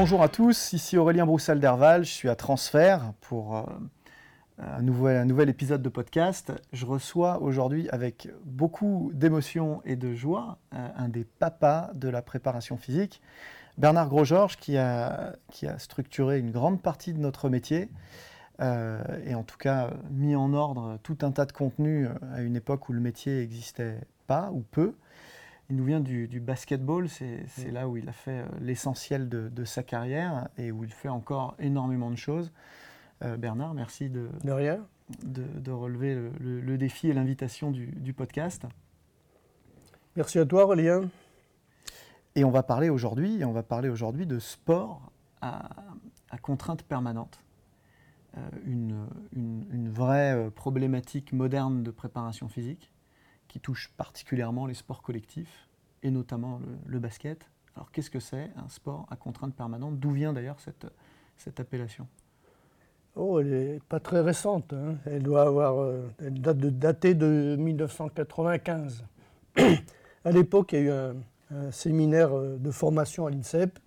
Bonjour 0.00 0.22
à 0.22 0.28
tous, 0.28 0.72
ici 0.74 0.96
Aurélien 0.96 1.26
Broussal 1.26 1.58
d'Herval, 1.58 2.04
je 2.04 2.10
suis 2.12 2.28
à 2.28 2.36
Transfert 2.36 3.14
pour 3.20 3.56
euh, 3.56 3.64
un, 4.58 4.80
nouvel, 4.80 5.48
épisode 5.48 5.82
de 5.82 5.88
podcast. 5.88 6.52
Je 6.72 6.86
reçois 6.86 7.42
aujourd'hui 7.42 7.88
avec 7.90 8.28
beaucoup 8.44 9.10
d'émotion 9.12 9.82
et 9.84 9.96
de 9.96 10.14
joie 10.14 10.58
euh, 10.72 10.88
un 10.96 11.08
des 11.08 11.24
papas 11.24 11.90
de 11.94 12.08
la 12.08 12.22
préparation 12.22 12.76
physique, 12.76 13.20
Bernard 13.76 14.08
Grosgeorges, 14.08 14.56
qui 14.56 14.78
a, 14.78 15.34
structuré 15.78 16.38
une 16.38 16.52
grande 16.52 16.80
partie 16.80 17.12
de 17.12 17.18
notre 17.18 17.48
métier. 17.48 17.90
euh, 18.60 19.02
et 19.26 19.34
en 19.34 19.42
tout 19.42 19.58
cas 19.58 19.90
mis 20.12 20.36
en 20.36 20.54
ordre 20.54 21.00
tout 21.02 21.18
un 21.22 21.32
tas 21.32 21.44
de 21.44 21.50
contenus 21.50 22.08
à 22.32 22.42
une 22.42 22.54
époque 22.54 22.88
où 22.88 22.92
le 22.92 23.00
métier 23.00 23.40
n'existait 23.40 23.98
pas 24.28 24.50
ou 24.52 24.60
peu. 24.60 24.94
Il 25.70 25.76
nous 25.76 25.84
vient 25.84 26.00
du, 26.00 26.28
du 26.28 26.40
basketball, 26.40 27.08
c'est 27.10 27.44
c'est 27.48 27.70
là 27.70 27.88
où 27.88 27.96
il 27.98 28.08
a 28.08 28.12
fait 28.12 28.40
euh, 28.40 28.46
l'essentiel 28.60 29.28
de, 29.28 29.48
de 29.50 29.64
sa 29.64 29.82
carrière 29.82 30.48
et 30.56 30.72
où 30.72 30.82
il 30.82 30.90
fait 30.92 31.10
encore 31.10 31.54
énormément 31.58 32.10
de 32.10 32.16
choses. 32.16 32.50
Euh, 33.22 33.36
Bernard, 33.36 33.74
merci 33.74 34.08
de, 34.08 34.30
De 34.44 34.50
rien. 34.52 34.86
de, 35.24 35.42
de 35.42 35.70
relever 35.70 36.14
le, 36.14 36.30
le- 36.40 36.60
le 36.60 36.78
défi 36.78 37.08
et 37.08 37.12
l'invitation 37.12 37.70
du, 37.70 37.86
du 37.86 38.14
podcast. 38.14 38.62
Merci 40.16 40.38
à 40.38 40.46
toi, 40.46 40.64
Aurélien. 40.64 41.10
Et 42.34 42.44
on 42.44 42.50
va 42.50 42.62
parler 42.62 42.88
aujourd'hui, 42.88 43.44
on 43.44 43.52
va 43.52 43.62
parler 43.62 43.88
aujourd'hui 43.90 44.24
de 44.26 44.38
sport 44.38 45.12
à, 45.42 45.68
à 46.30 46.38
contrainte 46.38 46.82
permanente. 46.82 47.40
Euh, 48.38 48.40
une, 48.64 49.06
une- 49.34 49.66
une 49.70 49.90
vraie 49.90 50.50
problématique 50.54 51.32
moderne 51.34 51.82
de 51.82 51.90
préparation 51.90 52.48
physique 52.48 52.90
qui 53.48 53.60
touche 53.60 53.90
particulièrement 53.96 54.66
les 54.66 54.74
sports 54.74 55.02
collectifs 55.02 55.67
et 56.02 56.10
notamment 56.10 56.58
le, 56.58 56.66
le 56.92 56.98
basket. 56.98 57.48
Alors 57.76 57.90
qu'est-ce 57.92 58.10
que 58.10 58.20
c'est 58.20 58.50
un 58.56 58.68
sport 58.68 59.06
à 59.10 59.16
contrainte 59.16 59.54
permanente? 59.54 59.98
D'où 59.98 60.10
vient 60.10 60.32
d'ailleurs 60.32 60.58
cette, 60.60 60.86
cette 61.36 61.60
appellation? 61.60 62.06
Oh, 63.16 63.40
elle 63.40 63.50
n'est 63.50 63.80
pas 63.88 63.98
très 64.00 64.20
récente. 64.20 64.72
hein. 64.72 64.96
Elle 65.06 65.22
doit 65.22 65.42
avoir. 65.42 65.80
euh, 65.80 66.08
elle 66.20 66.40
date 66.40 66.58
de, 66.58 66.70
datée 66.70 67.14
de 67.14 67.56
1995. 67.58 69.04
à 70.24 70.30
l'époque, 70.30 70.72
il 70.72 70.76
y 70.76 70.78
a 70.78 70.84
eu 70.84 70.90
un, 70.90 71.14
un 71.50 71.70
séminaire 71.72 72.36
euh, 72.36 72.56
de 72.58 72.70
formation 72.70 73.26
à 73.26 73.30
l'INSEP. 73.30 73.78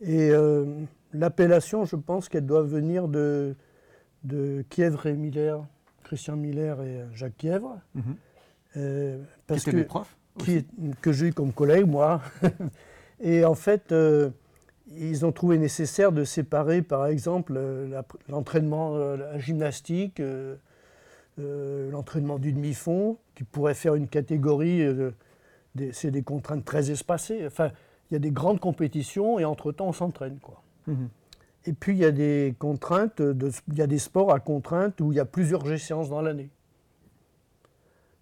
Et 0.00 0.30
euh, 0.30 0.84
l'appellation, 1.12 1.84
je 1.84 1.96
pense 1.96 2.28
qu'elle 2.28 2.46
doit 2.46 2.62
venir 2.62 3.08
de, 3.08 3.56
de 4.24 4.64
Kievre 4.68 5.06
et 5.06 5.14
Miller, 5.16 5.64
Christian 6.04 6.36
Miller 6.36 6.82
et 6.82 7.04
Jacques 7.14 7.36
Kievre. 7.36 7.78
Euh, 8.76 9.22
parce 9.46 9.64
Qui 9.64 9.70
étaient 9.70 9.76
que- 9.78 9.82
des 9.82 9.88
profs? 9.88 10.14
Qui 10.38 10.66
que 11.00 11.12
j'ai 11.12 11.28
eu 11.28 11.32
comme 11.32 11.52
collègue, 11.52 11.86
moi. 11.86 12.20
Et 13.20 13.44
en 13.44 13.54
fait, 13.54 13.92
euh, 13.92 14.30
ils 14.96 15.26
ont 15.26 15.32
trouvé 15.32 15.58
nécessaire 15.58 16.12
de 16.12 16.24
séparer, 16.24 16.82
par 16.82 17.06
exemple, 17.06 17.54
euh, 17.56 17.88
la- 17.88 18.04
l'entraînement, 18.28 18.94
euh, 18.96 19.16
la 19.16 19.38
gymnastique, 19.38 20.20
euh, 20.20 20.54
euh, 21.40 21.90
l'entraînement 21.90 22.38
du 22.38 22.52
demi-fond, 22.52 23.18
qui 23.34 23.44
pourrait 23.44 23.74
faire 23.74 23.94
une 23.94 24.08
catégorie, 24.08 24.82
c'est 25.92 26.10
des 26.10 26.22
contraintes 26.22 26.64
très 26.64 26.90
espacées. 26.90 27.46
Enfin, 27.46 27.70
il 28.10 28.14
y 28.14 28.16
a 28.16 28.20
des 28.20 28.30
grandes 28.30 28.60
compétitions 28.60 29.38
et 29.38 29.44
entre-temps, 29.44 29.88
on 29.88 29.92
s'entraîne, 29.92 30.38
quoi. 30.40 30.62
Mhm. 30.86 31.08
Et 31.66 31.72
puis, 31.72 31.92
il 31.92 31.98
y 31.98 32.04
a 32.04 32.10
des 32.12 32.54
contraintes, 32.58 33.20
de, 33.20 33.50
il 33.68 33.78
y 33.78 33.82
a 33.82 33.86
des 33.86 33.98
sports 33.98 34.32
à 34.32 34.40
contraintes 34.40 35.00
où 35.00 35.12
il 35.12 35.16
y 35.16 35.20
a 35.20 35.24
plusieurs 35.24 35.66
séances 35.78 36.08
dans 36.08 36.22
l'année. 36.22 36.48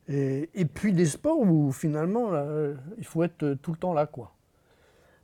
Et, 0.08 0.64
puis 0.72 0.92
des 0.92 1.06
sports 1.06 1.40
où 1.40 1.72
finalement, 1.72 2.28
euh, 2.32 2.74
il 2.98 3.04
faut 3.04 3.24
être 3.24 3.42
euh, 3.42 3.54
tout 3.56 3.72
le 3.72 3.78
temps 3.78 3.92
là, 3.92 4.06
quoi. 4.06 4.32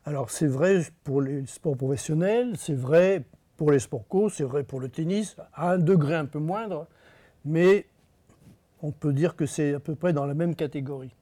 Alors, 0.05 0.31
c'est 0.31 0.49
vrai 0.49 0.83
pour 1.05 1.23
les 1.23 1.47
sports 1.47 1.77
professionnels, 1.77 2.55
c'est 2.57 2.75
vrai 2.75 3.23
pour 3.57 3.71
les 3.71 3.79
sports 3.79 4.07
co, 4.09 4.29
c'est 4.29 4.43
vrai 4.43 4.65
pour 4.65 4.81
le 4.81 4.89
tennis, 4.89 5.37
à 5.55 5.73
un 5.73 5.79
degré 5.79 6.17
un 6.17 6.25
peu 6.25 6.41
moindre, 6.41 6.89
mais 7.45 7.87
on 8.83 8.91
peut 8.91 9.13
dire 9.13 9.37
que 9.37 9.47
c'est 9.47 9.75
à 9.75 9.81
peu 9.81 9.95
près 9.95 10.13
dans 10.13 10.27
la 10.27 10.35
même 10.35 10.57
catégorie. 10.57 11.15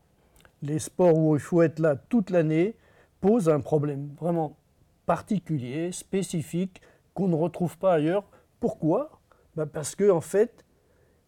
Les 0.63 0.79
sports 0.79 1.19
où 1.19 1.37
il 1.37 1.41
faut 1.41 1.61
être 1.61 1.79
là 1.79 1.97
toute 1.97 2.31
l'année 2.31 2.75
posent 3.21 3.51
un 3.51 3.61
problème 3.61 4.09
vraiment 4.19 4.57
particulier, 5.05 5.93
spécifique, 5.93 6.81
qu'on 7.13 7.29
ne 7.29 7.35
retrouve 7.35 7.77
pas 7.77 7.95
ailleurs. 7.95 8.25
Pourquoi? 8.61 9.21
Ben 9.57 9.67
Parce 9.67 9.95
que, 9.95 10.11
en 10.11 10.23
fait, 10.23 10.65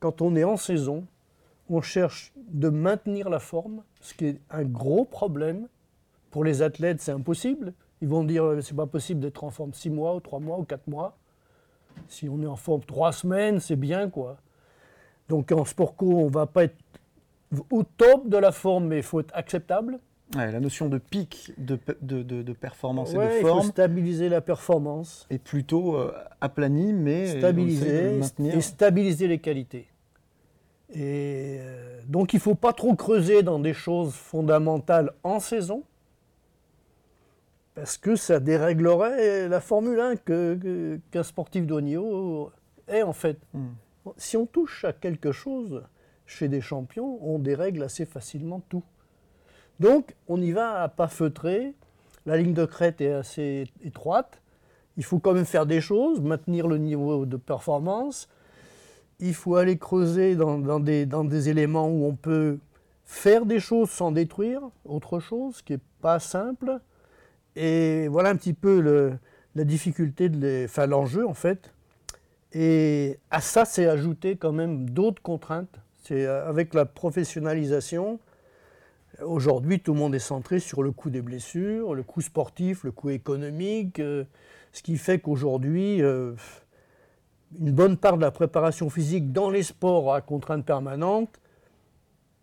quand 0.00 0.22
on 0.22 0.34
est 0.36 0.44
en 0.44 0.56
saison, 0.56 1.04
on 1.72 1.80
cherche 1.80 2.32
de 2.36 2.68
maintenir 2.68 3.28
la 3.30 3.38
forme, 3.38 3.82
ce 4.00 4.14
qui 4.14 4.26
est 4.26 4.40
un 4.50 4.62
gros 4.64 5.04
problème. 5.04 5.68
Pour 6.30 6.44
les 6.44 6.62
athlètes, 6.62 7.00
c'est 7.00 7.12
impossible. 7.12 7.72
Ils 8.00 8.08
vont 8.08 8.24
dire 8.24 8.44
euh, 8.44 8.60
c'est 8.60 8.76
pas 8.76 8.86
possible 8.86 9.20
d'être 9.20 9.44
en 9.44 9.50
forme 9.50 9.72
6 9.72 9.90
mois, 9.90 10.14
ou 10.14 10.20
3 10.20 10.40
mois, 10.40 10.58
ou 10.58 10.64
4 10.64 10.86
mois. 10.88 11.16
Si 12.08 12.28
on 12.28 12.42
est 12.42 12.46
en 12.46 12.56
forme 12.56 12.82
3 12.82 13.12
semaines, 13.12 13.60
c'est 13.60 13.76
bien, 13.76 14.08
quoi. 14.10 14.38
Donc 15.28 15.52
en 15.52 15.64
sport 15.64 15.94
co, 15.96 16.06
on 16.06 16.28
va 16.28 16.46
pas 16.46 16.64
être 16.64 16.76
au 17.70 17.82
top 17.84 18.28
de 18.28 18.36
la 18.38 18.50
forme, 18.52 18.88
mais 18.88 18.98
il 18.98 19.02
faut 19.02 19.20
être 19.20 19.34
acceptable. 19.34 19.98
Ouais, 20.34 20.50
La 20.50 20.60
notion 20.60 20.88
de 20.88 20.96
pic 20.96 21.52
de, 21.58 21.76
pe- 21.76 21.96
de, 22.00 22.22
de- 22.22 22.42
de 22.42 22.52
performance 22.54 23.12
Ouais, 23.12 23.26
et 23.26 23.28
de 23.28 23.34
il 23.36 23.40
faut 23.42 23.48
forme 23.48 23.62
stabiliser 23.68 24.30
la 24.30 24.40
performance, 24.40 25.26
est 25.28 25.38
plutôt 25.38 25.96
euh, 25.96 26.12
aplanie, 26.40 26.94
mais 26.94 27.38
stabiliser 27.38 28.18
maintenir. 28.18 28.54
et 28.56 28.60
stabiliser 28.62 29.28
les 29.28 29.38
qualités. 29.38 29.86
Et 30.94 31.56
euh, 31.60 32.00
donc 32.06 32.32
il 32.32 32.36
ne 32.36 32.40
faut 32.42 32.54
pas 32.54 32.72
trop 32.72 32.94
creuser 32.94 33.42
dans 33.42 33.58
des 33.58 33.72
choses 33.74 34.12
fondamentales 34.14 35.12
en 35.24 35.40
saison, 35.40 35.84
parce 37.74 37.96
que 37.96 38.16
ça 38.16 38.40
déréglerait 38.40 39.48
la 39.48 39.60
Formule 39.60 39.98
1 40.00 40.16
que- 40.16 40.54
que- 40.60 41.00
qu'un 41.10 41.22
sportif 41.22 41.66
de 41.66 41.72
haut 41.74 41.80
niveau 41.80 42.50
est 42.88 43.02
en 43.02 43.14
fait. 43.14 43.38
Hmm. 43.54 43.68
Si 44.16 44.36
on 44.36 44.46
touche 44.46 44.84
à 44.84 44.92
quelque 44.92 45.32
chose 45.32 45.82
chez 46.26 46.48
des 46.48 46.60
champions, 46.60 47.18
on 47.22 47.38
dérègle 47.38 47.82
assez 47.82 48.04
facilement 48.04 48.60
tout. 48.68 48.82
Donc 49.80 50.14
on 50.28 50.40
y 50.40 50.52
va 50.52 50.82
à 50.82 50.88
pas 50.88 51.08
feutrer, 51.08 51.74
la 52.26 52.36
ligne 52.36 52.52
de 52.52 52.64
crête 52.66 53.00
est 53.00 53.12
assez 53.12 53.66
étroite, 53.82 54.42
il 54.98 55.04
faut 55.04 55.18
quand 55.18 55.32
même 55.32 55.46
faire 55.46 55.64
des 55.64 55.80
choses, 55.80 56.20
maintenir 56.20 56.68
le 56.68 56.76
niveau 56.76 57.24
de 57.24 57.38
performance, 57.38 58.28
il 59.22 59.34
faut 59.34 59.54
aller 59.54 59.78
creuser 59.78 60.34
dans, 60.34 60.80
des, 60.80 61.48
éléments 61.48 61.88
où 61.88 62.06
on 62.06 62.16
peut 62.16 62.58
faire 63.04 63.46
des 63.46 63.60
choses 63.60 63.88
sans 63.88 64.10
détruire 64.10 64.60
autre 64.84 65.20
chose, 65.20 65.62
qui 65.62 65.74
n'est 65.74 65.80
pas 66.00 66.18
simple. 66.18 66.80
Et 67.54 68.08
voilà 68.08 68.30
un 68.30 68.36
petit 68.36 68.52
peu 68.52 68.80
la 69.54 69.64
difficulté, 69.64 70.28
de 70.28 70.64
enfin 70.64 70.86
l'enjeu 70.86 71.26
en 71.26 71.34
fait. 71.34 71.72
Et 72.52 73.18
à 73.30 73.40
ça, 73.40 73.64
c'est 73.64 73.86
ajouté 73.86 74.36
quand 74.36 74.52
même 74.52 74.90
d'autres 74.90 75.22
contraintes. 75.22 75.80
C'est 76.02 76.26
euh, 76.26 76.48
avec 76.48 76.74
la 76.74 76.84
professionnalisation. 76.84 78.18
Aujourd'hui, 79.24 79.78
tout 79.78 79.92
le 79.92 80.00
monde 80.00 80.14
est 80.16 80.18
centré 80.18 80.58
sur 80.58 80.82
le 80.82 80.90
coût 80.90 81.10
des 81.10 81.22
blessures, 81.22 81.94
le 81.94 82.02
coût 82.02 82.20
sportif, 82.20 82.82
le 82.82 82.90
coût 82.90 83.10
économique, 83.10 84.00
euh, 84.00 84.24
ce 84.72 84.82
qui 84.82 84.98
fait 84.98 85.20
qu'aujourd'hui, 85.20 86.02
euh, 86.02 86.32
une 87.58 87.72
bonne 87.72 87.96
part 87.96 88.16
de 88.16 88.22
la 88.22 88.30
préparation 88.30 88.90
physique 88.90 89.32
dans 89.32 89.50
les 89.50 89.62
sports 89.62 90.14
à 90.14 90.20
contrainte 90.20 90.64
permanente, 90.64 91.40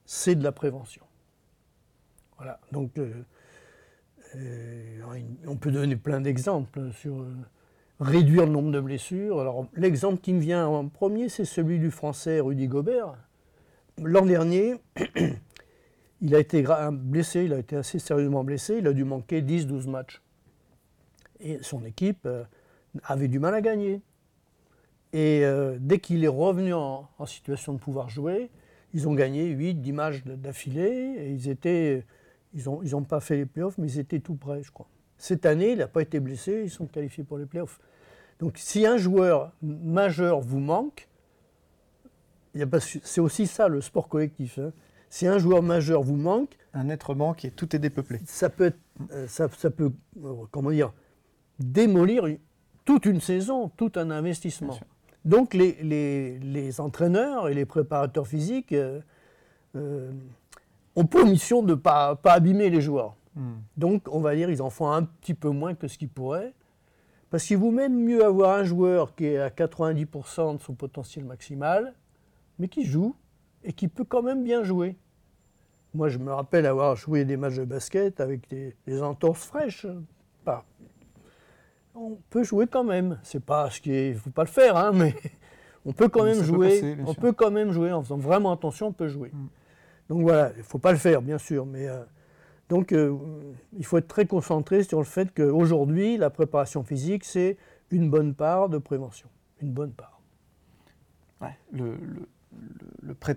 c'est 0.06 0.36
de 0.36 0.44
la 0.44 0.52
prévention. 0.52 1.04
Voilà. 2.38 2.60
Donc, 2.72 2.98
euh, 2.98 3.14
euh, 4.36 5.02
on 5.46 5.56
peut 5.58 5.72
donner 5.72 5.96
plein 5.96 6.22
d'exemples 6.22 6.92
sur 6.94 7.20
euh, 7.20 7.36
réduire 8.00 8.46
le 8.46 8.52
nombre 8.52 8.72
de 8.72 8.80
blessures. 8.80 9.40
Alors, 9.40 9.68
l'exemple 9.76 10.20
qui 10.22 10.34
me 10.34 10.40
vient 10.40 10.66
en 10.66 10.88
premier, 10.88 11.30
c'est 11.30 11.46
celui 11.46 11.80
du 11.80 11.92
Français 11.92 12.40
Rudy 12.40 12.68
Gobert. 12.68 13.16
L'an 14.02 14.26
dernier, 14.26 14.76
il 16.22 16.34
a 16.34 16.40
été 16.40 16.64
blessé, 16.92 17.44
il 17.44 17.54
a 17.54 17.60
été 17.60 17.76
assez 17.76 18.00
sérieusement 18.00 18.44
blessé, 18.44 18.78
il 18.80 18.88
a 18.88 18.94
dû 18.94 19.04
manquer 19.04 19.42
10-12 19.42 19.90
matchs. 19.90 20.22
Et 21.42 21.60
son 21.62 21.84
équipe 21.86 22.28
avait 23.04 23.28
du 23.28 23.40
mal 23.40 23.54
à 23.54 23.62
gagner. 23.62 24.02
Et 25.14 25.44
euh, 25.44 25.78
dès 25.80 26.00
qu'il 26.00 26.24
est 26.24 26.28
revenu 26.28 26.74
en, 26.74 27.10
en 27.18 27.26
situation 27.26 27.74
de 27.74 27.80
pouvoir 27.80 28.10
jouer, 28.10 28.50
ils 28.94 29.08
ont 29.08 29.14
gagné 29.16 29.54
8-10 29.56 29.94
matchs 29.94 30.24
d- 30.24 30.36
d'affilée 30.36 31.16
et 31.18 31.32
ils 31.32 31.50
étaient. 31.50 32.06
Ils 32.54 32.66
n'ont 32.66 32.82
ils 32.84 32.96
ont 32.96 33.04
pas 33.04 33.20
fait 33.20 33.36
les 33.38 33.46
playoffs, 33.46 33.78
mais 33.78 33.88
ils 33.88 34.00
étaient 34.00 34.20
tout 34.20 34.36
près, 34.36 34.62
je 34.64 34.72
crois. 34.72 34.88
Cette 35.18 35.46
année, 35.46 35.72
il 35.74 35.78
n'a 35.80 35.88
pas 35.88 36.02
été 36.02 36.20
blessé, 36.20 36.62
ils 36.64 36.70
sont 36.70 36.86
qualifiés 36.88 37.24
pour 37.24 37.38
les 37.38 37.46
playoffs. 37.46 37.80
Donc 38.40 38.54
si 38.58 38.86
un 38.86 38.98
joueur 38.98 39.52
majeur 39.62 40.40
vous 40.42 40.60
manque, 40.60 41.08
c'est 43.04 43.22
aussi 43.22 43.48
ça 43.48 43.68
le 43.68 43.82
sport 43.82 44.08
collectif. 44.08 44.58
hein. 44.60 44.72
Si 45.10 45.28
un 45.28 45.38
joueur 45.40 45.62
majeur 45.64 46.04
vous 46.04 46.16
manque, 46.16 46.56
Un 46.74 46.90
être 46.90 47.16
manque 47.16 47.46
et 47.46 47.52
tout 47.52 47.76
est 47.76 47.80
dépeuplé. 47.80 48.20
ça 48.26 48.50
peut, 48.50 48.66
être, 48.66 48.80
euh, 49.12 49.28
ça, 49.28 49.48
ça 49.58 49.70
peut 49.72 49.92
euh, 50.24 50.34
comment 50.52 50.70
dire, 50.72 50.94
démolir 51.60 52.24
toute 52.86 53.06
une 53.06 53.20
saison, 53.22 53.70
tout 53.70 53.92
un 53.96 54.10
investissement. 54.12 54.78
Donc 55.30 55.54
les, 55.54 55.74
les- 55.84 56.40
les 56.40 56.82
entraîneurs 56.82 57.50
et 57.50 57.54
les 57.54 57.66
préparateurs 57.66 58.26
physiques 58.26 58.72
euh, 58.74 59.00
euh, 59.76 60.12
ont 60.96 61.06
pour 61.06 61.24
mission 61.24 61.62
de 61.62 61.72
ne 61.72 61.76
pas, 61.76 62.16
pas 62.16 62.34
abîmer 62.34 62.72
les 62.72 62.82
joueurs. 62.82 63.16
Hmm. 63.36 63.58
Donc, 63.78 64.08
on 64.12 64.22
va 64.22 64.36
dire, 64.36 64.50
ils 64.50 64.62
en 64.64 64.72
font 64.72 64.90
un 64.90 65.04
petit 65.04 65.36
peu 65.36 65.50
moins 65.50 65.76
que 65.76 65.88
ce 65.88 66.00
qu'ils 66.00 66.10
pourraient. 66.10 66.54
Parce 67.30 67.46
qu'il 67.46 67.58
vaut 67.58 67.70
même 67.70 67.96
mieux 68.04 68.26
avoir 68.26 68.58
un 68.58 68.64
joueur 68.64 69.14
qui 69.14 69.26
est 69.28 69.38
à 69.38 69.50
90% 69.50 70.58
de 70.58 70.62
son 70.62 70.74
potentiel 70.74 71.26
maximal, 71.26 71.94
mais 72.58 72.68
qui 72.68 72.84
joue 72.86 73.16
et 73.64 73.72
qui 73.72 73.88
peut 73.88 74.04
quand 74.04 74.24
même 74.24 74.44
bien 74.44 74.64
jouer. 74.64 74.98
Moi, 75.94 76.10
je 76.10 76.18
me 76.18 76.34
rappelle 76.34 76.66
avoir 76.66 76.96
joué 76.96 77.24
des 77.24 77.38
matchs 77.38 77.58
de 77.58 77.66
basket 77.66 78.20
avec 78.20 78.50
des, 78.50 79.02
entorses 79.04 79.46
fraîches. 79.46 79.86
Pas. 80.44 80.66
On 81.96 82.18
peut 82.30 82.44
jouer 82.44 82.68
quand 82.68 82.84
même. 82.84 83.20
C'est 83.24 83.44
pas 83.44 83.70
ce 83.70 83.82
qui 83.82 83.94
est, 83.94 84.14
faut 84.14 84.30
pas 84.30 84.44
le 84.44 84.50
faire, 84.50 84.78
hein, 84.78 84.92
mais 84.94 85.16
on 85.86 85.94
peut 85.94 86.08
quand 86.08 86.24
même 86.24 86.44
jouer. 86.44 86.98
on 87.06 87.14
peut 87.14 87.34
quand 87.34 87.52
même 87.52 87.72
jouer 87.72 87.92
en 87.92 88.04
faisant 88.04 88.18
vraiment 88.18 88.52
attention. 88.52 88.88
On 88.88 88.94
peut 88.94 89.08
jouer. 89.08 89.32
Mm. 89.34 89.48
Donc 90.10 90.22
voilà, 90.22 90.52
il 90.58 90.64
faut 90.64 90.80
pas 90.80 90.92
le 90.92 90.98
faire, 90.98 91.22
bien 91.22 91.38
sûr, 91.38 91.66
mais 91.66 91.88
euh, 91.88 92.04
donc 92.68 92.92
euh, 92.92 93.16
il 93.78 93.86
faut 93.86 93.98
être 93.98 94.08
très 94.08 94.26
concentré 94.26 94.84
sur 94.84 94.98
le 94.98 95.06
fait 95.06 95.32
qu'aujourd'hui, 95.34 96.18
la 96.18 96.32
préparation 96.32 96.84
physique, 96.84 97.24
c'est 97.26 97.58
une 97.92 98.10
bonne 98.10 98.34
part 98.34 98.70
de 98.70 98.80
prévention, 98.80 99.30
une 99.62 99.72
bonne 99.72 99.92
part. 99.92 100.20
Ouais, 101.42 101.58
le, 101.72 101.98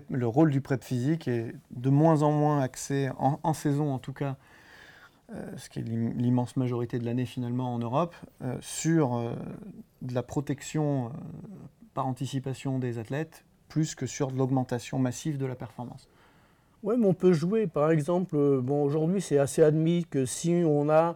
le, 0.09 0.27
rôle 0.27 0.49
du 0.49 0.61
prep 0.61 0.83
physique 0.83 1.27
est 1.27 1.53
de 1.71 1.89
moins 1.89 2.23
en 2.23 2.31
moins 2.31 2.61
axé, 2.61 3.09
en, 3.17 3.53
saison 3.53 3.93
en 3.93 3.99
tout 3.99 4.13
cas, 4.13 4.35
ce 5.57 5.69
qui 5.69 5.79
est 5.79 5.83
l'immense 5.83 6.57
majorité 6.57 6.99
de 6.99 7.05
l'année 7.05 7.25
finalement 7.25 7.73
en 7.73 7.79
Europe, 7.79 8.15
sur 8.61 9.35
de 10.01 10.13
la 10.13 10.23
protection 10.23 11.11
par 11.93 12.07
anticipation 12.07 12.79
des 12.79 12.97
athlètes, 12.97 13.45
plus 13.69 13.95
que 13.95 14.05
sur 14.05 14.31
de 14.31 14.37
l'augmentation 14.37 14.99
massive 14.99 15.37
de 15.37 15.45
la 15.45 15.55
performance. 15.55 16.07
Oui, 16.83 16.95
mais 16.99 17.07
on 17.07 17.13
peut 17.13 17.33
jouer. 17.33 17.65
Par 17.65 17.91
exemple, 17.91 18.35
euh, 18.35 18.61
bon, 18.61 18.83
aujourd'hui, 18.83 19.21
c'est 19.21 19.37
assez 19.37 19.63
admis 19.63 20.05
que 20.05 20.25
si 20.25 20.63
on 20.65 20.89
a 20.89 21.15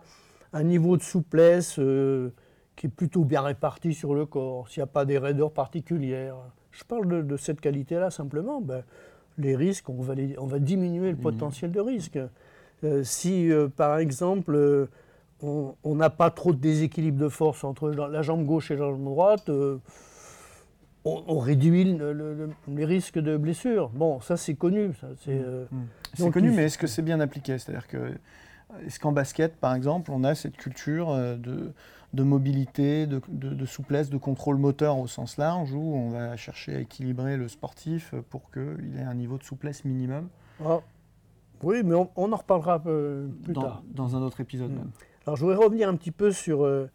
un 0.54 0.64
niveau 0.64 0.96
de 0.96 1.04
souplesse 1.04 1.78
euh, 1.78 2.30
qui 2.78 2.88
est 2.88 2.90
plutôt 2.90 3.26
bien 3.26 3.42
réparti 3.42 3.94
sur 3.94 4.16
le 4.16 4.26
corps, 4.26 4.70
s'il 4.70 4.80
n'y 4.80 4.86
a 4.86 4.88
pas 4.88 5.04
des 5.04 5.18
raideurs 5.18 5.52
particulières, 5.52 6.38
je 6.72 6.84
parle 6.86 7.28
de, 7.28 7.38
cette 7.38 7.60
qualité-là 7.60 8.12
simplement, 8.12 8.62
ben, 8.62 8.84
les 9.38 9.56
risques, 9.56 9.90
on 9.90 10.02
va, 10.02 10.14
on 10.38 10.46
va 10.46 10.60
diminuer 10.60 11.12
le 11.12 11.18
potentiel 11.18 11.72
de 11.72 11.80
risque. 11.80 12.18
Euh, 12.84 13.04
si, 13.04 13.50
par 13.76 13.98
exemple, 13.98 14.88
on 15.42 15.96
n'a 15.96 16.10
pas 16.10 16.30
trop 16.32 16.54
de 16.54 16.60
déséquilibre 16.60 17.20
de 17.20 17.30
force 17.30 17.64
entre 17.64 17.90
la 17.90 18.22
jambe 18.22 18.46
gauche 18.46 18.72
et 18.72 18.76
la 18.76 18.86
jambe 18.86 19.04
droite, 19.04 19.50
on, 21.28 21.40
réduit 21.40 21.98
les 22.68 22.86
risques 22.86 23.20
de 23.20 23.38
blessure. 23.38 23.90
Bon, 23.90 24.20
ça 24.22 24.38
c'est 24.38 24.56
connu. 24.56 24.92
C'est 25.24 25.36
mm. 25.36 25.44
euh, 25.46 25.66
mm. 26.20 26.32
connu, 26.32 26.52
mais 26.52 26.64
est-ce 26.64 26.78
que 26.78 26.88
c'est 26.88 27.02
bien 27.02 27.20
appliqué? 27.20 27.58
C'est-à-dire 27.58 27.88
que 27.88 28.14
est-ce 28.86 29.00
qu'en 29.00 29.12
basket, 29.12 29.56
par 29.58 29.74
exemple, 29.76 30.12
on 30.12 30.24
a 30.24 30.36
cette 30.36 30.58
culture 30.58 31.10
euh, 31.12 31.38
de, 31.38 32.24
mobilité, 32.24 33.08
de, 33.08 33.66
souplesse, 33.66 34.10
de 34.10 34.18
contrôle 34.18 34.58
moteur 34.58 34.98
au 34.98 35.08
sens 35.08 35.38
large, 35.38 35.74
où 35.74 35.96
on 35.96 36.10
va 36.10 36.36
chercher 36.36 36.76
à 36.76 36.80
équilibrer 36.80 37.38
le 37.38 37.48
sportif 37.48 38.14
pour 38.30 38.52
qu'il 38.52 38.98
ait 38.98 39.04
un 39.04 39.14
niveau 39.14 39.38
de 39.38 39.44
souplesse 39.44 39.86
minimum? 39.86 40.28
Ah. 40.66 40.80
Oui, 41.64 41.84
mais 41.84 41.96
on, 41.96 42.32
en 42.32 42.36
reparlera 42.36 42.80
plus 42.80 43.54
tard. 43.54 43.84
Dans 43.94 44.16
un 44.16 44.22
autre 44.22 44.42
épisode 44.42 44.72
mm. 44.72 44.76
même. 44.76 44.92
Alors 45.26 45.36
je 45.36 45.44
voudrais 45.44 45.64
revenir 45.64 45.90
un 45.90 45.96
petit 45.96 46.12
peu 46.12 46.32
sur, 46.32 46.64
euh, 46.64 46.90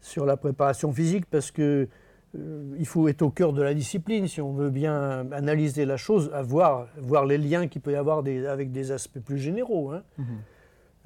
sur 0.00 0.24
la 0.26 0.36
préparation 0.36 0.92
physique, 0.92 1.26
parce 1.26 1.50
que 1.50 1.88
euh, 2.36 2.74
il 2.78 2.86
faut 2.86 3.08
être 3.08 3.22
au 3.22 3.30
cœur 3.30 3.52
de 3.52 3.62
la 3.62 3.74
discipline 3.74 4.26
si 4.26 4.40
on 4.40 4.52
veut 4.52 4.70
bien 4.70 5.30
analyser 5.32 5.84
la 5.84 5.96
chose, 5.96 6.30
voir, 6.44 6.88
voir 6.98 7.26
les 7.26 7.38
liens 7.38 7.68
qu'il 7.68 7.80
peut 7.80 7.92
y 7.92 7.96
avoir 7.96 8.18
avec 8.18 8.72
des 8.72 8.90
aspects 8.90 9.20
plus 9.20 9.38
généraux. 9.38 9.90
Hein. 9.92 10.02
Mhm. 10.18 10.26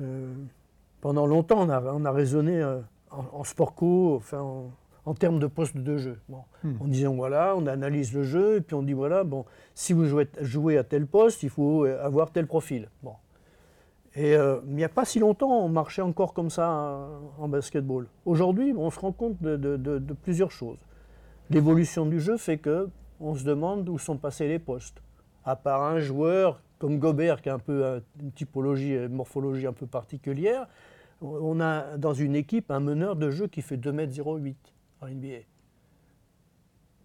Euh, 0.01 0.35
pendant 1.01 1.27
longtemps, 1.27 1.61
on 1.61 1.69
a, 1.69 1.83
on 1.93 2.05
a 2.05 2.11
raisonné 2.11 2.61
euh, 2.61 2.81
en, 3.11 3.45
sport 3.45 3.75
co, 3.75 4.17
enfin, 4.17 4.41
en, 4.41 4.71
termes 5.15 5.39
de 5.39 5.47
poste 5.47 5.77
de 5.77 5.97
jeu. 5.97 6.19
Bon. 6.29 6.43
Mhm. 6.65 6.77
En 6.81 6.87
disant, 6.87 7.15
voilà, 7.15 7.55
on 7.57 7.67
analyse 7.67 8.13
le 8.13 8.23
jeu, 8.23 8.57
et 8.57 8.61
puis 8.61 8.75
on 8.75 8.83
dit, 8.83 8.93
voilà, 8.93 9.25
bon, 9.25 9.45
si 9.75 9.93
vous 9.93 10.07
jouez, 10.07 10.29
jouez 10.41 10.79
à 10.79 10.85
tel 10.85 11.07
poste, 11.07 11.43
il 11.43 11.51
faut 11.51 11.85
avoir 11.85 12.31
tel 12.31 12.47
profil. 12.47 12.89
Bon. 13.03 13.15
Et 14.15 14.33
il 14.33 14.75
n'y 14.75 14.85
a 14.85 14.89
pas 14.89 15.05
si 15.05 15.21
longtemps, 15.21 15.65
on 15.65 15.69
marchait 15.69 16.03
encore 16.03 16.35
comme 16.35 16.51
ça 16.51 17.09
en 17.39 17.49
basketball. 17.49 18.07
Aujourd'hui, 18.25 18.75
on 18.77 18.91
se 18.91 18.99
rend 18.99 19.13
compte 19.13 19.41
de 19.41 20.15
plusieurs 20.23 20.51
choses. 20.51 20.79
L'évolution 21.51 22.05
du 22.05 22.21
jeu 22.21 22.37
fait 22.37 22.59
que 22.59 22.89
on 23.21 23.35
se 23.35 23.45
demande 23.45 23.89
où 23.89 23.99
sont 23.99 24.17
passés 24.17 24.49
les 24.49 24.59
postes. 24.59 25.03
À 25.45 25.57
part 25.57 25.83
un 25.83 25.99
joueur 25.99 26.63
comme 26.79 26.99
Gobert 26.99 27.43
qui 27.43 27.49
a 27.49 27.55
un 27.55 27.59
peu 27.59 28.03
une 28.21 28.33
typologie, 28.33 28.95
une 28.95 29.09
morphologie 29.09 29.67
un 29.67 29.73
peu 29.73 29.87
particulière, 29.87 30.67
on 31.21 31.61
a 31.61 31.97
dans 31.97 32.15
une 32.15 32.37
équipe 32.37 32.71
un 32.71 32.81
meneur 32.81 33.17
de 33.17 33.31
jeu 33.31 33.49
qui 33.49 33.63
fait 33.63 33.77
2m08 33.77 34.55
en 35.01 35.09
NBA. 35.09 35.45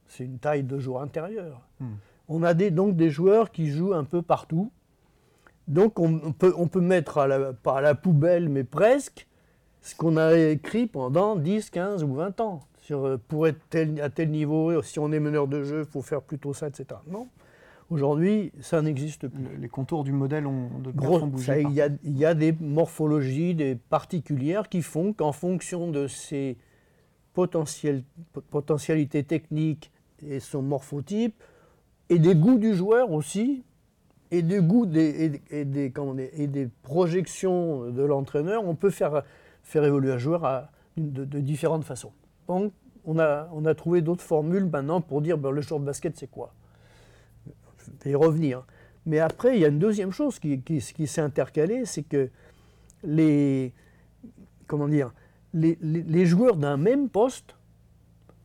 C'est 0.08 0.26
une 0.26 0.40
taille 0.40 0.64
de 0.64 0.80
joueur 0.80 1.02
intérieur. 1.02 1.62
Hmm. 1.80 1.96
On 2.28 2.44
a 2.44 2.54
des, 2.54 2.72
donc 2.72 2.96
des 2.96 3.10
joueurs 3.10 3.52
qui 3.52 3.68
jouent 3.72 3.94
un 3.94 4.04
peu 4.04 4.22
partout. 4.22 4.72
Donc 5.68 6.00
on, 6.00 6.34
peut, 6.34 6.54
on 6.58 6.68
peut 6.68 6.82
mettre, 6.82 7.18
à 7.18 7.28
la, 7.28 7.54
pas 7.54 7.78
à 7.78 7.82
la 7.82 7.96
poubelle, 7.96 8.50
mais 8.50 8.64
presque, 8.64 9.28
ce 9.82 9.96
qu'on 9.96 10.18
a 10.18 10.36
écrit 10.36 10.88
pendant 10.88 11.36
10, 11.36 11.70
15 11.70 12.04
ou 12.04 12.14
20 12.16 12.42
ans 12.42 12.62
sur, 12.82 13.06
euh, 13.06 13.18
pour 13.28 13.48
être 13.48 13.60
à 14.02 14.10
tel 14.10 14.30
niveau, 14.30 14.82
si 14.82 15.00
on 15.00 15.12
est 15.12 15.20
meneur 15.20 15.48
de 15.48 15.64
jeu, 15.64 15.84
il 15.88 15.92
faut 15.92 16.02
faire 16.02 16.22
plutôt 16.22 16.54
ça, 16.54 16.68
etc. 16.68 17.00
Non. 17.08 17.28
Aujourd'hui, 17.90 18.52
ça 18.60 18.82
n'existe 18.82 19.28
plus. 19.28 19.58
Les 19.60 19.70
contours 19.70 20.04
du 20.04 20.12
modèle 20.12 20.48
ont 20.48 20.70
de 20.80 20.92
Gros, 20.92 21.22
Il 21.48 21.70
y, 21.72 21.84
il 22.04 22.18
y, 22.18 22.26
a 22.26 22.34
des 22.34 22.52
morphologies 22.54 23.56
des 23.56 23.76
particulières 23.76 24.68
qui 24.68 24.82
font 24.82 25.14
qu'en 25.14 25.32
fonction 25.32 25.92
de 25.92 26.08
ses 27.66 28.04
potentialités 28.50 29.24
techniques 29.24 29.92
et 30.26 30.40
son 30.40 30.62
morphotype, 30.62 31.42
et 32.10 32.20
des 32.20 32.36
goûts 32.36 32.58
du 32.58 32.74
joueur 32.76 33.12
aussi, 33.12 33.64
et 34.32 34.42
des 34.42 34.60
goûts 34.60 34.86
des, 34.86 35.40
et, 35.52 35.66
des, 35.66 35.94
et 36.34 36.48
des 36.48 36.70
projections 36.82 37.92
de 37.92 38.04
l'entraîneur, 38.04 38.66
on 38.66 38.76
peut 38.76 38.90
faire, 38.90 39.24
faire 39.62 39.84
évoluer 39.86 40.12
un 40.12 40.18
joueur 40.18 40.70
de, 40.98 41.40
différentes 41.40 41.84
façons. 41.84 42.12
Donc, 42.48 42.74
on 43.06 43.20
a, 43.20 43.50
on 43.54 43.66
a 43.66 43.76
trouvé 43.76 44.02
d'autres 44.02 44.24
formules 44.24 44.66
maintenant 44.66 45.02
pour 45.02 45.22
dire 45.22 45.38
ben, 45.38 45.52
le 45.52 45.62
de 45.62 45.86
basket, 45.86 46.18
c'est 46.18 46.32
quoi? 46.32 46.54
Je 47.46 47.92
vais 48.04 48.12
y 48.12 48.16
revenir. 48.16 48.66
Mais 49.06 49.20
après, 49.20 49.56
il 49.58 49.62
y 49.62 49.66
a 49.66 49.68
une 49.68 49.80
deuxième 49.80 50.12
chose 50.12 50.40
qui, 50.40 50.62
qui, 50.62 50.82
s'est 50.82 51.22
intercalée, 51.22 51.86
c'est 51.86 52.04
que 52.04 52.30
les, 53.04 53.74
comment 54.66 54.88
dire, 54.88 55.14
les, 55.54 55.78
les, 55.82 56.26
joueurs 56.26 56.56
d'un 56.56 56.78
même 56.78 57.10
poste 57.10 57.56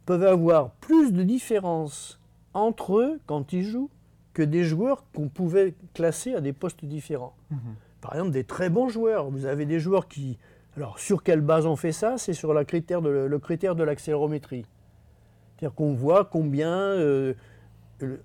peuvent 0.07 0.25
avoir 0.25 0.71
plus 0.73 1.13
de 1.13 1.23
différences 1.23 2.21
entre 2.55 2.99
eux 2.99 3.21
quand 3.27 3.53
ils 3.53 3.65
jouent 3.65 3.91
que 4.35 4.43
des 4.43 4.65
joueurs 4.65 5.05
qu'on 5.15 5.29
pouvait 5.29 5.75
classer 5.95 6.35
à 6.35 6.41
des 6.41 6.53
postes 6.53 6.85
différents. 6.85 7.35
Mhm. 7.51 7.59
Par 8.01 8.15
exemple, 8.15 8.31
des 8.31 8.45
très 8.45 8.71
bons 8.71 8.89
joueurs. 8.89 9.31
Vous 9.31 9.47
avez 9.47 9.67
des 9.67 9.81
joueurs 9.81 10.07
qui 10.07 10.39
alors, 10.79 11.01
sur 11.01 11.25
quelle 11.25 11.41
base 11.41 11.67
on 11.67 11.75
fait 11.75 11.91
ça? 11.91 12.19
C'est 12.19 12.35
sur 12.35 12.55
le 12.55 12.63
critère 12.63 13.03
de 13.75 13.83
l'accélérométrie. 13.83 14.65
C'est-à-dire 15.57 15.75
qu'on 15.75 15.93
voit 15.93 16.25
combien 16.25 16.71
euh, 16.71 17.35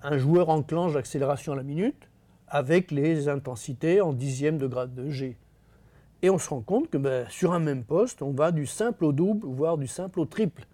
un 0.04 0.18
joueur 0.20 0.50
enclenche 0.50 0.94
l'accélération 0.94 1.54
à 1.54 1.56
la 1.56 1.64
minute 1.64 2.10
avec 2.48 2.92
les 2.92 3.28
intensités 3.28 4.02
en 4.02 4.14
dixième 4.14 4.60
de 4.60 4.68
grade 4.68 4.94
de 4.94 5.10
G. 5.10 5.36
Et 6.24 6.30
on 6.30 6.40
se 6.40 6.50
rend 6.50 6.62
compte 6.62 6.90
que 6.90 6.98
ben, 6.98 7.28
sur 7.30 7.52
un 7.52 7.60
même 7.60 7.84
poste, 7.84 8.22
on 8.22 8.32
va 8.32 8.52
du 8.52 8.66
simple 8.66 9.04
au 9.04 9.12
double, 9.12 9.46
voire 9.46 9.78
du 9.78 9.88
simple 9.88 10.22
au 10.22 10.26
triple. 10.26 10.66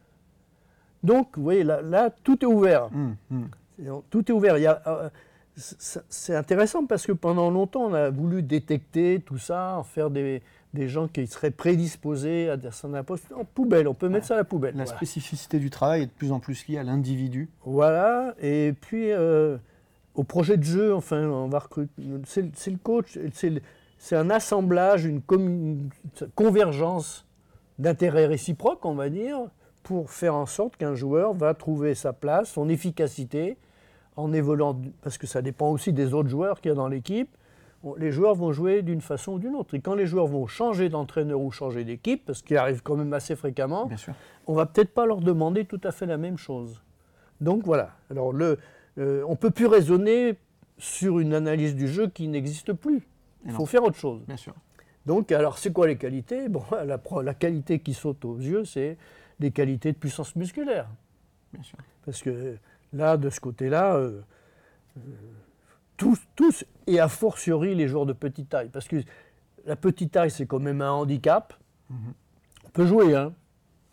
Donc, 1.04 1.36
vous 1.38 1.44
voyez, 1.44 1.64
là, 1.64 2.12
tout 2.24 2.46
est 2.46 2.48
ouvert. 2.48 2.90
Mmh, 2.92 3.16
mmh. 3.32 3.90
Tout 4.12 4.32
est 4.32 4.34
ouvert. 4.34 4.56
Euh, 4.88 5.10
c'est 5.56 6.36
intéressant 6.36 6.86
parce 6.86 7.08
que 7.08 7.14
pendant 7.14 7.50
longtemps, 7.50 7.86
on 7.86 7.94
a 7.96 8.12
voulu 8.12 8.44
détecter 8.44 9.24
tout 9.26 9.40
ça, 9.40 9.78
en 9.78 9.84
faire 9.84 10.12
des, 10.12 10.44
des 10.76 10.88
gens 10.88 11.08
qui 11.08 11.26
seraient 11.26 11.52
prédisposés 11.52 12.50
à 12.50 12.56
descendre 12.56 12.98
un 12.98 13.04
poste 13.04 13.32
en 13.36 13.44
poubelle. 13.44 13.88
On 13.88 13.96
peut 13.96 14.08
mettre 14.08 14.28
ça 14.28 14.36
à 14.36 14.38
la 14.38 14.44
poubelle. 14.44 14.76
La 14.76 14.86
spécificité 14.86 15.58
du 15.58 15.72
travail 15.72 16.04
est 16.04 16.08
de 16.08 16.12
plus 16.12 16.32
en 16.32 16.40
plus 16.40 16.68
liée 16.68 16.78
à 16.78 16.84
l'individu. 16.84 17.50
Voilà. 17.66 18.36
Et 18.40 18.74
puis, 18.80 19.12
euh, 19.12 19.58
au 20.14 20.24
projet 20.24 20.58
de 20.58 20.64
jeu, 20.64 20.94
enfin, 20.94 21.24
on 21.24 21.48
va 21.48 21.60
recruter. 21.60 21.92
C'est 22.26 22.72
le 22.72 22.78
coach, 22.78 23.18
c'est 23.34 23.62
un 24.12 24.30
assemblage, 24.30 25.06
une, 25.06 25.22
une 25.32 25.90
convergence 26.36 27.26
d'intérêts 27.78 28.26
réciproques, 28.26 28.86
on 28.86 28.96
va 28.96 29.10
dire, 29.10 29.40
pour 29.84 30.12
faire 30.12 30.36
en 30.36 30.46
sorte 30.46 30.78
qu'un 30.78 30.96
joueur 30.96 31.34
va 31.34 31.54
trouver 31.54 31.96
sa 31.96 32.14
place, 32.14 32.52
son 32.52 32.70
efficacité, 32.70 33.58
en 34.16 34.34
évoluant, 34.34 34.80
parce 35.02 35.18
que 35.18 35.28
ça 35.28 35.42
dépend 35.42 35.70
aussi 35.72 35.94
des 35.94 36.14
autres 36.14 36.30
joueurs 36.30 36.60
qu'il 36.60 36.70
y 36.70 36.72
a 36.72 36.76
dans 36.76 36.88
l'équipe, 36.90 37.30
les 37.98 38.12
joueurs 38.12 38.36
vont 38.36 38.52
jouer 38.52 38.82
d'une 38.82 39.00
façon 39.00 39.34
ou 39.34 39.40
d'une 39.40 39.56
autre. 39.56 39.74
Et 39.74 39.80
quand 39.80 39.96
les 39.96 40.06
joueurs 40.06 40.28
vont 40.28 40.48
changer 40.48 40.90
d'entraîneur 40.90 41.40
ou 41.40 41.50
changer 41.50 41.86
d'équipe, 41.86 42.26
parce 42.26 42.42
qu'il 42.42 42.58
arrive 42.58 42.82
quand 42.84 42.98
même 42.98 43.14
assez 43.14 43.38
fréquemment, 43.38 43.86
Bien 43.86 43.96
sûr. 43.96 44.14
on 44.48 44.54
va 44.54 44.66
peut-être 44.66 44.94
pas 44.94 45.06
leur 45.06 45.22
demander 45.22 45.64
tout 45.64 45.80
à 45.86 45.92
fait 45.94 46.06
la 46.06 46.18
même 46.18 46.38
chose. 46.38 46.82
Donc 47.40 47.64
voilà. 47.64 47.92
Alors 48.12 48.34
le, 48.34 48.58
euh, 48.98 49.24
on 49.30 49.38
peut 49.38 49.52
plus 49.52 49.68
raisonner 49.68 50.38
sur 50.78 51.20
une 51.20 51.34
analyse 51.34 51.74
du 51.74 51.88
jeu 51.88 52.08
qui 52.10 52.28
n'existe 52.28 52.74
plus. 52.74 53.08
Il 53.46 53.52
faut 53.52 53.66
faire 53.66 53.84
autre 53.84 53.98
chose. 53.98 54.22
Bien 54.28 54.38
sûr. 54.38 54.54
Donc, 55.06 55.32
alors, 55.32 55.58
c'est 55.58 55.72
quoi 55.72 55.88
les 55.88 55.98
qualités? 55.98 56.50
Bon, 56.50 56.64
la, 56.72 57.00
la, 57.24 57.34
qualité 57.34 57.80
qui 57.80 57.94
saute 57.94 58.24
aux 58.26 58.38
yeux, 58.38 58.66
c'est 58.66 58.98
des 59.40 59.52
qualités 59.52 59.92
de 59.92 59.98
puissance 59.98 60.36
musculaire. 60.36 60.88
Bien 61.54 61.64
sûr. 61.64 61.78
Parce 62.06 62.22
que 62.22 62.58
là, 62.94 63.18
de 63.18 63.30
ce 63.30 63.40
côté-là, 63.40 63.96
euh, 63.96 64.22
euh, 64.98 65.02
tous, 65.98 66.20
tous, 66.36 66.66
et 66.88 67.00
a 67.00 67.08
fortiori 67.08 67.76
les 67.76 67.88
joueurs 67.88 68.06
de 68.06 68.14
petite 68.14 68.50
taille. 68.50 68.70
Parce 68.70 68.88
que 68.88 68.98
la 69.66 69.76
petite 69.76 70.12
taille, 70.12 70.32
c'est 70.32 70.46
quand 70.46 70.60
même 70.60 70.82
un 70.82 70.92
handicap. 70.92 71.54
Mhm. 71.90 72.14
On 72.66 72.70
peut 72.70 72.86
jouer, 72.86 73.16
hein. 73.16 73.34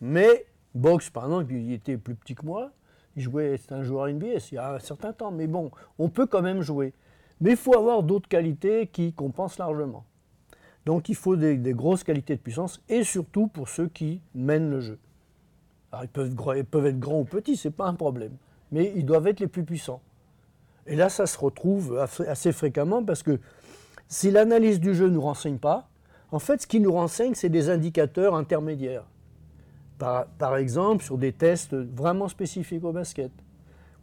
Mais 0.01 0.45
Box, 0.75 1.09
par 1.09 1.25
exemple, 1.25 1.51
il 1.53 1.73
était 1.73 1.97
plus 1.97 2.15
petit 2.15 2.35
que 2.35 2.45
moi. 2.45 2.71
Il 3.15 3.23
jouait, 3.23 3.57
c'est 3.57 3.71
un 3.71 3.81
joueur 3.81 4.07
NBA 4.07 4.27
il 4.51 4.55
y 4.55 4.57
a 4.57 4.75
un 4.75 4.79
certain 4.79 5.11
temps. 5.11 5.31
Mais 5.31 5.47
bon, 5.47 5.71
on 5.97 6.09
peut 6.09 6.27
quand 6.27 6.41
même 6.41 6.61
jouer. 6.61 6.93
Mais 7.41 7.51
il 7.51 7.57
faut 7.57 7.77
avoir 7.77 8.03
d'autres 8.03 8.27
qualités 8.27 8.87
qui 8.87 9.13
compensent 9.13 9.59
largement. 9.59 10.05
Donc 10.85 11.09
il 11.09 11.15
faut 11.15 11.35
des, 11.35 11.57
grosses 11.73 12.03
qualités 12.03 12.35
de 12.35 12.41
puissance 12.41 12.81
et 12.87 13.03
surtout 13.03 13.47
pour 13.47 13.67
ceux 13.67 13.87
qui 13.87 14.21
mènent 14.33 14.69
le 14.69 14.79
jeu. 14.79 14.99
Alors 15.91 16.05
ils 16.05 16.63
peuvent, 16.65 16.85
être 16.85 16.99
grands 16.99 17.19
ou 17.19 17.25
petits, 17.25 17.57
ce 17.57 17.67
n'est 17.67 17.73
pas 17.73 17.87
un 17.87 17.93
problème. 17.93 18.31
Mais 18.71 18.93
ils 18.95 19.05
doivent 19.05 19.27
être 19.27 19.39
les 19.39 19.47
plus 19.47 19.63
puissants. 19.63 20.01
Et 20.85 20.95
là, 20.95 21.09
ça 21.09 21.25
se 21.25 21.37
retrouve 21.37 21.97
assez 22.27 22.53
fréquemment 22.53 23.03
parce 23.03 23.21
que 23.21 23.39
si 24.07 24.31
l'analyse 24.31 24.79
du 24.79 24.95
jeu 24.95 25.07
ne 25.07 25.15
nous 25.15 25.21
renseigne 25.21 25.57
pas, 25.57 25.89
en 26.31 26.39
fait, 26.39 26.61
ce 26.61 26.67
qui 26.67 26.79
nous 26.79 26.91
renseigne, 26.91 27.33
c'est 27.35 27.49
des 27.49 27.69
indicateurs 27.69 28.35
intermédiaires. 28.35 29.05
Par, 29.97 30.57
exemple, 30.57 31.03
sur 31.03 31.17
des 31.17 31.33
tests 31.33 31.73
vraiment 31.73 32.27
spécifiques 32.27 32.83
au 32.83 32.91
basket, 32.91 33.31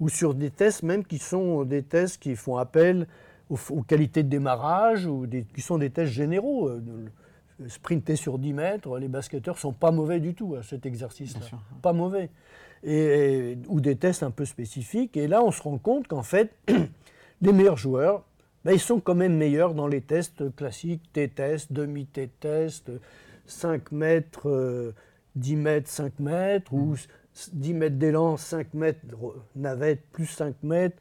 ou 0.01 0.09
sur 0.09 0.35
des 0.35 0.51
tests 0.51 0.83
même 0.83 1.05
qui 1.05 1.19
sont 1.19 1.65
des 1.65 1.83
tests 1.83 2.21
qui 2.21 2.35
font 2.35 2.57
appel 2.57 3.07
aux, 3.51 3.83
qualités 3.83 4.23
de 4.23 4.29
démarrage, 4.29 5.07
ou 5.07 5.27
qui 5.27 5.61
sont 5.61 5.79
des 5.79 5.91
tests 5.91 6.13
généraux. 6.13 6.69
Euh, 6.69 6.81
sprinter 7.69 8.17
sur 8.17 8.39
10 8.39 8.53
mètres, 8.53 8.99
les 8.99 9.09
basketteurs 9.09 9.59
sont 9.59 9.73
pas 9.73 9.93
mauvais 9.93 10.19
du 10.19 10.35
tout 10.35 10.57
à 10.57 10.63
cet 10.63 10.87
exercice-là. 10.87 11.47
Pas 11.83 11.93
mauvais. 11.93 12.31
Et, 12.83 13.57
ou 13.69 13.81
des 13.81 13.97
tests 13.97 14.23
un 14.23 14.31
peu 14.31 14.45
spécifiques. 14.45 15.17
Et 15.17 15.29
là, 15.29 15.43
on 15.43 15.53
se 15.53 15.63
rend 15.63 15.79
compte 15.79 16.09
qu'en 16.09 16.23
fait, 16.23 16.53
les 17.43 17.53
meilleurs 17.53 17.77
joueurs, 17.77 18.25
ben, 18.65 18.73
ils 18.73 18.81
sont 18.81 18.99
quand 18.99 19.15
même 19.15 19.37
meilleurs 19.37 19.75
dans 19.75 19.87
les 19.87 20.01
tests 20.01 20.55
classiques, 20.57 21.13
T-test, 21.13 21.73
demi-T-test, 21.73 22.91
5 23.47 23.93
mètres, 23.93 24.93
10 25.37 25.57
mètres, 25.57 25.91
5 25.91 26.19
mètres, 26.19 26.73
ou 26.73 26.97
10 27.53 27.75
mètres 27.75 27.97
d'élan, 27.97 28.37
5 28.37 28.75
mètres 28.75 29.01
navette, 29.55 30.03
plus 30.13 30.27
5 30.27 30.55
mètres. 30.63 30.97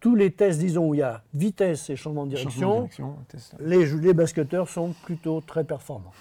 Tous 0.00 0.14
les 0.14 0.30
tests, 0.30 0.58
disons, 0.58 0.88
où 0.88 0.94
il 0.94 0.98
y 0.98 1.02
a 1.02 1.22
vitesse 1.34 1.90
et 1.90 1.96
changement 1.96 2.24
de 2.24 2.34
direction, 2.34 2.88
les, 3.60 3.84
les 3.84 4.14
basketteurs 4.14 4.68
sont 4.68 4.94
plutôt 5.04 5.40
très 5.42 5.64
performants. 5.64 6.12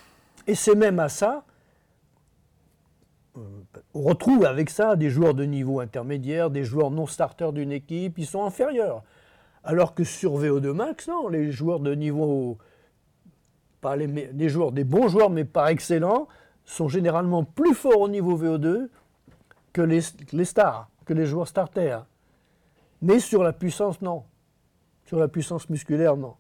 Et 0.48 0.56
c'est 0.56 0.76
même 0.76 1.00
à 1.00 1.10
ça, 1.10 1.46
euh, 3.38 3.42
on 3.94 4.02
retrouve 4.02 4.46
avec 4.46 4.70
ça 4.70 4.96
des 4.96 5.10
joueurs 5.10 5.34
de 5.34 5.44
niveau 5.44 5.80
intermédiaire, 5.80 6.50
des 6.50 6.64
joueurs 6.64 6.92
non 6.92 7.06
starters 7.06 7.54
d'une 7.54 7.72
équipe, 7.72 8.18
ils 8.18 8.26
sont 8.26 8.44
inférieurs. 8.44 9.04
Alors 9.64 9.94
que 9.94 10.04
sur 10.04 10.40
VO2 10.40 10.72
Max, 10.72 11.08
non, 11.08 11.28
les 11.28 11.52
joueurs 11.52 11.80
de 11.80 11.94
niveau, 11.94 12.58
pas 13.82 13.96
les, 13.96 14.08
les 14.08 14.50
joueurs, 14.50 14.72
des 14.72 14.84
bons 14.84 15.08
joueurs, 15.08 15.30
mais 15.30 15.46
pas 15.46 15.72
excellents, 15.72 16.28
sont 16.66 16.88
généralement 16.88 17.44
plus 17.44 17.74
forts 17.74 18.02
au 18.02 18.10
niveau 18.10 18.38
VO2 18.38 18.90
que 19.74 19.82
les, 19.82 20.00
les 20.32 20.46
stars, 20.46 20.90
que 21.06 21.14
les 21.14 21.26
joueurs 21.26 21.48
starters. 21.48 22.06
Mais 23.02 23.20
sur 23.20 23.44
la 23.44 23.54
puissance, 23.54 24.02
non. 24.02 24.24
Sur 25.06 25.20
la 25.20 25.28
puissance 25.28 25.70
musculaire, 25.70 26.18
non. 26.18 26.36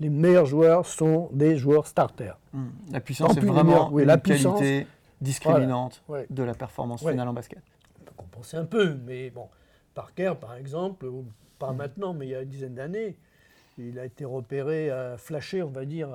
Les 0.00 0.08
meilleurs 0.08 0.46
joueurs 0.46 0.86
sont 0.86 1.28
des 1.32 1.56
joueurs 1.56 1.86
starters. 1.86 2.38
Hmm. 2.52 2.68
La 2.90 3.00
puissance 3.00 3.36
est 3.36 3.40
vraiment 3.40 3.96
une 3.98 4.20
qualité 4.20 4.86
discriminante 5.20 6.02
de 6.30 6.42
la 6.42 6.54
performance 6.54 7.00
finale 7.00 7.28
en 7.28 7.32
basket. 7.32 7.62
On 8.00 8.04
peut 8.04 8.14
compenser 8.16 8.56
un 8.56 8.64
peu, 8.64 8.96
mais 9.06 9.30
bon. 9.30 9.48
Parker, 9.94 10.34
par 10.40 10.54
exemple, 10.54 11.06
pas 11.58 11.72
hmm. 11.72 11.76
maintenant, 11.76 12.14
mais 12.14 12.26
il 12.26 12.30
y 12.30 12.34
a 12.34 12.42
une 12.42 12.48
dizaine 12.48 12.74
d'années, 12.74 13.16
il 13.78 13.98
a 13.98 14.04
été 14.04 14.24
repéré, 14.24 14.90
à 14.90 15.16
flasher, 15.16 15.62
on 15.62 15.70
va 15.70 15.84
dire, 15.84 16.08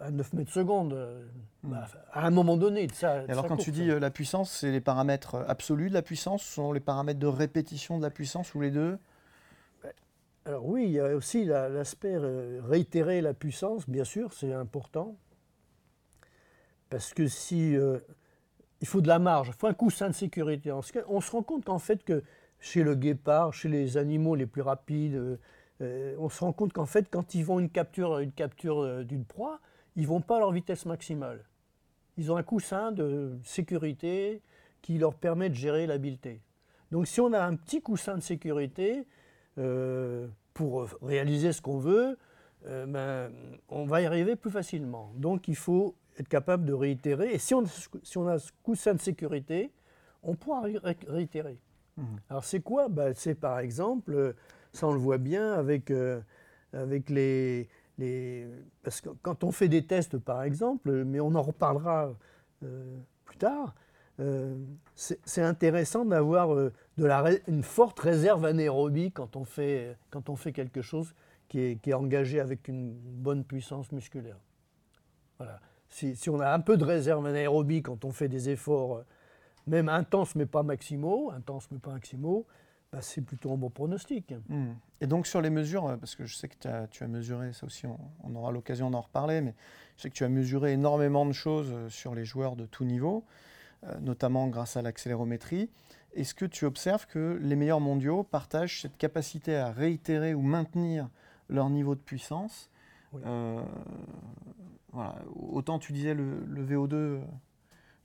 à 0.00 0.10
9 0.10 0.32
mètres 0.34 0.52
secondes, 0.52 0.92
euh, 0.92 1.24
hmm. 1.62 1.70
bah, 1.70 1.86
à 2.12 2.26
un 2.26 2.30
moment 2.30 2.56
donné. 2.56 2.86
De 2.86 2.92
ça, 2.92 3.24
alors 3.28 3.46
quand 3.46 3.56
tu 3.56 3.70
dis 3.70 3.90
euh, 3.90 3.98
la 3.98 4.10
puissance, 4.10 4.50
c'est 4.50 4.70
les 4.70 4.80
paramètres 4.80 5.44
absolus 5.48 5.88
de 5.88 5.94
la 5.94 6.02
puissance, 6.02 6.42
ce 6.42 6.54
sont 6.54 6.72
les 6.72 6.80
paramètres 6.80 7.20
de 7.20 7.26
répétition 7.26 7.98
de 7.98 8.02
la 8.02 8.10
puissance 8.10 8.54
ou 8.54 8.60
les 8.60 8.70
deux? 8.70 8.98
Alors 10.44 10.66
oui, 10.66 10.84
il 10.84 10.90
y 10.90 11.00
a 11.00 11.14
aussi 11.14 11.44
l'aspect 11.44 12.14
euh, 12.14 12.60
réitérer 12.64 13.20
la 13.20 13.32
puissance, 13.32 13.88
bien 13.88 14.04
sûr, 14.04 14.32
c'est 14.32 14.52
important. 14.52 15.16
Parce 16.90 17.14
que 17.14 17.28
si... 17.28 17.74
il 18.80 18.86
faut 18.86 19.00
de 19.00 19.08
la 19.08 19.18
marge, 19.18 19.48
il 19.48 19.54
faut 19.54 19.68
un 19.68 19.74
coussin 19.74 20.08
de 20.08 20.14
sécurité. 20.14 20.72
On 20.72 20.82
se 20.82 21.30
rend 21.30 21.42
compte 21.42 21.64
qu'en 21.64 21.78
fait 21.78 22.04
que 22.04 22.22
chez 22.58 22.82
le 22.82 22.94
guépard, 22.94 23.54
chez 23.54 23.68
les 23.68 23.96
animaux 23.96 24.34
les 24.34 24.46
plus 24.46 24.62
rapides, 24.62 25.38
on 25.80 26.28
se 26.28 26.40
rend 26.40 26.52
compte 26.52 26.74
qu'en 26.74 26.84
fait, 26.84 27.08
quand 27.10 27.34
ils 27.34 27.44
vont 27.44 27.60
une 27.60 27.70
capture, 27.70 28.18
une 28.18 28.32
capture 28.32 29.04
d'une 29.04 29.24
proie, 29.24 29.60
ils 29.96 30.06
vont 30.06 30.20
pas 30.20 30.36
à 30.36 30.40
leur 30.40 30.52
vitesse 30.52 30.84
maximale. 30.84 31.44
Ils 32.18 32.30
ont 32.30 32.36
un 32.36 32.42
coussin 32.42 32.92
de 32.92 33.38
sécurité 33.42 34.42
qui 34.82 34.98
leur 34.98 35.14
permet 35.14 35.48
de 35.48 35.54
gérer 35.54 35.86
l'habileté. 35.86 36.42
Donc 36.90 37.06
si 37.06 37.20
on 37.20 37.32
a 37.32 37.42
un 37.42 37.56
petit 37.56 37.80
coussin 37.80 38.16
de 38.16 38.22
sécurité 38.22 39.06
euh, 39.58 40.26
pour 40.54 40.86
réaliser 41.02 41.52
ce 41.52 41.60
qu'on 41.60 41.78
veut, 41.78 42.18
euh, 42.66 42.86
ben, 42.86 43.32
on 43.68 43.84
va 43.84 44.02
y 44.02 44.06
arriver 44.06 44.36
plus 44.36 44.50
facilement. 44.50 45.12
Donc 45.16 45.48
il 45.48 45.56
faut 45.56 45.94
être 46.18 46.28
capable 46.28 46.64
de 46.64 46.72
réitérer. 46.72 47.32
Et 47.32 47.38
si 47.38 47.54
on, 47.54 47.64
si 48.02 48.18
on 48.18 48.26
a 48.28 48.38
ce 48.38 48.50
coussin 48.62 48.94
de 48.94 49.00
sécurité, 49.00 49.72
on 50.22 50.34
pourra 50.34 50.64
réitérer. 51.08 51.58
Mmh. 51.96 52.02
Alors 52.30 52.44
c'est 52.44 52.60
quoi? 52.60 52.88
Ben, 52.88 53.12
C'est 53.14 53.34
par 53.34 53.58
exemple, 53.58 54.34
ça 54.72 54.86
on 54.86 54.92
le 54.92 54.98
voit 54.98 55.18
bien 55.18 55.52
avec, 55.54 55.90
euh, 55.90 56.20
avec 56.72 57.10
les, 57.10 57.68
parce 58.82 59.00
que 59.00 59.10
quand 59.22 59.44
on 59.44 59.52
fait 59.52 59.68
des 59.68 59.86
tests, 59.86 60.18
par 60.18 60.42
exemple, 60.42 61.04
mais 61.04 61.20
on 61.20 61.34
en 61.34 61.42
reparlera 61.42 62.12
euh, 62.64 62.98
plus 63.24 63.36
tard, 63.36 63.74
euh, 64.20 64.56
c'est 64.94 65.42
intéressant 65.42 66.04
d'avoir 66.04 66.70
euh, 66.98 67.38
une 67.48 67.62
forte 67.62 68.00
réserve 68.00 68.44
anaérobie 68.44 69.12
quand 69.12 69.36
on 69.36 69.44
fait, 69.44 69.96
quand 70.10 70.28
on 70.28 70.36
fait 70.36 70.52
quelque 70.52 70.82
chose 70.82 71.14
qui 71.48 71.60
est, 71.60 71.76
qui 71.76 71.90
est, 71.90 71.94
engagé 71.94 72.40
avec 72.40 72.68
une 72.68 72.92
bonne 72.92 73.44
puissance 73.44 73.92
musculaire. 73.92 74.38
Voilà. 75.38 75.60
Si, 75.88 76.16
si, 76.16 76.30
on 76.30 76.40
a 76.40 76.50
un 76.52 76.60
peu 76.60 76.76
de 76.76 76.84
réserve 76.84 77.26
anaérobie 77.26 77.82
quand 77.82 78.04
on 78.04 78.12
fait 78.12 78.28
des 78.28 78.48
efforts, 78.48 79.04
même 79.66 79.88
intenses 79.88 80.34
mais 80.34 80.46
pas 80.46 80.62
maximaux, 80.62 81.30
intenses 81.30 81.68
mais 81.70 81.78
pas 81.78 81.92
maximaux, 81.92 82.46
bah, 82.92 82.98
c'est 83.00 83.22
plutôt 83.22 83.52
un 83.52 83.56
bon 83.56 83.70
pronostic. 83.70 84.34
Hmm. 84.48 84.72
Et 85.00 85.06
donc 85.06 85.26
sur 85.26 85.40
les 85.40 85.48
mesures, 85.48 85.86
euh, 85.86 85.96
parce 85.96 86.14
que 86.14 86.26
je 86.26 86.36
sais 86.36 86.48
que 86.48 86.56
tu 86.90 87.02
as 87.02 87.08
mesuré, 87.08 87.52
ça 87.54 87.64
aussi 87.64 87.86
on, 87.86 88.34
aura 88.34 88.52
l'occasion 88.52 88.90
d'en 88.90 89.00
reparler, 89.00 89.40
mais 89.40 89.54
je 89.96 90.02
sais 90.02 90.10
que 90.10 90.14
tu 90.14 90.24
as 90.24 90.28
mesuré 90.28 90.72
énormément 90.72 91.24
de 91.24 91.32
choses 91.32 91.70
euh, 91.72 91.88
sur 91.88 92.14
les 92.14 92.26
joueurs 92.26 92.54
de 92.54 92.66
tout 92.66 92.84
niveau, 92.84 93.24
euh, 93.26 93.30
notamment 94.00 94.48
grâce 94.48 94.76
à 94.76 94.82
l'accélérométrie. 94.82 95.70
Est-ce 96.14 96.34
que 96.34 96.44
tu 96.44 96.64
observes 96.66 97.06
que 97.06 97.38
les 97.42 97.56
meilleurs 97.56 97.80
mondiaux 97.80 98.22
partagent 98.22 98.82
cette 98.82 98.96
capacité 98.96 99.56
à 99.56 99.72
réitérer 99.72 100.34
ou 100.34 100.42
maintenir 100.42 101.08
leur 101.48 101.70
niveau 101.70 101.94
de 101.94 102.00
puissance? 102.00 102.70
Voilà. 103.12 103.64
Autant 105.34 105.78
tu 105.78 105.92
disais 105.92 106.14
le, 106.14 106.44
le 106.44 106.66
VO2 106.66 107.22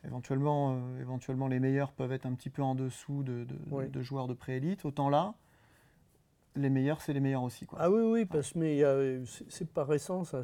Éventuellement, 0.07 0.73
euh, 0.73 1.01
éventuellement, 1.01 1.47
les 1.47 1.59
meilleurs 1.59 1.91
peuvent 1.91 2.11
être 2.11 2.25
un 2.25 2.33
petit 2.33 2.49
peu 2.49 2.61
en 2.61 2.75
dessous 2.75 3.23
de, 3.23 3.45
de, 3.45 4.01
joueurs 4.01 4.27
de 4.27 4.33
préélite. 4.33 4.85
Autant 4.85 5.09
là, 5.09 5.33
les 6.55 6.69
meilleurs, 6.69 7.01
c'est 7.01 7.13
les 7.13 7.19
meilleurs 7.19 7.43
aussi. 7.43 7.65
Quoi. 7.65 7.79
Ah 7.81 7.91
oui, 7.91 8.01
oui, 8.01 8.25
parce 8.25 8.53
que 8.53 9.23
c'est 9.49 9.69
pas 9.69 9.83
récent 9.83 10.23
ça. 10.23 10.43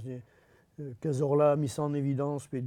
Euh, 0.79 0.91
Cazorla 0.99 1.53
a 1.53 1.55
mis 1.55 1.69
ça 1.69 1.83
en 1.83 1.93
évidence, 1.93 2.49
mais 2.51 2.61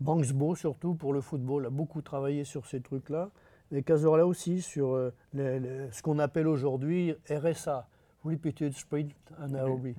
Banksbo 0.00 0.54
surtout 0.54 0.94
pour 0.94 1.12
le 1.12 1.20
football 1.20 1.66
a 1.66 1.70
beaucoup 1.70 2.02
travaillé 2.02 2.44
sur 2.44 2.66
ces 2.66 2.80
trucs-là. 2.80 3.30
Et 3.72 3.82
Cazorla 3.82 4.26
aussi 4.26 4.62
sur 4.62 4.94
euh, 4.94 5.10
ce 5.34 6.02
qu'on 6.02 6.18
appelle 6.18 6.48
aujourd'hui 6.48 7.14
RSA, 7.30 7.88
Repeated 8.24 8.72
Sprint 8.72 9.12
Anaerobic. 9.38 9.96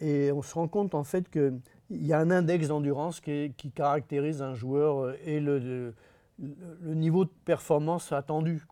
et 0.00 0.30
on 0.32 0.42
se 0.42 0.54
rend 0.54 0.68
compte 0.68 0.94
en 0.94 1.04
fait 1.04 1.28
que 1.28 1.54
il 1.90 2.06
y 2.06 2.12
a 2.12 2.18
un 2.18 2.30
index 2.30 2.68
d'endurance 2.68 3.20
qui, 3.20 3.52
caractérise 3.74 4.42
un 4.42 4.54
joueur 4.54 4.98
euh, 4.98 5.16
et 5.24 5.40
le, 5.40 5.94
le, 6.38 6.94
niveau 6.94 7.24
de 7.24 7.30
performance 7.44 8.12
attendu. 8.12 8.62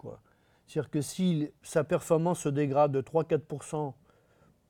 C'est-à-dire 0.66 0.90
que 0.90 1.00
si 1.00 1.50
sa 1.62 1.84
performance 1.84 2.40
se 2.40 2.48
dégrade 2.48 2.92
de 2.92 3.00
3-4%, 3.00 3.92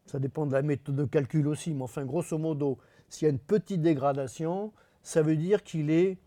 ça 0.07 0.19
dépend 0.19 0.47
de 0.47 0.53
la 0.53 0.63
méthode 0.63 0.97
de 0.97 1.05
calcul 1.05 1.49
aussi, 1.49 1.73
mais 1.73 1.83
enfin, 1.83 2.05
grosso 2.05 2.37
modo, 2.37 2.79
s'il 3.15 3.27
y 3.27 3.31
a 3.31 3.33
une 3.33 3.39
petite 3.39 3.81
dégradation, 3.81 4.73
ça 5.05 5.23
veut 5.23 5.37
dire 5.37 5.63
qu'il 5.63 5.91
est, 5.91 6.19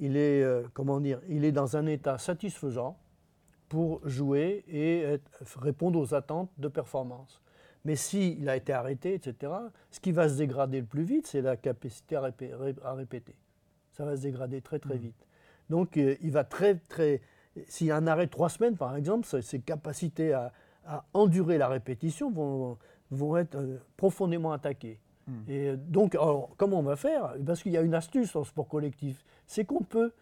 il 0.00 0.16
est, 0.16 0.42
euh, 0.42 0.64
comment 0.74 0.98
dire, 0.98 1.20
il 1.28 1.44
est 1.44 1.52
dans 1.52 1.76
un 1.76 1.86
état 1.86 2.18
satisfaisant 2.18 2.98
pour 3.68 4.06
jouer 4.08 4.64
et 4.68 5.20
répondre 5.56 6.00
aux 6.00 6.14
attentes 6.14 6.50
de 6.58 6.66
performance. 6.66 7.40
Mais 7.84 7.94
s'il 7.94 8.48
a 8.48 8.56
été 8.56 8.72
arrêté, 8.72 9.14
etc., 9.14 9.52
ce 9.92 10.00
qui 10.00 10.10
va 10.10 10.28
se 10.28 10.34
dégrader 10.34 10.80
le 10.80 10.86
plus 10.86 11.04
vite, 11.04 11.28
c'est 11.28 11.42
la 11.42 11.56
capacité 11.56 12.16
à, 12.16 12.92
répéter. 12.94 13.36
Ça 13.92 14.04
va 14.04 14.16
se 14.16 14.22
dégrader 14.22 14.60
très 14.60 14.80
très 14.80 14.96
mmh. 14.96 14.98
vite. 14.98 15.26
Donc 15.70 15.96
euh, 15.96 16.16
il 16.22 16.32
va 16.32 16.42
très 16.42 16.74
très. 16.88 17.22
S'il 17.68 17.86
y 17.86 17.90
a 17.92 17.96
un 17.96 18.06
arrêt 18.08 18.26
de 18.26 18.32
trois 18.32 18.48
semaines, 18.48 18.76
par 18.76 18.96
exemple, 18.96 19.26
ses 19.42 19.60
capacités 19.60 20.32
à, 20.32 20.52
endurer 21.14 21.58
la 21.58 21.68
répétition 21.68 22.30
vont, 22.32 22.78
vont 23.12 23.36
être 23.36 23.56
euh, 23.56 23.78
profondément 23.96 24.52
attaquées. 24.52 24.98
Mmh. 25.26 25.32
Et 25.48 25.68
euh, 25.68 25.76
donc, 25.76 26.16
comment 26.56 26.78
on 26.78 26.82
va 26.82 26.96
faire? 26.96 27.34
Parce 27.44 27.62
qu'il 27.62 27.72
y 27.72 27.76
a 27.76 27.82
une 27.82 27.94
astuce 27.94 28.34
en 28.36 28.44
sport 28.44 28.68
collectif, 28.68 29.24
c'est 29.46 29.64
qu'on 29.64 29.82
peut, 29.82 30.12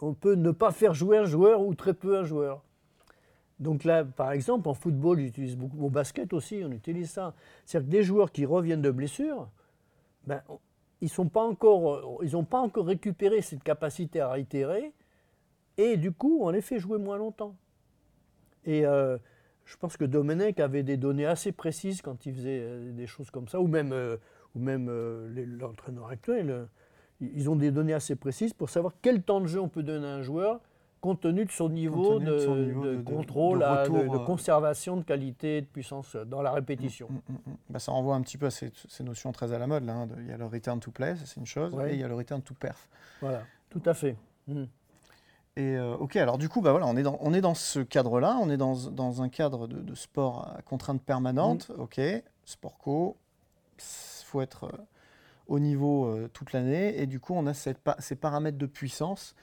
on 0.00 0.14
peut 0.14 0.34
ne 0.34 0.50
pas 0.50 0.72
faire 0.72 0.94
jouer 0.94 1.18
un 1.18 1.24
joueur 1.24 1.62
ou 1.62 1.74
très 1.74 1.94
peu 1.94 2.18
un 2.18 2.24
joueur. 2.24 2.62
Donc 3.60 3.84
là, 3.84 4.04
par 4.04 4.32
exemple, 4.32 4.68
en 4.68 4.74
football, 4.74 5.20
j'utilise 5.20 5.56
beaucoup, 5.56 5.84
au 5.84 5.90
basket 5.90 6.32
aussi, 6.32 6.62
on 6.64 6.72
utilise 6.72 7.10
ça. 7.10 7.34
C'est-à-dire 7.64 7.88
que 7.88 7.92
des 7.92 8.02
joueurs 8.02 8.32
qui 8.32 8.44
reviennent 8.44 8.82
de 8.82 8.90
blessure, 8.90 9.48
ben, 10.26 10.42
ils 11.00 11.10
n'ont 11.18 11.28
pas, 11.28 11.42
encore, 11.42 12.20
pas 12.50 12.60
encore 12.60 12.86
récupéré 12.86 13.40
cette 13.40 13.62
capacité 13.62 14.20
à 14.20 14.30
réitérer, 14.30 14.92
et 15.76 15.96
du 15.96 16.12
coup, 16.12 16.40
on 16.42 16.50
les 16.50 16.60
fait 16.60 16.78
jouer 16.78 16.98
moins 16.98 17.16
longtemps. 17.16 17.56
Et 18.64 18.84
euh, 18.84 19.18
je 19.64 19.76
pense 19.76 19.96
que 19.96 20.04
Domenech 20.04 20.60
avait 20.60 20.82
des 20.82 20.96
données 20.96 21.26
assez 21.26 21.52
précises 21.52 22.02
quand 22.02 22.26
il 22.26 22.34
faisait 22.34 22.60
euh, 22.62 22.92
des 22.92 23.06
choses 23.06 23.30
comme 23.30 23.48
ça, 23.48 23.60
ou 23.60 23.68
même, 23.68 23.92
euh, 23.92 24.16
ou 24.54 24.60
même 24.60 24.90
l'entraîneur 25.58 26.08
actuel. 26.08 26.68
Ils 27.20 27.48
ont 27.48 27.56
des 27.56 27.70
données 27.70 27.94
assez 27.94 28.16
précises 28.16 28.52
pour 28.52 28.68
savoir 28.70 28.94
quel 29.00 29.22
temps 29.22 29.40
de 29.40 29.46
jeu 29.46 29.60
on 29.60 29.68
peut 29.68 29.82
donner 29.82 30.06
à 30.06 30.14
un 30.14 30.22
joueur 30.22 30.60
compte 31.02 31.20
tenu 31.20 31.44
de 31.44 31.50
son 31.50 31.68
niveau, 31.68 32.20
de, 32.20 33.02
contrôle, 33.02 33.58
de, 33.58 33.64
euh, 33.64 34.18
conservation 34.20 34.96
de 34.96 35.02
qualité 35.02 35.60
de 35.60 35.66
puissance 35.66 36.14
dans 36.14 36.40
la 36.42 36.52
répétition. 36.52 37.08
Mm, 37.10 37.32
mm, 37.32 37.34
mm, 37.34 37.56
bah, 37.70 37.78
ça 37.80 37.90
renvoie 37.90 38.14
un 38.14 38.22
petit 38.22 38.38
peu 38.38 38.46
à 38.46 38.50
ces, 38.50 38.70
notions 39.00 39.32
très 39.32 39.52
à 39.52 39.58
la 39.58 39.66
mode. 39.66 39.84
Là, 39.84 39.94
hein, 39.94 40.08
il 40.18 40.28
y 40.28 40.32
a 40.32 40.36
le 40.36 40.46
return 40.46 40.78
to 40.78 40.92
play, 40.92 41.16
c'est 41.24 41.40
une 41.40 41.46
chose, 41.46 41.76
et 41.88 41.94
il 41.94 42.00
y 42.00 42.04
a 42.04 42.08
le 42.08 42.14
return 42.14 42.40
to 42.40 42.54
perf. 42.54 42.88
Voilà, 43.20 43.42
tout 43.68 43.82
à 43.84 43.94
fait. 43.94 44.16
Et 45.56 45.76
euh, 45.76 45.94
ok, 45.96 46.16
alors 46.16 46.38
du 46.38 46.48
coup, 46.48 46.62
bah 46.62 46.70
voilà, 46.70 46.86
on 46.86 46.96
est 46.96 47.02
dans, 47.02 47.18
on 47.20 47.34
est 47.34 47.42
dans 47.42 47.54
ce 47.54 47.80
cadre-là, 47.80 48.38
on 48.40 48.48
est 48.48 48.56
dans, 48.56 48.88
dans 48.90 49.20
un 49.22 49.28
cadre 49.28 49.66
de, 49.66 49.94
sport 49.94 50.48
à 50.56 50.62
contrainte 50.62 51.02
permanente, 51.02 51.70
ok, 51.76 52.00
sport 52.44 52.78
co, 52.78 53.16
il 53.78 54.24
faut 54.24 54.40
être 54.40 54.64
euh, 54.64 54.76
au 55.48 55.58
niveau 55.58 56.16
toute 56.32 56.52
l'année, 56.52 56.98
et 56.98 57.06
du 57.06 57.20
coup, 57.20 57.34
on 57.34 57.46
a 57.46 57.52
cette, 57.52 57.80
ces 57.98 58.16
paramètres 58.16 58.56
de 58.56 58.66
puissance 58.66 59.34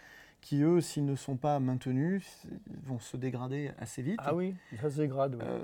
qui, 0.42 0.62
eux, 0.62 0.82
s'ils 0.82 1.06
ne 1.06 1.16
sont 1.16 1.38
pas 1.38 1.60
maintenus, 1.60 2.24
vont 2.84 3.00
se 3.00 3.18
dégrader 3.18 3.72
assez 3.78 4.02
vite. 4.02 4.20
Ah 4.24 4.34
oui, 4.34 4.56
ça 4.82 4.90
se 4.90 4.98
dégrade. 4.98 5.38
Euh, 5.42 5.60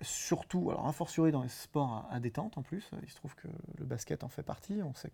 surtout, 0.00 0.70
alors 0.70 0.86
a 0.86 0.92
fortiori 0.92 1.32
dans 1.32 1.42
les 1.42 1.48
sports 1.48 2.06
à, 2.10 2.20
détente 2.20 2.58
en 2.58 2.62
plus, 2.62 2.90
il 3.02 3.10
se 3.10 3.16
trouve 3.16 3.34
que 3.34 3.48
le 3.78 3.84
basket 3.84 4.24
en 4.24 4.28
fait 4.28 4.42
partie. 4.42 4.80
On 4.82 4.94
sait 4.94 5.10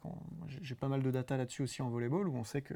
j'ai 0.62 0.74
pas 0.74 0.88
mal 0.88 1.02
de 1.02 1.10
data 1.10 1.36
là-dessus 1.36 1.62
aussi 1.62 1.82
en 1.82 1.88
volleyball 1.88 2.28
où 2.28 2.36
on 2.36 2.44
sait 2.44 2.62
que 2.62 2.74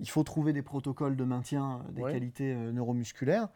il 0.00 0.08
faut 0.08 0.22
trouver 0.22 0.52
des 0.52 0.62
protocoles 0.62 1.16
de 1.16 1.24
maintien 1.24 1.84
des 1.90 2.02
qualités 2.02 2.54
euh, 2.54 2.72
neuromusculaires. 2.72 3.48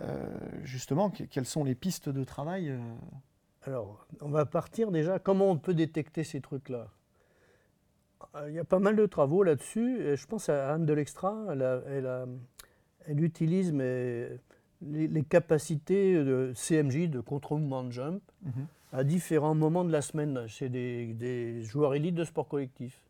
Euh, 0.00 0.26
justement, 0.62 1.10
quelles 1.10 1.46
sont 1.46 1.64
les 1.64 1.74
pistes 1.74 2.10
de 2.10 2.22
travail 2.22 2.72
Alors, 3.62 4.06
on 4.20 4.28
va 4.28 4.44
partir 4.44 4.90
déjà. 4.90 5.18
Comment 5.18 5.50
on 5.50 5.56
peut 5.56 5.74
détecter 5.74 6.22
ces 6.22 6.40
trucs-là? 6.40 6.88
Il 8.46 8.52
y 8.52 8.58
a 8.58 8.64
pas 8.64 8.78
mal 8.78 8.96
de 8.96 9.06
travaux 9.06 9.42
là-dessus. 9.42 10.16
Je 10.16 10.26
pense 10.26 10.50
à 10.50 10.74
Anne 10.74 10.84
de 10.84 10.92
l'Extra. 10.92 11.46
Elle, 13.06 13.24
utilise 13.24 13.72
les, 13.72 15.24
capacités 15.24 16.22
de 16.22 16.52
CMJ, 16.54 17.08
de 17.08 17.20
control 17.20 17.62
movement 17.62 17.90
jump, 17.90 18.22
mhm. 18.42 18.66
à 18.92 19.04
différents 19.04 19.54
moments 19.54 19.84
de 19.84 19.92
la 19.92 20.02
semaine 20.02 20.46
chez 20.46 20.68
des, 20.68 21.62
joueurs 21.62 21.94
élites 21.94 22.14
de 22.14 22.24
sport 22.24 22.48
collectif. 22.48 23.05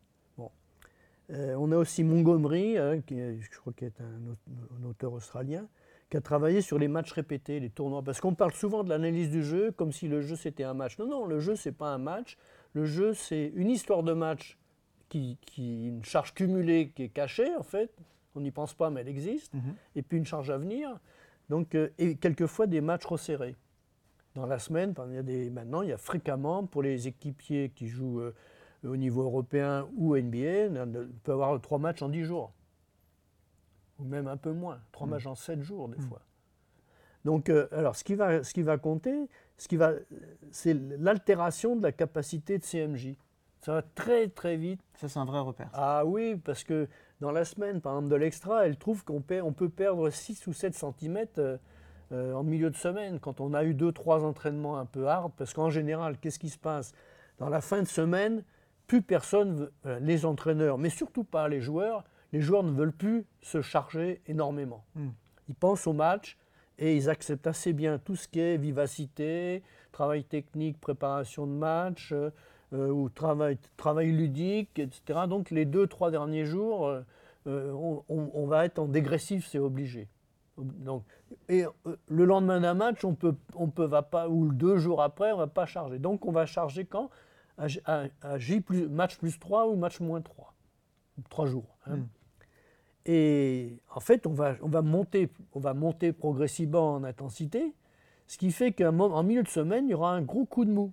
Euh, 1.29 1.55
on 1.55 1.71
a 1.71 1.77
aussi 1.77 2.03
Montgomery, 2.03 2.77
hein, 2.77 3.01
qui 3.01 3.17
je 3.17 3.59
crois 3.59 3.73
qu'il 3.73 3.87
est 3.87 4.01
un, 4.01 4.85
auteur 4.87 5.13
australien, 5.13 5.67
qui 6.09 6.17
a 6.17 6.21
travaillé 6.21 6.61
sur 6.61 6.79
les 6.79 6.87
matchs 6.87 7.11
répétés, 7.11 7.59
les 7.59 7.69
tournois. 7.69 8.01
Parce 8.01 8.21
qu'on 8.21 8.33
parle 8.33 8.53
souvent 8.53 8.83
de 8.83 8.89
l'analyse 8.89 9.29
du 9.29 9.43
jeu 9.43 9.71
comme 9.71 9.91
si 9.91 10.07
le 10.07 10.21
jeu 10.21 10.35
c'était 10.35 10.63
un 10.63 10.73
match. 10.73 10.97
Non, 10.97 11.07
non, 11.07 11.25
le 11.25 11.39
jeu 11.39 11.55
c'est 11.55 11.73
pas 11.73 11.89
un 11.89 11.97
match. 11.97 12.37
Le 12.73 12.85
jeu 12.85 13.13
c'est 13.13 13.51
une 13.55 13.69
histoire 13.69 14.03
de 14.03 14.13
match 14.13 14.57
qui, 15.09 15.37
une 15.57 16.03
charge 16.03 16.33
cumulée 16.33 16.91
qui 16.95 17.03
est 17.03 17.09
cachée, 17.09 17.55
en 17.55 17.63
fait. 17.63 17.91
On 18.35 18.41
n'y 18.41 18.51
pense 18.51 18.73
pas, 18.73 18.89
mais 18.89 19.01
elle 19.01 19.07
existe. 19.07 19.53
Mhm. 19.53 19.75
Et 19.95 20.01
puis 20.01 20.17
une 20.17 20.25
charge 20.25 20.49
à 20.49 20.57
venir. 20.57 20.99
Donc, 21.49 21.75
euh, 21.75 21.89
et 21.97 22.15
quelqueuvent 22.15 22.67
des 22.67 22.81
matchs 22.81 23.05
resserrés. 23.05 23.55
Dans 24.35 24.45
la 24.45 24.59
semaine, 24.59 24.93
il 25.07 25.15
y 25.15 25.17
a 25.17 25.23
des, 25.23 25.49
maintenant, 25.49 25.81
il 25.81 25.89
y 25.89 25.93
a 25.93 25.97
fréquemment, 25.97 26.65
pour 26.65 26.83
les 26.83 27.07
équipiers 27.07 27.71
qui 27.73 27.87
jouent 27.87 28.19
euh, 28.19 28.35
au 28.87 28.97
niveau 28.97 29.23
européen 29.23 29.87
ou 29.95 30.15
NBA, 30.15 30.69
on 30.81 31.07
peut 31.23 31.31
avoir 31.31 31.59
trois 31.61 31.79
matchs 31.79 32.01
en 32.01 32.09
dix 32.09 32.23
jours. 32.23 32.53
Ou 33.99 34.03
même 34.03 34.27
un 34.27 34.37
peu 34.37 34.51
moins. 34.51 34.79
Trois 34.91 35.07
mhm. 35.07 35.13
matchs 35.13 35.25
en 35.25 35.35
sept 35.35 35.61
jours, 35.61 35.89
des 35.89 35.97
mhm. 35.97 36.07
fois. 36.07 36.21
Donc, 37.25 37.49
euh, 37.49 37.67
alors, 37.71 37.95
ce 37.95 38.03
qui 38.03 38.15
va, 38.15 38.43
ce 38.43 38.53
qui 38.53 38.61
va 38.61 38.77
compter, 38.77 39.27
ce 39.57 39.67
qui 39.67 39.75
va, 39.75 39.93
c'est 40.51 40.73
l'altération 40.73 41.75
de 41.75 41.83
la 41.83 41.91
capacité 41.91 42.57
de 42.57 42.63
CMJ. 42.63 43.15
Ça 43.61 43.73
va 43.73 43.81
très 43.81 44.27
très 44.27 44.55
vite. 44.55 44.79
Ça, 44.95 45.09
c'est 45.09 45.19
un 45.19 45.25
vrai 45.25 45.39
repère. 45.39 45.69
Ah 45.73 46.05
oui, 46.05 46.35
parce 46.35 46.63
que 46.63 46.87
dans 47.19 47.31
la 47.31 47.43
semaine, 47.43 47.81
par 47.81 47.93
exemple, 47.93 48.09
de 48.09 48.15
l'extra, 48.15 48.65
elle 48.67 48.77
trouve 48.77 49.03
qu'on 49.03 49.23
on 49.43 49.51
peut 49.51 49.69
perdre 49.69 50.09
6 50.09 50.45
ou 50.47 50.53
7 50.53 50.75
cm 50.75 51.25
euh, 51.39 51.57
euh, 52.11 52.33
en 52.33 52.43
milieu 52.43 52.69
de 52.69 52.75
semaine, 52.75 53.19
quand 53.19 53.41
on 53.41 53.53
a 53.53 53.63
eu 53.63 53.73
2-3 53.73 54.23
entraînements 54.23 54.77
un 54.77 54.85
peu 54.85 55.07
hard. 55.07 55.33
Parce 55.35 55.53
qu'en 55.53 55.69
général, 55.69 56.17
qu'est-ce 56.19 56.39
qui 56.39 56.49
se 56.49 56.57
passe? 56.57 56.93
Dans 57.39 57.49
la 57.49 57.61
fin 57.61 57.81
de 57.81 57.87
semaine, 57.87 58.43
plus 58.87 59.01
personne, 59.01 59.69
euh, 59.85 59.99
les 59.99 60.25
entraîneurs, 60.25 60.77
mais 60.77 60.89
surtout 60.89 61.23
pas 61.23 61.47
les 61.47 61.61
joueurs, 61.61 62.03
les 62.33 62.41
joueurs 62.41 62.63
ne 62.63 62.71
veulent 62.71 62.93
plus 62.93 63.25
se 63.41 63.61
charger 63.61 64.21
énormément. 64.27 64.83
Hmm. 64.95 65.09
Ils 65.49 65.55
pensent 65.55 65.87
au 65.87 65.93
match 65.93 66.37
et 66.79 66.95
ils 66.95 67.09
acceptent 67.09 67.47
assez 67.47 67.73
bien 67.73 67.99
tout 67.99 68.15
ce 68.15 68.27
qui 68.27 68.39
est 68.39 68.57
vivacité, 68.57 69.63
travail 69.91 70.23
technique, 70.23 70.79
préparation 70.79 71.47
de 71.47 71.53
match. 71.53 72.13
Euh, 72.73 72.89
ou 72.89 73.07
travail, 73.07 73.57
travail 73.77 74.11
ludique, 74.11 74.77
etc. 74.77 75.21
Donc 75.29 75.51
les 75.51 75.63
deux, 75.63 75.87
trois 75.87 76.11
derniers 76.11 76.43
jours, 76.43 76.87
euh, 76.87 77.01
euh, 77.47 78.01
on, 78.09 78.45
va 78.45 78.65
être 78.65 78.77
en 78.77 78.87
dégressif, 78.87 79.47
c'est 79.47 79.57
obligé. 79.57 80.09
Donc, 80.57 81.03
et 81.47 81.63
le 82.09 82.25
lendemain 82.25 82.59
d'un 82.59 82.73
match, 82.73 83.05
on 83.05 83.13
peut, 83.13 83.35
on 83.55 83.69
peut 83.69 83.85
va 83.85 84.01
pas, 84.01 84.27
ou 84.27 84.51
deux 84.51 84.79
jours 84.79 85.01
après, 85.01 85.31
on 85.31 85.37
va 85.37 85.47
pas 85.47 85.65
charger. 85.65 85.97
Donc 85.97 86.25
on 86.25 86.33
va 86.33 86.45
charger 86.45 86.83
quand? 86.83 87.09
À, 87.57 88.37
J 88.37 88.61
plus, 88.61 88.87
match 88.87 89.17
plus 89.17 89.39
3 89.39 89.67
ou 89.67 89.75
match 89.75 89.99
moins 89.99 90.21
3. 90.21 90.53
Trois 91.29 91.47
jours. 91.47 91.77
Hein. 91.85 91.97
Hmm. 91.97 92.07
Et 93.05 93.79
en 93.95 93.99
fait, 93.99 94.27
on 94.27 94.33
va, 94.33 94.55
on, 94.61 94.67
va 94.67 94.81
monter, 94.81 95.31
on 95.53 95.59
va 95.59 95.73
monter 95.73 96.11
progressivement 96.11 96.95
en 96.95 97.03
intensité, 97.03 97.73
ce 98.27 98.37
qui 98.37 98.51
fait 98.51 98.73
qu'en 98.73 99.23
milieu 99.23 99.43
de 99.43 99.47
semaine, 99.47 99.87
il 99.87 99.91
y 99.91 99.93
aura 99.93 100.11
un 100.13 100.21
gros 100.21 100.45
coup 100.45 100.65
de 100.65 100.71
mou. 100.71 100.91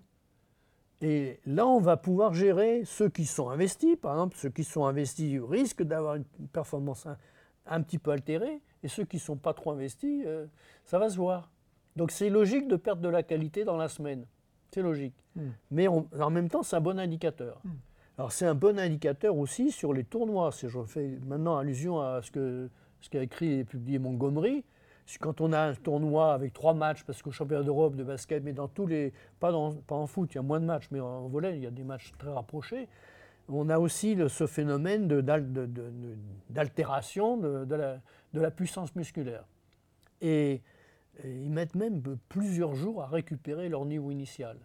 Et 1.01 1.41
là, 1.45 1.67
on 1.67 1.81
va 1.81 1.97
pouvoir 1.97 2.33
gérer 2.33 2.85
ceux 2.85 3.09
qui 3.09 3.27
sont 3.27 3.51
investis. 3.51 3.97
Par 3.97 4.13
exemple, 4.13 4.37
ceux 4.37 4.51
qui 4.51 4.63
sont 4.63 4.87
investis 4.87 5.41
risquent 5.43 5.83
d'avoir 5.83 6.15
une 6.15 6.25
performance 6.53 7.07
un, 7.67 7.83
petit 7.83 7.99
peu 7.99 8.13
altérée. 8.13 8.63
Et 8.85 8.89
ceux 8.89 9.05
qui 9.05 9.17
ne 9.17 9.21
sont 9.21 9.37
pas 9.37 9.53
trop 9.53 9.73
investis, 9.73 10.23
euh, 10.27 10.47
ça 10.85 10.99
va 10.99 11.11
se 11.11 11.17
voir. 11.17 11.51
Donc 11.97 12.11
c'est 12.11 12.31
logique 12.31 12.69
de 12.69 12.77
perdre 12.77 13.03
de 13.03 13.09
la 13.09 13.23
qualité 13.23 13.65
dans 13.65 13.77
la 13.77 13.89
semaine. 13.89 14.25
C'est 14.75 14.83
logique. 14.83 15.15
Hmm. 15.37 15.51
Mais 15.71 15.87
en 15.87 16.31
même 16.31 16.49
temps, 16.49 16.65
c'est 16.65 16.75
un 16.75 16.81
bon 16.81 16.99
indicateur. 16.99 17.61
Hmm. 17.63 17.71
Alors 18.19 18.33
c'est 18.33 18.47
un 18.47 18.57
bon 18.57 18.77
indicateur 18.79 19.37
aussi 19.37 19.71
sur 19.71 19.93
les 19.93 20.03
tournois. 20.03 20.51
Si 20.51 20.69
je 20.69 20.83
fais 20.85 21.19
maintenant 21.27 21.57
allusion 21.57 22.01
à 22.01 22.21
ce 22.23 22.31
qu'a 22.33 22.69
ce 23.01 23.17
écrit 23.19 23.61
et 23.61 23.65
publié 23.65 24.01
Montgomery, 24.01 24.65
quand 25.21 25.41
on 25.41 25.53
a 25.53 25.61
un 25.61 25.75
tournoi 25.75 26.33
avec 26.33 26.53
trois 26.53 26.75
matchs, 26.75 27.05
parce 27.05 27.23
qu'au 27.23 27.31
championnat 27.31 27.63
d'Europe 27.63 27.95
de 27.95 28.03
basket, 28.03 28.43
mais 28.43 28.53
dans 28.53 28.67
tous 28.67 28.87
les. 28.87 29.13
Pas, 29.39 29.53
pas 29.87 29.95
en 29.95 30.07
foot, 30.09 30.33
il 30.33 30.37
y 30.37 30.39
a 30.39 30.43
moins 30.43 30.59
de 30.59 30.65
matchs, 30.65 30.89
mais 30.91 30.99
en 30.99 31.29
volet, 31.29 31.57
il 31.57 31.63
y 31.63 31.67
a 31.67 31.71
des 31.71 31.85
matchs 31.85 32.13
très 32.19 32.33
rapprochés. 32.33 32.89
On 33.49 33.69
a 33.69 33.79
aussi 33.79 34.19
ce 34.29 34.47
phénomène 34.49 35.07
d'altération 36.49 37.37
de, 37.37 37.65
de, 37.65 38.41
la, 38.41 38.51
puissance 38.51 38.97
musculaire. 38.97 39.45
Et, 40.21 40.63
ils 41.25 41.51
mettent 41.51 41.75
même 41.75 42.03
plusieurs 42.29 42.75
jours 42.75 43.03
à 43.03 43.07
récupérer 43.07 43.69
leur 43.69 43.85
niveau 43.85 44.11
initial. 44.11 44.57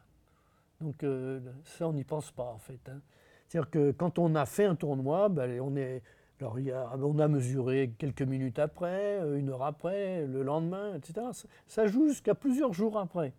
Donc 0.82 1.04
euh, 1.04 1.40
ça, 1.64 1.88
on 1.88 1.94
n'y 1.94 2.04
pense 2.04 2.32
pas 2.32 2.46
en 2.46 2.58
fait. 2.58 2.80
Hein. 2.90 3.02
C'est-à-dire 3.48 3.70
que 3.70 3.92
quand 3.92 4.20
on 4.20 4.36
a 4.36 4.46
fait 4.46 4.66
un 4.66 4.76
tournoi, 4.76 5.28
ben, 5.30 5.60
on 5.62 7.20
a 7.20 7.28
mesuré 7.28 7.94
quelques 7.98 8.22
minutes 8.22 8.60
après, 8.60 9.20
euh, 9.22 9.38
une 9.38 9.50
heure 9.50 9.64
après, 9.64 10.26
le 10.26 10.44
lendemain, 10.44 10.96
etc. 10.96 11.28
Ça, 11.68 11.88
joue 11.88 12.08
jusqu'à 12.08 12.36
plusieurs 12.36 12.74
jours 12.74 12.98
après. 12.98 13.34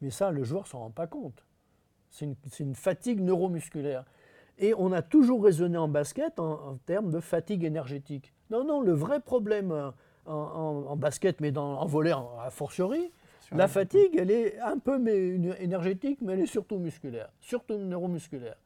Mais 0.00 0.10
ça, 0.10 0.30
le 0.30 0.44
joueur 0.44 0.62
ne 0.62 0.68
s'en 0.68 0.78
rend 0.80 0.90
pas 0.90 1.06
compte. 1.06 1.44
C'est 2.10 2.26
une, 2.60 2.74
fatigue 2.74 3.20
neuromusculaire. 3.20 4.04
Et 4.58 4.72
on 4.78 4.92
a 4.92 5.02
toujours 5.02 5.44
raisonné 5.44 5.76
en 5.76 5.88
basket 5.88 6.38
en, 6.38 6.78
termes 6.86 7.10
de 7.10 7.18
fatigue 7.18 7.64
énergétique. 7.64 8.32
Non, 8.50 8.64
non, 8.64 8.80
le 8.80 8.92
vrai 8.92 9.20
problème 9.20 9.92
en, 10.26 10.96
basket, 10.96 11.40
mais 11.40 11.50
dans, 11.50 11.78
en 11.80 11.86
volet 11.86 12.12
a 12.12 12.50
fortiori, 12.50 13.10
La 13.52 13.68
fatigue, 13.68 14.16
elle 14.16 14.30
est 14.30 14.58
un 14.60 14.78
peu 14.78 14.98
mais, 14.98 15.36
énergétique, 15.60 16.18
mais 16.22 16.32
elle 16.32 16.40
est 16.40 16.46
surtout 16.46 16.78
musculaire, 16.78 17.28
surtout 17.40 17.76
neuromusculaire. 17.76 18.56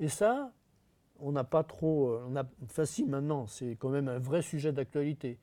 Et 0.00 0.08
ça, 0.08 0.50
on 1.22 1.32
n'a 1.32 1.44
pas 1.44 1.62
trop. 1.62 2.10
Euh, 2.10 2.26
on 2.28 2.36
a, 2.36 2.44
facile 2.68 3.08
maintenant, 3.08 3.46
c'est 3.46 3.76
quand 3.78 3.88
même 3.88 4.08
un 4.08 4.18
vrai 4.18 4.42
sujet 4.42 4.72
d'actualité. 4.72 5.38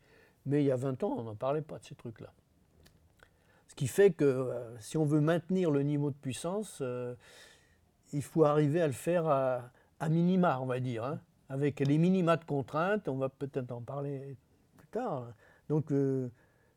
Mais 0.45 0.63
il 0.63 0.67
y 0.67 0.71
a 0.71 0.75
20 0.75 1.03
ans, 1.03 1.15
on 1.17 1.23
n'en 1.23 1.36
parlait 1.36 1.62
pas 1.62 1.79
de 1.79 1.86
ces 1.86 1.95
trucs-là. 1.95 2.32
Ce 3.67 3.75
qui 3.75 3.88
fait 3.88 4.12
que 4.12 4.25
euh, 4.25 4.77
si 4.79 4.97
on 4.97 5.05
veut 5.05 5.21
maintenir 5.21 5.71
le 5.71 5.84
niveau 5.84 6.12
de 6.12 6.15
puissance, 6.15 6.79
euh, 6.82 7.15
il 8.13 8.21
faut 8.21 8.43
arriver 8.43 8.82
à 8.82 8.88
le 8.88 8.93
faire 8.93 9.27
à, 9.27 9.71
minima, 10.10 10.60
on 10.62 10.65
va 10.65 10.79
dire. 10.79 11.03
Hein. 11.03 11.19
avec 11.49 11.79
les 11.79 11.97
minima 11.97 12.38
de 12.38 12.45
contraintes, 12.45 13.08
on 13.08 13.17
va 13.17 13.29
peut-être 13.29 13.71
en 13.71 13.82
parler 13.82 14.36
plus 14.77 14.88
tard. 14.88 15.27
Donc, 15.69 15.93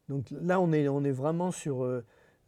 donc 0.08 0.26
là, 0.30 0.60
on 0.60 0.72
est, 0.72 0.88
on 0.88 1.02
est 1.02 1.12
vraiment 1.12 1.50
sur 1.50 1.84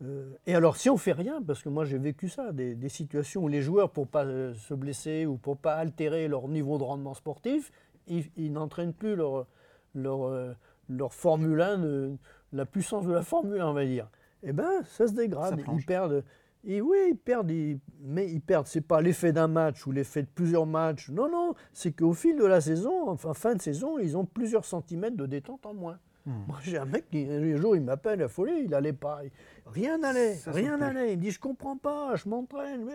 euh, 0.03 0.37
et 0.47 0.55
alors, 0.55 0.77
si 0.77 0.91
on 0.91 0.97
fait 0.97 1.13
rien, 1.13 1.43
parce 1.43 1.63
que 1.63 1.69
moi 1.69 1.85
j'ai 1.85 1.99
vécu 1.99 2.29
ça, 2.29 2.53
des, 2.53 2.89
situations 2.89 3.45
où 3.45 3.49
les 3.49 3.63
joueurs, 3.63 3.91
pour 3.91 4.09
pas 4.09 4.25
euh, 4.25 4.55
se 4.55 4.75
blesser 4.75 5.27
ou 5.27 5.37
pour 5.37 5.57
pas 5.57 5.75
altérer 5.75 6.29
leur 6.29 6.49
niveau 6.49 6.79
de 6.79 6.83
rendement 6.83 7.15
sportif, 7.15 7.73
ils, 8.07 8.53
n'entraînent 8.53 8.93
plus 8.93 9.17
leur, 9.17 9.47
leur, 9.95 10.25
euh, 10.25 10.53
leur 10.89 11.15
Formule 11.15 11.61
1, 11.61 12.17
la 12.53 12.67
puissance 12.67 13.07
de 13.07 13.13
la 13.13 13.23
Formule 13.23 13.61
1, 13.61 13.69
on 13.69 13.73
va 13.73 13.87
dire. 13.87 14.11
Eh 14.43 14.53
bien, 14.53 14.83
ça 14.85 15.07
se 15.07 15.13
dégrade. 15.13 15.63
ils 15.73 15.87
perdent. 15.87 16.25
Et 16.67 16.81
oui, 16.81 16.97
ils 17.11 17.17
perdent, 17.17 17.53
mais 18.01 18.31
ils 18.31 18.41
perdent. 18.41 18.67
C'est 18.67 18.81
pas 18.81 19.01
l'effet 19.01 19.33
d'un 19.33 19.49
match 19.49 19.87
ou 19.87 19.93
l'effet 19.93 20.23
de 20.23 20.29
plusieurs 20.35 20.67
matchs. 20.67 21.11
Non, 21.11 21.31
non, 21.31 21.55
c'est 21.73 21.93
qu'au 21.93 22.15
fil 22.15 22.37
de 22.37 22.45
la 22.45 22.61
saison, 22.61 23.09
enfin 23.09 23.33
fin 23.35 23.55
de 23.55 23.63
saison, 23.63 23.99
ils 23.99 24.17
ont 24.17 24.25
plusieurs 24.25 24.65
centimètres 24.65 25.17
de 25.17 25.27
détente 25.27 25.65
en 25.67 25.75
moins. 25.75 25.99
Hmm. 26.27 26.45
Moi, 26.49 26.59
j'ai 26.63 26.79
un 26.79 26.87
mec 26.87 27.11
qui, 27.11 27.29
un 27.29 27.57
jour, 27.57 27.77
il 27.77 27.83
m'appelle 27.83 28.23
affolé, 28.23 28.63
il 28.65 28.75
allait 28.75 28.95
pas. 28.95 29.21
Rien 29.67 29.99
n'allait, 29.99 30.39
rien 30.47 30.79
n'allait. 30.79 31.13
Il 31.13 31.19
me 31.19 31.23
dit 31.23 31.31
Je 31.31 31.39
comprends 31.39 31.77
pas, 31.77 32.17
je 32.17 32.29
m'entraîne. 32.29 32.89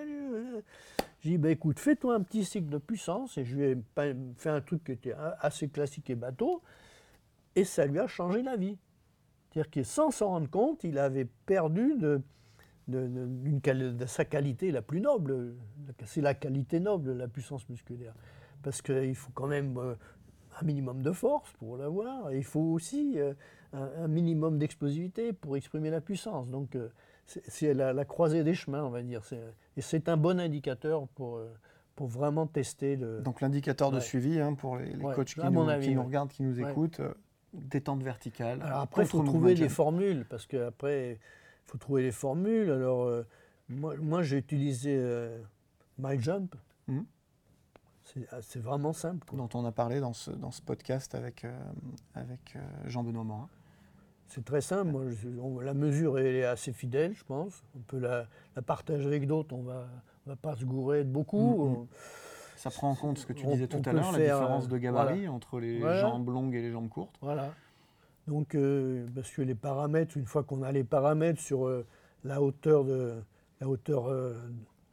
J'ai 1.21 1.31
dit 1.31 1.37
bah, 1.37 1.51
Écoute, 1.51 1.79
fais-toi 1.79 2.15
un 2.15 2.21
petit 2.21 2.43
cycle 2.43 2.69
de 2.69 2.79
puissance. 2.79 3.37
Et 3.37 3.45
je 3.45 3.55
lui 3.55 3.65
ai 3.65 3.77
fait 4.37 4.49
un 4.49 4.61
truc 4.61 4.83
qui 4.83 4.93
était 4.93 5.13
assez 5.39 5.67
classique 5.69 6.09
et 6.09 6.15
bateau. 6.15 6.63
Et 7.55 7.65
ça 7.65 7.85
lui 7.85 7.99
a 7.99 8.07
changé 8.07 8.41
la 8.41 8.55
vie. 8.55 8.77
C'est-à-dire 9.51 9.71
que 9.71 9.83
sans 9.83 10.11
s'en 10.11 10.29
rendre 10.29 10.49
compte, 10.49 10.83
il 10.83 10.97
avait 10.97 11.27
perdu 11.45 11.95
de, 11.97 12.21
de, 12.87 13.07
de, 13.07 14.05
sa 14.05 14.25
qualité 14.25 14.71
la 14.71 14.81
plus 14.81 15.01
noble. 15.01 15.55
C'est 16.05 16.21
la 16.21 16.33
qualité 16.33 16.79
noble, 16.79 17.13
la 17.13 17.27
puissance 17.27 17.67
musculaire. 17.69 18.13
Parce 18.63 18.81
qu'il 18.81 19.15
faut 19.15 19.31
quand 19.33 19.47
même 19.47 19.77
euh, 19.77 19.95
un 20.59 20.65
minimum 20.65 21.01
de 21.01 21.11
force 21.11 21.51
pour 21.53 21.77
l'avoir. 21.77 22.33
Il 22.33 22.43
faut 22.43 22.59
aussi 22.59 23.19
euh, 23.19 23.33
un, 23.73 24.07
minimum 24.07 24.57
d'explosivité 24.57 25.33
pour 25.33 25.57
exprimer 25.57 25.89
la 25.89 26.01
puissance. 26.01 26.47
Donc 26.49 26.75
euh, 26.75 26.89
c'est 27.25 27.73
la, 27.73 28.05
croisée 28.05 28.43
des 28.43 28.53
chemins, 28.53 28.83
on 28.83 28.89
va 28.89 29.01
dire. 29.01 29.21
Et 29.77 29.81
c'est 29.81 30.09
un 30.09 30.17
bon 30.17 30.39
indicateur 30.39 31.07
pour, 31.09 31.37
euh, 31.37 31.53
pour 31.95 32.07
vraiment 32.07 32.47
tester 32.47 32.95
le. 32.95 33.21
Donc 33.21 33.41
l'indicateur 33.41 33.91
de 33.91 33.99
suivi 33.99 34.39
hein, 34.39 34.53
pour 34.53 34.77
les, 34.77 34.93
coachs 34.93 35.33
qui, 35.35 35.39
nous, 35.39 36.03
regardent, 36.03 36.31
qui 36.31 36.43
nous 36.43 36.59
écoutent, 36.59 37.01
détente 37.53 38.03
verticale. 38.03 38.61
après, 38.63 39.03
il 39.03 39.07
faut 39.07 39.23
trouver 39.23 39.55
des 39.55 39.69
formules, 39.69 40.25
parce 40.29 40.45
qu'après, 40.47 41.13
il 41.13 41.71
faut 41.71 41.77
trouver 41.77 42.03
les 42.03 42.11
formules. 42.11 42.71
Alors, 42.71 43.11
moi, 43.69 43.95
moi 43.97 44.23
j'ai 44.23 44.37
utilisé 44.37 44.99
MyJump. 45.99 46.55
Mmh. 46.87 47.01
Ah, 47.01 47.18
c'est 48.41 48.61
vraiment 48.61 48.93
simple. 48.93 49.27
Dont 49.35 49.49
on 49.53 49.65
a 49.65 49.71
parlé 49.71 49.99
dans 49.99 50.13
ce, 50.13 50.31
dans 50.31 50.51
ce 50.51 50.61
podcast 50.61 51.15
avec, 51.15 51.45
euh, 51.45 51.51
avec 52.15 52.55
euh, 52.55 52.59
Jean-Benoît 52.85 53.23
Morin. 53.23 53.49
C'est 54.27 54.45
très 54.45 54.61
simple. 54.61 54.95
la 55.61 55.73
mesure 55.73 56.19
est 56.19 56.43
assez 56.43 56.71
fidèle, 56.71 57.13
je 57.15 57.23
pense. 57.23 57.63
On 57.75 57.79
peut 57.79 57.99
la, 57.99 58.27
partager 58.61 59.05
avec 59.05 59.25
d'autres. 59.25 59.55
On 59.55 59.63
va, 59.63 59.87
va 60.27 60.35
pas 60.35 60.55
se 60.55 60.65
gourer 60.65 61.03
de 61.03 61.09
beaucoup. 61.09 61.65
Mm, 61.65 61.81
mm. 61.81 61.87
Ça 62.55 62.69
prend 62.69 62.91
en 62.91 62.95
compte 62.95 63.17
ce 63.17 63.25
que 63.25 63.33
tu 63.33 63.45
disais 63.47 63.67
tout 63.67 63.81
à 63.85 63.93
l'heure, 63.93 64.11
la 64.11 64.19
différence 64.19 64.67
de 64.67 64.77
gabarit 64.77 65.27
entre 65.27 65.59
les 65.59 65.79
jambes 65.79 66.29
longues 66.29 66.53
et 66.55 66.61
les 66.61 66.71
jambes 66.71 66.89
courtes. 66.89 67.15
Voilà. 67.21 67.53
Donc, 68.27 68.53
euh, 68.53 69.07
parce 69.15 69.31
que 69.31 69.41
les 69.41 69.55
paramètres, 69.55 70.17
une 70.17 70.25
fois 70.25 70.43
qu'on 70.43 70.61
a 70.61 70.71
les 70.71 70.83
paramètres 70.83 71.41
sur 71.41 71.71
la 72.23 72.41
hauteur 72.41 72.83
de 72.83 73.23
la 73.61 73.67
hauteur 73.67 74.13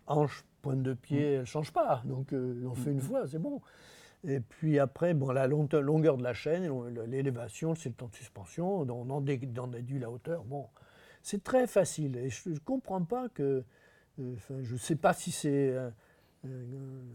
hanche 0.07 0.45
pointe 0.67 0.83
de 0.83 0.95
pied, 0.95 1.21
mm. 1.21 1.35
elle 1.35 1.41
ne 1.41 1.45
change 1.45 1.73
pas. 1.73 2.03
Donc 2.05 2.33
euh, 2.33 2.65
on 2.67 2.75
fait 2.75 2.91
une 2.91 2.99
mm. 2.99 3.03
fois, 3.03 3.27
c'est 3.27 3.39
bon. 3.39 3.61
Et 4.27 4.41
puis 4.41 4.79
après, 4.79 5.15
bon, 5.15 5.31
la 5.31 5.47
longueur 5.47 6.17
de 6.17 6.23
la 6.23 6.35
chaîne, 6.35 6.69
l'élévation, 7.07 7.75
c'est 7.75 7.91
le 7.91 7.95
temps 7.95 8.09
de 8.09 8.15
suspension, 8.15 8.81
on 8.81 9.11
en 9.11 9.21
déduit 9.21 9.99
la 9.99 10.11
hauteur. 10.11 10.45
Bon, 10.45 10.67
c'est 11.23 11.45
très 11.45 11.67
facile. 11.67 12.17
Et 12.17 12.31
je 12.31 12.49
ne 12.51 12.59
comprends 12.59 13.05
pas 13.05 13.29
que. 13.29 13.65
Euh, 14.19 14.35
je 14.63 14.73
ne 14.73 14.79
sais 14.79 14.97
pas 14.97 15.13
si 15.13 15.31
c'est 15.31 15.71
euh, 15.71 15.91
une, 16.45 17.15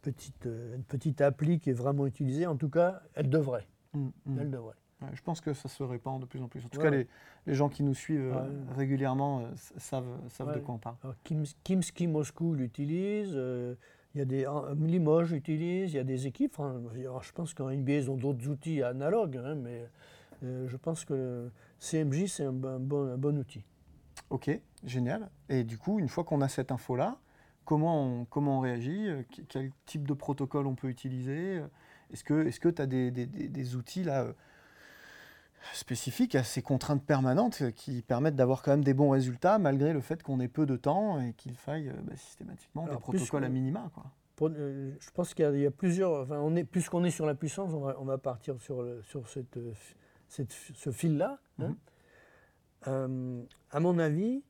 petite, 0.00 0.46
une 0.46 0.84
petite 0.84 1.20
appli 1.20 1.58
qui 1.58 1.70
est 1.70 1.74
vraiment 1.74 2.06
utilisée. 2.06 2.46
En 2.46 2.56
tout 2.56 2.70
cas, 2.70 3.02
elle 3.14 3.28
devrait. 3.28 3.66
Mm, 3.92 4.08
elle 4.38 4.50
devrait 4.50 4.76
je 5.12 5.22
pense 5.22 5.40
que 5.40 5.54
ça 5.54 5.68
se 5.68 5.82
répand 5.82 6.20
de 6.20 6.26
plus 6.26 6.42
en 6.42 6.48
plus. 6.48 6.64
En 6.64 6.68
tout 6.68 6.80
cas, 6.80 6.90
les, 6.90 7.06
les, 7.46 7.54
gens 7.54 7.68
qui 7.68 7.82
nous 7.82 7.94
suivent 7.94 8.32
euh, 8.34 8.48
régulièrement 8.76 9.40
euh, 9.40 9.44
savent, 9.76 10.18
savent 10.28 10.54
de 10.54 10.60
quoi 10.60 10.74
on 10.74 10.78
parle. 10.78 10.96
Kim, 11.24 11.44
Kimski 11.62 12.06
Moscou 12.08 12.54
l'utilise, 12.54 13.32
euh, 13.34 13.74
il 14.14 14.18
y 14.18 14.22
a 14.22 14.24
des, 14.24 14.46
Limoges 14.76 15.32
l'utilise, 15.32 15.92
il 15.92 15.96
y 15.96 16.00
a 16.00 16.04
des 16.04 16.26
équipes. 16.26 16.56
je 16.94 17.32
pense 17.32 17.54
qu'en 17.54 17.70
NBA, 17.70 17.92
ils 17.92 18.10
ont 18.10 18.16
d'autres 18.16 18.48
outils 18.48 18.82
analogues, 18.82 19.36
hein, 19.36 19.54
mais 19.54 19.88
je 20.42 20.76
pense 20.76 21.04
que 21.04 21.50
CMJ, 21.78 22.26
c'est 22.26 22.44
un, 22.44 22.52
bon, 22.52 23.12
un 23.12 23.18
bon 23.18 23.38
outil. 23.38 23.64
Ok, 24.30 24.50
génial. 24.84 25.30
Et 25.48 25.62
du 25.62 25.78
coup, 25.78 26.00
une 26.00 26.08
fois 26.08 26.24
qu'on 26.24 26.40
a 26.40 26.48
cette 26.48 26.72
info-là, 26.72 27.18
comment 27.64 28.02
on, 28.02 28.24
comment 28.24 28.58
on 28.58 28.60
réagit 28.60 29.06
Quel 29.48 29.70
type 29.86 30.08
de 30.08 30.14
protocole 30.14 30.66
on 30.66 30.74
peut 30.74 30.88
utiliser 30.88 31.62
Est-ce 32.12 32.24
que 32.24 32.68
tu 32.68 32.82
as 32.82 32.86
des, 32.86 33.12
des, 33.12 33.26
des, 33.26 33.76
outils 33.76 34.02
là 34.02 34.26
spécifique 35.72 36.34
à 36.34 36.42
ces 36.42 36.62
contraintes 36.62 37.04
permanentes 37.04 37.70
qui 37.72 38.02
permettent 38.02 38.36
d'avoir 38.36 38.62
quand 38.62 38.72
même 38.72 38.84
des 38.84 38.94
bons 38.94 39.10
résultats 39.10 39.58
malgré 39.58 39.92
le 39.92 40.00
fait 40.00 40.22
qu'on 40.22 40.40
ait 40.40 40.48
peu 40.48 40.66
de 40.66 40.76
temps 40.76 41.20
et 41.20 41.32
qu'il 41.34 41.54
faille 41.54 41.88
euh, 41.88 42.00
bah, 42.02 42.16
systématiquement 42.16 42.86
des 42.86 42.96
protocoles 42.96 43.44
à 43.44 43.48
minima. 43.48 43.90
Quoi. 43.94 44.04
Euh, 44.42 44.92
je 45.00 45.10
pense 45.10 45.34
qu'il 45.34 45.58
y, 45.58 45.66
a 45.66 45.70
plusieurs. 45.70 46.22
Enfin, 46.22 46.38
on 46.40 46.54
est, 46.54 46.64
puisqu'on 46.64 47.04
est 47.04 47.10
sur 47.10 47.26
la 47.26 47.34
puissance, 47.34 47.72
on 47.72 48.04
va, 48.04 48.18
partir 48.18 48.60
sur, 48.60 48.84
sur 49.02 49.28
cette, 49.28 49.58
cette, 50.28 50.52
ce 50.52 50.90
fil-là. 50.92 51.38
Hein. 51.58 51.68
Mhm. 51.68 51.76
Euh, 52.86 53.42
à 53.72 53.80
mon 53.80 53.98
avis, 53.98 54.42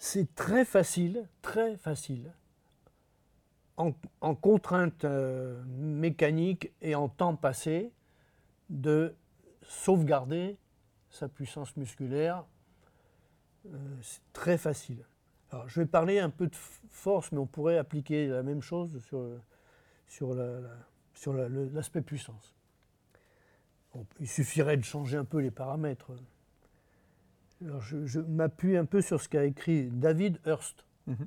c'est 0.00 0.34
très 0.34 0.64
facile, 0.64 1.28
très 1.42 1.76
facile, 1.76 2.32
en, 3.76 3.92
en 4.20 4.34
contraintes 4.34 5.04
mécaniques 5.78 6.72
et 6.82 6.96
en 6.96 7.08
temps 7.08 7.36
passé, 7.36 7.92
de 8.68 9.14
sauvegarder 9.62 10.56
sa 11.10 11.28
puissance 11.28 11.76
musculaire. 11.76 12.44
Euh, 13.66 13.78
c'est 14.02 14.20
très 14.32 14.58
facile. 14.58 15.04
Alors, 15.50 15.68
je 15.68 15.80
vais 15.80 15.86
parler 15.86 16.18
un 16.18 16.30
peu 16.30 16.46
de 16.46 16.56
force, 16.90 17.32
mais 17.32 17.38
on 17.38 17.46
pourrait 17.46 17.78
appliquer 17.78 18.28
la 18.28 18.42
même 18.42 18.62
chose 18.62 18.98
sur, 19.04 19.24
sur, 20.06 20.36
sur 21.14 21.32
l'aspect 21.32 22.02
puissance. 22.02 22.54
il 24.20 24.28
suffirait 24.28 24.76
de 24.76 24.84
changer 24.84 25.16
un 25.16 25.24
peu 25.24 25.38
les 25.38 25.52
paramètres. 25.52 26.10
Alors, 27.64 27.80
je, 27.80 28.18
m'appuie 28.20 28.76
un 28.76 28.84
peu 28.84 29.00
sur 29.00 29.20
ce 29.20 29.28
qu'a 29.28 29.44
écrit 29.44 29.88
David 29.90 30.40
Hurst. 30.44 30.84
Mm-hmm. 31.08 31.26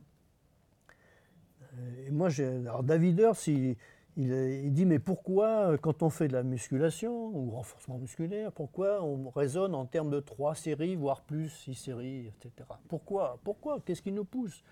Euh, 1.73 2.07
et 2.07 2.11
moi, 2.11 2.29
alors 2.39 2.83
David 2.83 3.19
Hurst, 3.19 3.47
il, 3.47 3.77
il, 4.17 4.73
dit 4.73 4.85
mais 4.85 4.99
pourquoi, 4.99 5.71
euh, 5.71 5.77
quand 5.77 6.03
on 6.03 6.09
fait 6.09 6.27
de 6.27 6.33
la 6.33 6.43
musculation 6.43 7.29
ou 7.33 7.51
renforcement 7.51 7.97
musculaire, 7.97 8.51
pourquoi 8.51 9.03
on 9.03 9.29
raisonne 9.29 9.75
en 9.75 9.85
termes 9.85 10.09
de 10.09 10.19
trois 10.19 10.55
séries, 10.55 10.95
voire 10.95 11.21
plus, 11.21 11.49
six 11.49 11.75
séries, 11.75 12.27
etc. 12.27 12.67
Pourquoi 12.87 13.39
Pourquoi? 13.43 13.79
Qu'est-ce 13.85 14.01
qui 14.01 14.11
nous 14.11 14.25
pousse? 14.25 14.63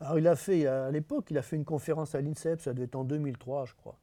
Alors 0.00 0.18
il 0.18 0.26
a 0.28 0.36
fait, 0.36 0.66
à 0.66 0.90
l'époque, 0.90 1.26
il 1.30 1.38
a 1.38 1.42
fait 1.42 1.56
une 1.56 1.64
conférence 1.64 2.14
à 2.14 2.20
l'INSEP, 2.20 2.60
ça 2.60 2.72
devait 2.72 2.84
être 2.84 2.96
en 2.96 3.04
2003, 3.04 3.66
je 3.66 3.74
crois. 3.74 3.96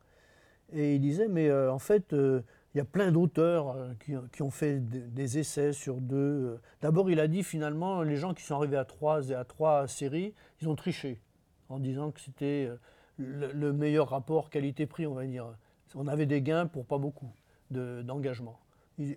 Et 0.72 0.96
il 0.96 1.02
disait, 1.02 1.28
mais 1.28 1.50
euh, 1.50 1.72
en 1.72 1.80
fait, 1.80 2.14
euh, 2.14 2.42
il 2.76 2.78
y 2.78 2.82
a 2.82 2.86
plein 2.86 3.12
d'auteurs 3.12 3.76
qui, 4.32 4.44
ont 4.44 4.52
fait 4.52 4.80
des 4.80 5.40
essais 5.40 5.74
sur 5.74 5.96
deux. 5.96 6.60
D'abord, 6.82 7.10
il 7.10 7.20
a 7.20 7.28
dit 7.28 7.42
finalement, 7.42 8.04
les 8.04 8.16
gens 8.16 8.36
qui 8.36 8.44
sont 8.44 8.56
arrivés 8.56 8.78
à 8.78 8.86
trois, 8.86 9.32
à 9.34 9.44
trois 9.44 9.88
séries, 9.88 10.36
ils 10.62 10.70
ont 10.70 10.76
triché 10.76 11.20
en 11.70 11.80
disant 11.80 12.12
que 12.12 12.22
c'était 12.22 12.70
le, 13.20 13.74
meilleur 13.74 14.10
rapport 14.10 14.50
qualité-prix, 14.50 15.06
on 15.06 15.14
va 15.14 15.26
dire. 15.26 15.46
On 15.96 16.08
avait 16.08 16.26
des 16.26 16.42
gains 16.42 16.68
pour 16.68 16.86
pas 16.86 16.98
beaucoup 16.98 17.32
d'engagement. 17.70 18.60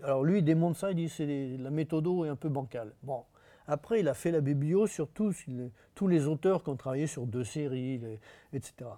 alors 0.03 0.25
lui, 0.25 0.39
il 0.39 0.45
démontre 0.45 0.79
ça, 0.79 0.91
il 0.91 0.97
dit 0.97 1.09
que 1.09 1.63
la 1.63 1.71
méthode 1.71 2.07
est 2.27 2.29
un 2.29 2.37
peu 2.37 2.49
bancale. 2.49 2.93
Bon. 3.03 3.25
Après, 3.67 4.01
il 4.01 4.09
a 4.09 4.15
fait 4.15 4.33
la 4.33 4.41
biblio 4.41 4.87
sur 4.87 5.09
tous, 5.09 5.47
les 6.09 6.27
auteurs 6.27 6.65
qui 6.65 6.71
ont 6.71 6.77
travaillé 6.77 7.07
sur 7.07 7.27
deux 7.27 7.45
séries, 7.45 8.01
etc. 8.53 8.91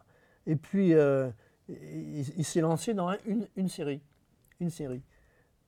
Et 0.47 0.57
puis, 0.57 0.95
euh, 0.95 1.31
il, 1.69 2.45
s'est 2.45 2.61
lancé 2.61 2.95
dans 2.95 3.15
une, 3.27 3.69
série. 3.69 4.01
Une 4.61 4.71
série. 4.71 5.03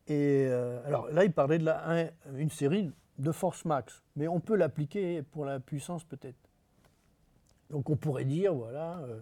Et 0.07 0.47
euh, 0.49 0.85
alors 0.87 1.09
là, 1.11 1.25
il 1.25 1.33
parlait 1.33 1.59
de 1.59 1.65
la, 1.65 2.11
série 2.51 2.91
de 3.19 3.33
force 3.33 3.65
max, 3.65 4.03
mais 4.15 4.29
on 4.29 4.41
peut 4.41 4.57
l'appliquer 4.57 5.23
pour 5.23 5.45
la 5.45 5.61
puissance 5.61 6.05
peut-être. 6.05 6.46
Donc 7.71 7.91
on 7.91 7.97
pourrait 7.97 8.25
dire, 8.25 8.55
voilà, 8.55 8.99
euh, 9.09 9.21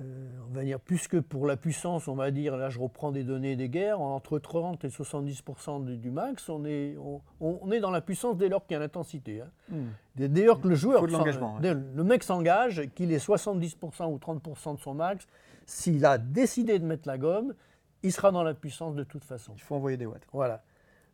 euh, 0.00 0.28
on 0.50 0.54
va 0.54 0.64
dire, 0.64 0.80
puisque 0.80 1.20
pour 1.20 1.46
la 1.46 1.56
puissance, 1.56 2.08
on 2.08 2.14
va 2.14 2.30
dire, 2.30 2.56
là 2.56 2.70
je 2.70 2.80
reprends 2.80 3.12
des 3.12 3.22
données 3.22 3.54
des 3.56 3.68
guerres, 3.68 4.00
entre 4.00 4.38
30 4.38 4.84
et 4.84 4.88
70% 4.88 5.84
du, 5.84 5.96
du 5.96 6.10
max, 6.10 6.48
on 6.48 6.64
est, 6.64 6.96
on, 6.98 7.20
on 7.40 7.70
est 7.70 7.80
dans 7.80 7.90
la 7.90 8.00
puissance 8.00 8.36
dès 8.36 8.48
lors 8.48 8.66
qu'il 8.66 8.74
y 8.74 8.76
a 8.76 8.80
l'intensité. 8.80 9.42
hein. 9.42 9.50
Hmm. 9.68 9.86
Dès, 10.16 10.28
dès 10.28 10.44
lors 10.44 10.60
que 10.60 10.68
le 10.68 10.74
joueur, 10.74 11.02
ouais. 11.02 11.74
le 11.94 12.04
mec 12.04 12.22
s'engage, 12.24 12.82
qu'il 12.94 13.12
ait 13.12 13.18
70% 13.18 14.06
ou 14.12 14.16
30% 14.18 14.74
de 14.76 14.80
son 14.80 14.94
max, 14.94 15.26
s'il 15.66 16.04
a 16.04 16.18
décidé 16.18 16.78
de 16.78 16.84
mettre 16.84 17.06
la 17.06 17.16
gomme, 17.18 17.54
il 18.02 18.12
sera 18.12 18.32
dans 18.32 18.42
la 18.42 18.54
puissance 18.54 18.96
de 18.96 19.04
toute 19.04 19.24
façon. 19.24 19.52
Il 19.56 19.62
faut 19.62 19.76
envoyer 19.76 19.96
des 19.96 20.06
watts. 20.06 20.26
Voilà. 20.32 20.64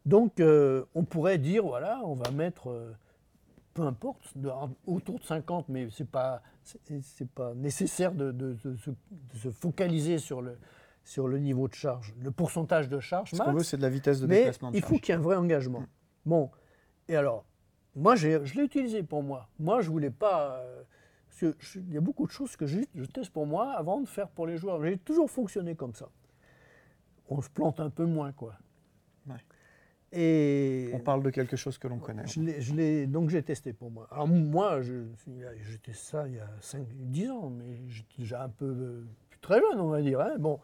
Donc, 0.06 0.40
euh, 0.40 0.84
on 0.94 1.04
pourrait 1.04 1.36
dire, 1.36 1.64
voilà, 1.66 2.00
on 2.04 2.14
va 2.14 2.30
mettre, 2.30 2.70
peu 3.78 3.86
importe, 3.86 4.36
de- 4.36 4.50
autour 4.86 5.20
de 5.20 5.24
50, 5.24 5.68
mais 5.68 5.88
ce 5.90 6.02
n'est 6.02 6.08
pas, 6.08 6.42
c'est- 6.64 7.28
pas 7.28 7.54
nécessaire 7.54 8.12
de, 8.12 8.32
de- 8.32 8.54
de 8.64 8.76
se, 8.76 8.90
de 8.90 9.36
se 9.36 9.50
focaliser 9.50 10.18
sur 10.18 10.42
le, 10.42 10.58
sur 11.04 11.28
le 11.28 11.38
niveau 11.38 11.68
de 11.68 11.74
charge, 11.74 12.12
le 12.20 12.32
pourcentage 12.32 12.88
de 12.88 12.98
charge 12.98 13.30
Ce 13.30 13.36
qu'on 13.40 13.52
veut, 13.52 13.62
c'est 13.62 13.76
de 13.76 13.82
la 13.82 13.88
vitesse 13.88 14.20
de 14.20 14.26
Mais 14.26 14.38
déplacement. 14.38 14.72
de 14.72 14.76
il 14.76 14.82
faut 14.82 14.96
qu'il 14.98 15.10
y 15.10 15.12
ait 15.12 15.20
un 15.20 15.22
vrai 15.22 15.36
engagement. 15.36 15.84
Bon, 16.26 16.50
et 17.06 17.14
alors, 17.14 17.44
moi, 17.94 18.16
j'ai- 18.16 18.44
je 18.44 18.56
l'ai 18.56 18.64
utilisé 18.64 19.04
pour 19.04 19.22
moi. 19.22 19.48
Moi, 19.60 19.80
je 19.80 19.90
voulais 19.90 20.10
pas. 20.10 20.56
euh, 20.58 20.82
parce 21.28 21.40
que 21.40 21.56
je- 21.60 21.78
il 21.78 21.92
y 21.94 21.96
a 21.96 22.00
beaucoup 22.00 22.26
de 22.26 22.32
choses 22.32 22.56
que 22.56 22.66
je, 22.66 22.80
je 22.96 23.04
teste 23.04 23.30
pour 23.32 23.46
moi 23.46 23.70
avant 23.74 24.00
de 24.00 24.08
faire 24.08 24.28
pour 24.28 24.46
les 24.48 24.56
joueurs. 24.56 24.82
J'ai 24.82 24.98
toujours 24.98 25.30
fonctionné 25.30 25.76
comme 25.76 25.94
ça. 25.94 26.08
On 27.28 27.40
se 27.40 27.48
plante 27.48 27.78
un 27.78 27.90
peu 27.90 28.06
moins, 28.06 28.32
quoi. 28.32 28.54
Ouais. 29.28 29.36
Et 30.12 30.90
On 30.94 30.98
parle 31.00 31.22
de 31.22 31.30
quelque 31.30 31.56
chose 31.56 31.76
que 31.78 31.86
l'on 31.88 31.98
connaît. 31.98 32.26
je 32.26 32.74
l'ai- 32.74 33.06
donc 33.06 33.28
j'ai 33.30 33.42
testé 33.42 33.72
pour 33.72 33.90
moi. 33.90 34.08
Alors 34.10 34.26
moi, 34.28 34.80
testé 35.78 35.92
ça 35.92 36.26
il 36.28 36.34
y 36.34 36.38
a 36.40 36.48
5, 36.60 36.86
10 36.94 37.30
ans, 37.30 37.50
mais 37.50 37.82
j'étais 37.88 38.14
déjà 38.22 38.42
un 38.44 38.48
peu 38.48 38.64
euh, 38.66 39.06
très 39.42 39.60
jeune, 39.60 39.80
on 39.80 39.88
va 39.88 40.00
dire. 40.00 40.20
hein. 40.20 40.34
Bon. 40.38 40.58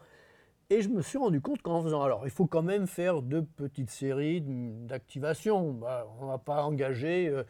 Et 0.71 0.81
je 0.81 0.89
me 0.89 1.03
suis 1.03 1.19
rendu 1.19 1.41
compte 1.41 1.61
qu'en 1.61 1.83
faisant, 1.83 2.01
alors 2.01 2.21
il 2.25 2.31
faut 2.31 2.47
quand 2.47 2.63
même 2.63 2.87
faire 2.87 3.21
de 3.21 3.41
petites 3.41 3.91
séries 3.91 4.41
d'activation. 4.41 5.73
Bah, 5.73 6.07
on 6.19 6.25
ne 6.25 6.29
va 6.31 6.39
pas 6.39 6.63
engager 6.63 7.27
euh, 7.27 7.43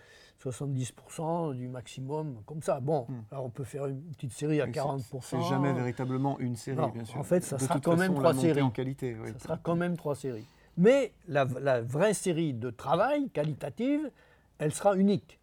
70% 0.44 1.54
du 1.56 1.70
maximum 1.70 2.42
comme 2.46 2.62
ça. 2.62 2.82
Bon, 2.82 3.06
Hmm. 3.08 3.22
alors 3.32 3.46
on 3.46 3.50
peut 3.50 3.64
faire 3.64 3.86
une 3.86 4.02
petite 4.02 4.34
série 4.34 4.60
à 4.60 4.66
Mais 4.66 4.74
c'est- 4.74 4.80
40%. 4.80 5.22
C'est 5.22 5.50
jamais 5.50 5.72
véritablement 5.72 6.38
une 6.40 6.58
série, 6.58 6.76
Non, 6.78 6.90
bien 6.90 7.06
sûr. 7.06 7.18
en 7.18 7.24
fait, 7.24 7.42
ça 7.42 7.56
de 7.56 7.62
sera 7.62 7.76
toute 7.76 7.86
quand 7.86 7.92
façon, 7.92 8.02
même 8.04 8.14
trois 8.16 8.34
séries. 8.34 8.62
en 8.62 8.70
qualité. 8.70 9.16
oui. 9.22 9.30
Ça 9.34 9.40
sera 9.40 9.58
quand 9.64 9.76
même 9.78 9.96
trois 9.96 10.16
séries. 10.16 10.46
Mais 10.78 11.14
la, 11.28 11.46
la 11.62 11.82
vraie 11.82 12.14
série 12.14 12.54
de 12.54 12.70
travail 12.70 13.30
qualitative, 13.30 14.10
elle 14.58 14.74
sera 14.74 14.96
unique. 14.96 15.40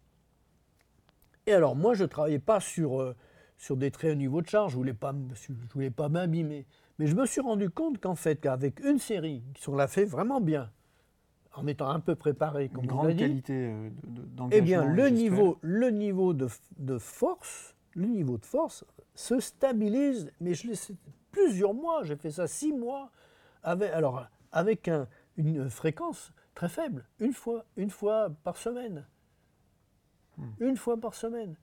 Et 1.45 1.53
alors, 1.53 1.75
moi, 1.75 1.93
je 1.93 2.03
ne 2.03 2.07
travaillais 2.07 2.39
pas 2.39 2.59
sur, 2.59 3.01
euh, 3.01 3.15
sur 3.57 3.75
des 3.77 3.91
très 3.91 4.11
hauts 4.11 4.15
niveaux 4.15 4.41
de 4.41 4.47
charge, 4.47 4.73
je 4.73 4.77
ne 4.77 4.83
voulais 5.73 5.89
pas, 5.89 6.09
m'abîmer. 6.09 6.65
Mais 6.99 7.07
je 7.07 7.15
me 7.15 7.25
suis 7.25 7.41
rendu 7.41 7.69
compte 7.69 7.99
qu'en 7.99 8.15
fait, 8.15 8.37
qu'avec 8.39 8.79
une 8.81 8.99
série, 8.99 9.43
si 9.57 9.67
on 9.69 9.75
l'a 9.75 9.87
fait 9.87 10.05
vraiment 10.05 10.39
bien, 10.39 10.71
en 11.55 11.67
étant 11.67 11.89
un 11.89 11.99
peu 11.99 12.15
préparé, 12.15 12.69
comme 12.69 12.83
Une 12.83 12.89
grande 12.89 13.09
dit, 13.11 13.17
qualité 13.17 13.53
euh, 13.53 13.89
de- 14.03 14.21
de- 14.21 14.21
eh 14.21 14.35
d'engagement. 14.35 14.65
bien, 14.65 14.85
le 14.85 15.09
niveau, 15.09 15.57
le 15.61 15.89
niveau 15.89 16.33
de, 16.33 16.47
de 16.77 16.97
force, 16.97 17.75
le 17.93 18.07
niveau 18.07 18.37
de 18.37 18.45
force 18.45 18.85
se 19.13 19.39
stabilise. 19.39 20.31
Mais 20.41 20.53
je 20.55 20.67
l'ai 20.67 20.73
plusieurs 21.31 21.73
mois. 21.73 22.03
J'ai 22.03 22.15
fait 22.15 22.31
ça 22.31 22.47
six 22.47 22.71
mois. 22.73 23.11
Avec, 23.63 23.91
alors, 23.91 24.25
avec 24.51 24.87
un- 24.87 25.07
une 25.37 25.69
fréquence 25.69 26.31
très 26.55 26.69
faible, 26.69 27.05
une 27.19 27.33
fois, 27.33 27.65
une 27.77 27.89
fois 27.89 28.29
par 28.43 28.57
semaine. 28.57 29.05
Hmm. 30.37 30.49
Une 30.59 30.77
fois 30.77 30.97
par 30.97 31.13
semaine. 31.13 31.55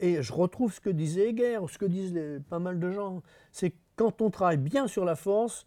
Et 0.00 0.22
je 0.22 0.32
retrouve 0.32 0.72
ce 0.72 0.80
que 0.80 0.90
disait 0.90 1.28
Heger, 1.30 1.60
ce 1.68 1.78
que 1.78 1.84
disent 1.86 2.12
les- 2.12 2.40
pas 2.40 2.58
mal 2.58 2.78
de 2.80 2.90
gens. 2.90 3.22
C'est 3.52 3.72
quand 3.96 4.20
on 4.20 4.30
travaille 4.30 4.56
bien 4.56 4.86
sur 4.86 5.04
la 5.04 5.16
force, 5.16 5.66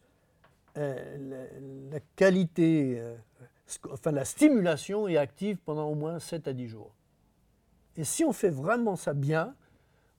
euh, 0.77 1.17
la, 1.89 1.95
la 1.95 1.99
qualité, 2.15 2.99
euh, 2.99 3.15
enfin 3.91 4.11
la 4.11 4.25
stimulation 4.25 5.07
est 5.07 5.17
active 5.17 5.57
pendant 5.63 5.87
au 5.89 5.95
moins 5.95 6.19
7 6.19 6.47
à 6.47 6.53
10 6.53 6.67
jours. 6.67 6.93
Et 7.97 8.03
si 8.03 8.25
on 8.25 8.33
fait 8.33 8.49
vraiment 8.49 8.95
ça 8.95 9.13
bien, 9.13 9.55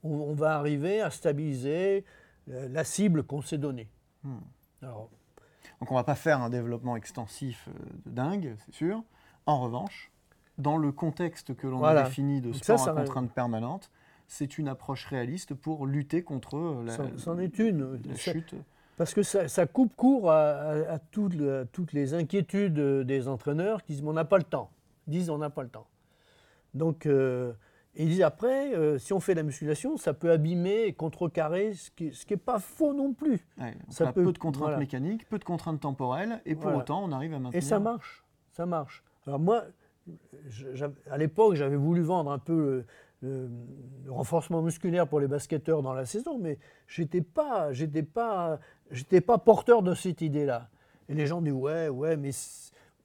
on, 0.03 0.11
on 0.15 0.35
va 0.35 0.57
arriver 0.57 1.01
à 1.03 1.11
stabiliser 1.11 2.05
euh, 2.49 2.69
la 2.69 2.85
cible 2.85 3.23
qu'on 3.25 3.43
s'est 3.43 3.59
donnée. 3.59 3.89
Hmm. 4.23 4.39
Alors, 4.83 5.11
Donc 5.81 5.91
on 5.93 5.95
va 5.95 6.05
pas 6.05 6.15
faire 6.15 6.41
un 6.41 6.51
développement 6.51 6.97
extensif 6.97 7.69
euh, 7.69 7.73
de 8.07 8.11
dingue, 8.11 8.57
c'est 8.65 8.75
sûr. 8.75 9.03
En 9.47 9.61
revanche, 9.61 10.11
dans 10.59 10.77
le 10.79 10.91
contexte 10.93 11.55
que 11.55 11.67
l'on 11.67 11.79
Voilà. 11.79 12.01
a 12.01 12.05
défini 12.05 12.41
de 12.41 12.53
sport 12.53 12.79
ça, 12.79 12.85
ça 12.87 12.91
à 12.93 12.95
contrainte 12.95 13.31
permanente, 13.33 13.91
c'est 14.27 14.59
une 14.59 14.69
approche 14.69 15.05
réaliste 15.07 15.55
pour 15.55 15.87
lutter 15.87 16.23
contre 16.23 16.57
euh, 16.57 16.85
la, 16.85 16.93
c'en 16.93 17.05
c'en 17.19 17.39
est 17.39 17.59
une. 17.59 18.01
la 18.07 18.15
chute. 18.17 18.55
Parce 18.97 19.13
que 19.13 19.23
ça, 19.23 19.47
ça 19.49 19.67
coupe 19.67 19.95
court 19.95 20.31
à, 20.33 20.53
à- 20.53 20.93
à 20.95 20.99
toutes, 20.99 21.35
le- 21.35 21.61
à 21.61 21.65
toutes 21.67 21.93
les 21.93 22.15
inquiétudes 22.15 22.81
des 22.81 23.29
entraîneurs 23.29 23.83
qui 23.85 23.93
disent 23.93 24.03
on 24.05 24.15
n'a 24.15 24.25
pas 24.25 24.39
le 24.39 24.45
temps. 24.45 24.71
Ils 25.07 25.11
disent 25.13 25.31
on 25.31 25.39
n'a 25.39 25.51
pas 25.51 25.63
le 25.63 25.69
temps. 25.69 25.87
Donc, 26.75 27.05
euh, 27.07 27.53
et 27.97 28.03
ils 28.05 28.09
disent 28.11 28.23
après, 28.23 28.75
euh, 28.75 28.99
si 28.99 29.13
on 29.13 29.21
fait 29.21 29.35
la 29.35 29.43
musculation, 29.43 29.97
ça 29.97 30.13
peut 30.15 30.31
abîmer 30.31 30.83
et 30.85 30.93
contrecarrer, 30.93 31.73
ce 31.75 31.91
qui 31.91 32.13
n'est 32.31 32.37
pas 32.37 32.59
faux 32.59 32.93
non 32.93 33.13
plus. 33.15 33.41
Ouais, 33.59 33.75
ça 33.89 34.13
peut- 34.13 34.23
peu 34.25 34.33
de 34.33 34.39
contraintes 34.39 34.63
voilà. 34.65 34.77
mécaniques, 34.79 35.27
peu 35.29 35.39
de 35.39 35.45
contraintes 35.45 35.81
temporelles, 35.81 36.41
et 36.45 36.55
pour 36.55 36.65
Voilà. 36.65 36.79
autant 36.79 37.03
on 37.05 37.11
arrive 37.13 37.33
à 37.35 37.39
maintenir. 37.39 37.59
Et 37.59 37.65
ça 37.65 37.81
marche, 37.81 38.23
ça 38.53 38.67
marche. 38.67 39.03
Alors 39.27 39.41
moi, 39.41 39.65
je- 40.49 40.87
à 41.11 41.19
l'époque, 41.19 41.55
j'avais 41.55 41.77
voulu 41.77 42.03
vendre 42.03 42.31
un 42.31 42.39
peu 42.39 42.85
le, 43.23 43.29
le- 43.29 43.51
le 44.05 44.13
renforcement 44.13 44.61
musculaire 44.63 45.09
pour 45.09 45.19
les 45.21 45.27
basketteurs 45.27 45.81
dans 45.83 45.95
la 45.95 46.05
saison, 46.05 46.39
mais 46.39 46.59
j'étais 46.87 47.23
pas, 47.23 47.73
j'étais 47.73 48.03
pas, 48.03 48.61
j'étais 48.91 49.21
pas 49.23 49.39
porteur 49.39 49.83
de 49.83 49.95
cette 49.95 50.21
idée-là. 50.21 50.69
Et 51.09 51.15
les 51.15 51.27
gens 51.27 51.41
disent 51.41 51.53
ouais, 51.55 51.89
ouais, 51.89 52.17
mais 52.17 52.31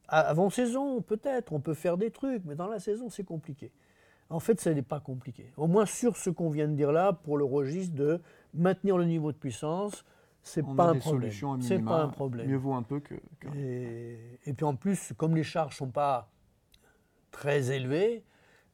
avant 0.10 0.50
saison 0.50 1.02
peut-être, 1.02 1.54
on 1.54 1.60
peut 1.62 1.74
faire 1.74 1.98
des 1.98 2.12
trucs, 2.12 2.44
mais 2.46 2.56
dans 2.56 2.68
la 2.68 2.80
saison 2.80 3.10
c'est 3.10 3.24
compliqué. 3.24 3.72
En 4.32 4.40
fait, 4.40 4.60
ça 4.62 4.74
n'est 4.74 4.82
pas 4.82 5.00
compliqué. 5.00 5.52
Au 5.58 5.68
moins 5.68 5.86
sur 5.86 6.18
ce 6.18 6.30
qu'on 6.30 6.50
vient 6.50 6.68
de 6.68 6.74
dire 6.76 6.92
là, 6.92 7.14
pour 7.14 7.38
le 7.38 7.44
registre 7.46 7.96
de 7.96 8.22
maintenir 8.54 8.98
le 8.98 9.06
niveau 9.06 9.32
de 9.32 9.38
puissance, 9.38 10.06
c'est 10.42 10.62
pas 10.76 10.86
a 10.86 10.90
un 10.90 10.94
des 10.94 11.00
problème. 11.00 11.30
C'est 11.62 11.78
pas 11.80 12.02
un 12.04 12.08
problème. 12.10 12.48
Mieux 12.50 12.58
vaut 12.58 12.74
un 12.74 12.84
peu 12.84 13.00
que. 13.00 13.16
que- 13.40 13.48
Et, 13.58 14.40
et 14.46 14.54
puis 14.54 14.66
en 14.66 14.76
plus, 14.76 15.14
comme 15.18 15.36
les 15.36 15.44
charges 15.44 15.74
ne 15.76 15.78
sont 15.86 15.92
pas 15.92 16.30
très 17.32 17.72
élevées, 17.72 18.24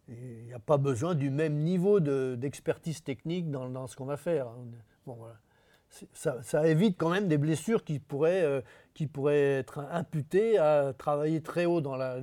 il 0.08 0.46
n'y 0.46 0.54
a 0.54 0.60
pas 0.60 0.78
besoin 0.78 1.16
du 1.16 1.30
même 1.30 1.56
niveau 1.58 2.00
de- 2.00 2.36
d'expertise 2.40 3.04
technique 3.04 3.52
dans, 3.52 3.70
dans 3.70 3.88
ce 3.88 3.96
qu'on 3.96 4.06
va 4.06 4.18
faire. 4.18 4.48
Bon, 5.06 5.16
voilà. 5.16 5.36
Ça 6.14 6.68
évite 6.68 6.98
quand 6.98 7.10
même 7.10 7.28
des 7.30 7.38
blessures 7.38 7.84
qui 7.86 8.00
pourraient, 8.00 8.44
euh, 8.44 8.62
qui 8.94 9.08
pourraient 9.08 9.58
être 9.60 9.80
imputées 9.92 10.58
à 10.58 10.94
travailler 10.94 11.42
très 11.42 11.66
haut 11.66 11.80
dans, 11.82 11.96
la, 11.96 12.18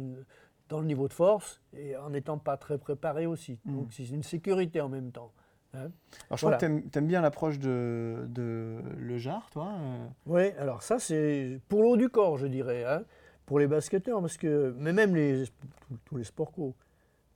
dans 0.68 0.80
le 0.80 0.86
niveau 0.86 1.08
de 1.08 1.12
force 1.12 1.60
et 1.76 1.96
en 1.96 2.10
n'étant 2.10 2.38
pas 2.38 2.56
très 2.56 2.78
préparé 2.78 3.26
aussi. 3.26 3.58
Mm. 3.64 3.74
Donc 3.76 3.86
c'est 3.92 4.08
une 4.08 4.22
sécurité 4.22 4.80
en 4.80 4.88
même 4.88 5.10
temps. 5.12 5.32
hein. 5.74 5.90
Alors 6.28 6.36
je 6.36 6.40
Voilà. 6.42 6.56
crois 6.56 6.68
que 6.68 6.88
tu 6.88 6.98
aimes 6.98 7.06
bien 7.06 7.20
l'approche 7.20 7.58
de, 7.58 8.24
de 8.28 8.78
Le 8.98 9.18
Jar, 9.18 9.50
toi. 9.50 9.68
euh, 9.78 10.06
Oui, 10.26 10.50
alors 10.58 10.82
ça 10.82 10.98
c'est 10.98 11.60
pour 11.68 11.82
le 11.82 11.88
haut 11.88 11.96
du 11.96 12.08
corps, 12.08 12.38
je 12.38 12.46
dirais, 12.46 12.84
hein, 12.84 13.02
pour 13.46 13.58
les 13.58 13.66
basketteurs, 13.66 14.20
parce 14.20 14.36
que, 14.38 14.74
mais 14.78 14.92
même 14.92 15.14
les, 15.14 15.44
tous- 16.06 16.16
les 16.16 16.24
sports 16.24 16.52
co. 16.52 16.74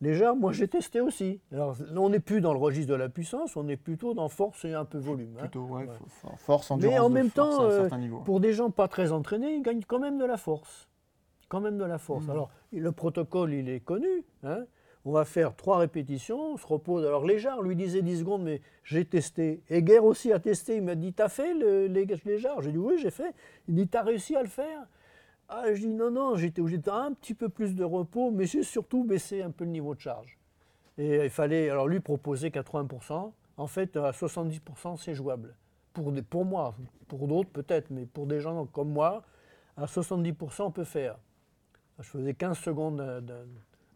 Les 0.00 0.14
jarres, 0.14 0.36
moi 0.36 0.52
j'ai 0.52 0.68
testé 0.68 1.00
aussi. 1.00 1.40
Alors 1.52 1.76
on 1.96 2.08
n'est 2.08 2.20
plus 2.20 2.40
dans 2.40 2.52
le 2.52 2.58
registre 2.60 2.88
de 2.92 2.94
la 2.94 3.08
puissance, 3.08 3.56
on 3.56 3.66
est 3.66 3.76
plutôt 3.76 4.14
dans 4.14 4.28
force 4.28 4.64
et 4.64 4.72
un 4.72 4.84
peu 4.84 4.98
volume. 4.98 5.34
hein. 5.36 5.40
Plutôt, 5.40 5.62
ouais, 5.64 5.86
Ouais. 5.86 5.94
fo- 6.22 6.36
force, 6.38 6.70
endurance. 6.70 6.94
Mais 6.94 7.00
en 7.00 7.08
même 7.10 7.30
temps, 7.30 7.64
euh. 7.64 7.88
Pour 8.24 8.38
des 8.40 8.52
gens 8.52 8.70
pas 8.70 8.86
très 8.86 9.10
entraînés, 9.10 9.54
ils 9.56 9.62
gagnent 9.62 9.82
quand 9.84 9.98
même 9.98 10.16
de 10.18 10.24
la 10.24 10.36
force. 10.36 10.87
Quand 11.48 11.60
même 11.60 11.78
de 11.78 11.84
la 11.84 11.98
force. 11.98 12.24
Mhm. 12.24 12.30
Alors, 12.30 12.50
le 12.72 12.92
protocole, 12.92 13.54
il 13.54 13.68
est 13.68 13.80
connu. 13.80 14.24
hein. 14.42 14.64
On 15.04 15.12
va 15.12 15.24
faire 15.24 15.54
trois 15.56 15.78
répétitions, 15.78 16.52
on 16.52 16.56
se 16.58 16.66
repose. 16.66 17.06
Alors, 17.06 17.24
Léjard 17.24 17.62
lui 17.62 17.76
disait 17.76 18.02
10 18.02 18.18
secondes, 18.18 18.42
mais 18.42 18.60
j'ai 18.84 19.04
testé. 19.06 19.62
Et 19.70 19.82
Guerre 19.82 20.04
aussi 20.04 20.32
a 20.32 20.38
testé. 20.38 20.76
Il 20.76 20.82
m'a 20.82 20.96
dit 20.96 21.12
T'as 21.14 21.28
fait 21.30 21.54
le, 21.54 21.86
les 21.86 22.04
Léjard 22.26 22.60
J'ai 22.60 22.72
dit 22.72 22.78
Oui, 22.78 22.98
j'ai 22.98 23.10
fait. 23.10 23.32
Il 23.68 23.74
dit 23.76 23.88
T'as 23.88 24.02
réussi 24.02 24.36
à 24.36 24.42
le 24.42 24.48
faire? 24.48 24.86
Ah, 25.48 25.72
Je 25.72 25.80
dis 25.80 25.88
Non, 25.88 26.10
non, 26.10 26.36
j'étais 26.36 26.60
obligé 26.60 26.76
de 26.78 26.90
un 26.90 27.14
petit 27.14 27.32
peu 27.32 27.48
plus 27.48 27.74
de 27.74 27.84
repos, 27.84 28.30
mais 28.30 28.44
j'ai 28.44 28.62
surtout 28.62 29.04
baissé 29.04 29.40
un 29.40 29.50
peu 29.50 29.64
le 29.64 29.70
niveau 29.70 29.94
de 29.94 30.00
charge. 30.00 30.36
Et 30.98 31.24
il 31.24 31.30
fallait, 31.30 31.70
alors 31.70 31.88
lui 31.88 32.00
proposer 32.00 32.50
80%. 32.50 33.32
En 33.56 33.66
fait, 33.66 33.96
à 33.96 34.10
70%, 34.10 34.96
c'est 34.98 35.14
jouable. 35.14 35.54
Pour, 35.94 36.12
des- 36.12 36.22
pour 36.22 36.44
moi, 36.44 36.74
pour 37.06 37.26
d'autres 37.28 37.50
peut-être, 37.50 37.88
mais 37.90 38.04
pour 38.04 38.26
des 38.26 38.40
gens 38.40 38.66
comme 38.66 38.90
moi, 38.90 39.22
à 39.76 39.86
70%, 39.86 40.64
on 40.66 40.70
peut 40.70 40.84
faire. 40.84 41.16
Je 41.98 42.08
faisais 42.08 42.34
15 42.34 42.58
secondes 42.58 43.22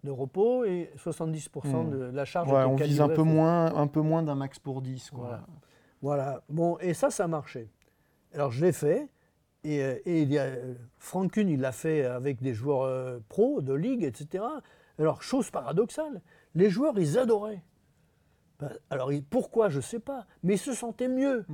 de, 0.02 0.10
repos 0.10 0.64
et 0.64 0.90
70% 0.96 1.84
Hmm. 1.84 1.90
de 1.90 1.96
la 2.12 2.24
charge 2.24 2.50
Ouais, 2.50 2.64
on 2.64 2.74
vise 2.76 3.00
un 3.00 3.08
peu 3.08 3.22
moins, 3.22 3.74
un 3.74 3.86
peu 3.86 4.00
moins 4.00 4.22
d'un 4.22 4.34
max 4.34 4.58
pour 4.58 4.82
10. 4.82 5.10
Quoi. 5.10 5.20
Voilà. 5.20 5.42
Voilà. 6.02 6.42
Bon, 6.48 6.78
et 6.80 6.94
ça, 6.94 7.10
ça 7.10 7.28
marchait. 7.28 7.68
Alors, 8.34 8.50
je 8.50 8.64
l'ai 8.64 8.72
fait. 8.72 9.08
Et, 9.64 9.80
euh, 9.84 9.94
et 10.04 10.22
il 10.22 10.32
y 10.32 10.38
a, 10.38 10.42
euh, 10.44 10.74
Frank 10.98 11.30
Kuhn, 11.30 11.48
il 11.48 11.60
l'a 11.60 11.70
fait 11.70 12.04
avec 12.04 12.42
des 12.42 12.52
joueurs 12.52 12.82
euh, 12.82 13.20
pros, 13.28 13.60
de 13.60 13.72
ligue, 13.72 14.02
etc. 14.02 14.42
Alors, 14.98 15.22
chose 15.22 15.50
paradoxale, 15.52 16.20
les 16.56 16.68
joueurs, 16.68 16.98
ils 16.98 17.16
adoraient. 17.16 17.62
Ben, 18.58 18.70
alors, 18.90 19.10
pourquoi, 19.30 19.68
je 19.68 19.76
ne 19.76 19.82
sais 19.82 20.00
pas, 20.00 20.26
mais 20.42 20.54
ils 20.54 20.58
se 20.58 20.72
sentaient 20.72 21.06
mieux. 21.08 21.46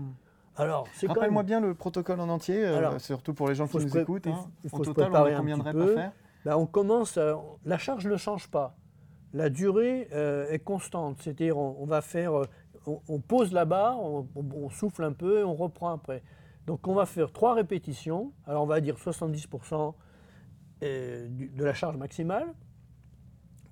Alors, 0.56 0.86
c'est 0.94 1.06
même... 1.06 1.16
Rappelle-moi 1.16 1.42
bien 1.42 1.60
le 1.60 1.74
protocole 1.74 2.20
en 2.20 2.28
entier, 2.30 2.64
euh, 2.64 2.98
surtout 2.98 3.34
pour 3.34 3.48
les 3.48 3.54
gens 3.54 3.68
qui 3.68 3.76
nous 3.76 3.98
écoutent. 3.98 4.26
hein. 4.26 4.48
total, 4.82 5.12
on 5.12 5.14
a 5.14 5.32
combien 5.34 5.58
de 5.58 5.62
reps 5.62 5.78
à 5.82 5.94
faire 5.94 6.12
Ben, 6.44 6.56
on 6.56 6.66
commence, 6.66 7.16
euh, 7.16 7.34
la 7.64 7.78
charge 7.78 8.06
ne 8.06 8.16
change 8.16 8.48
pas. 8.48 8.76
La 9.34 9.50
durée 9.50 10.08
euh, 10.12 10.50
est 10.50 10.60
constante, 10.60 11.20
c'est-à-dire 11.20 11.58
on, 11.58 11.84
va 11.84 12.00
faire, 12.00 12.34
euh, 12.34 12.46
on, 12.86 13.20
pose 13.20 13.52
la 13.52 13.66
barre, 13.66 14.00
on, 14.00 14.70
souffle 14.70 15.04
un 15.04 15.12
peu 15.12 15.40
et 15.40 15.44
on 15.44 15.54
reprend 15.54 15.92
après. 15.92 16.22
Donc 16.66 16.86
on 16.88 16.94
va 16.94 17.04
faire 17.04 17.30
trois 17.32 17.54
répétitions, 17.54 18.32
alors 18.46 18.62
on 18.62 18.66
va 18.66 18.80
dire 18.80 18.96
70% 18.96 19.94
euh, 20.82 21.28
du- 21.28 21.48
de 21.48 21.64
la 21.64 21.74
charge 21.74 21.96
maximale. 21.96 22.46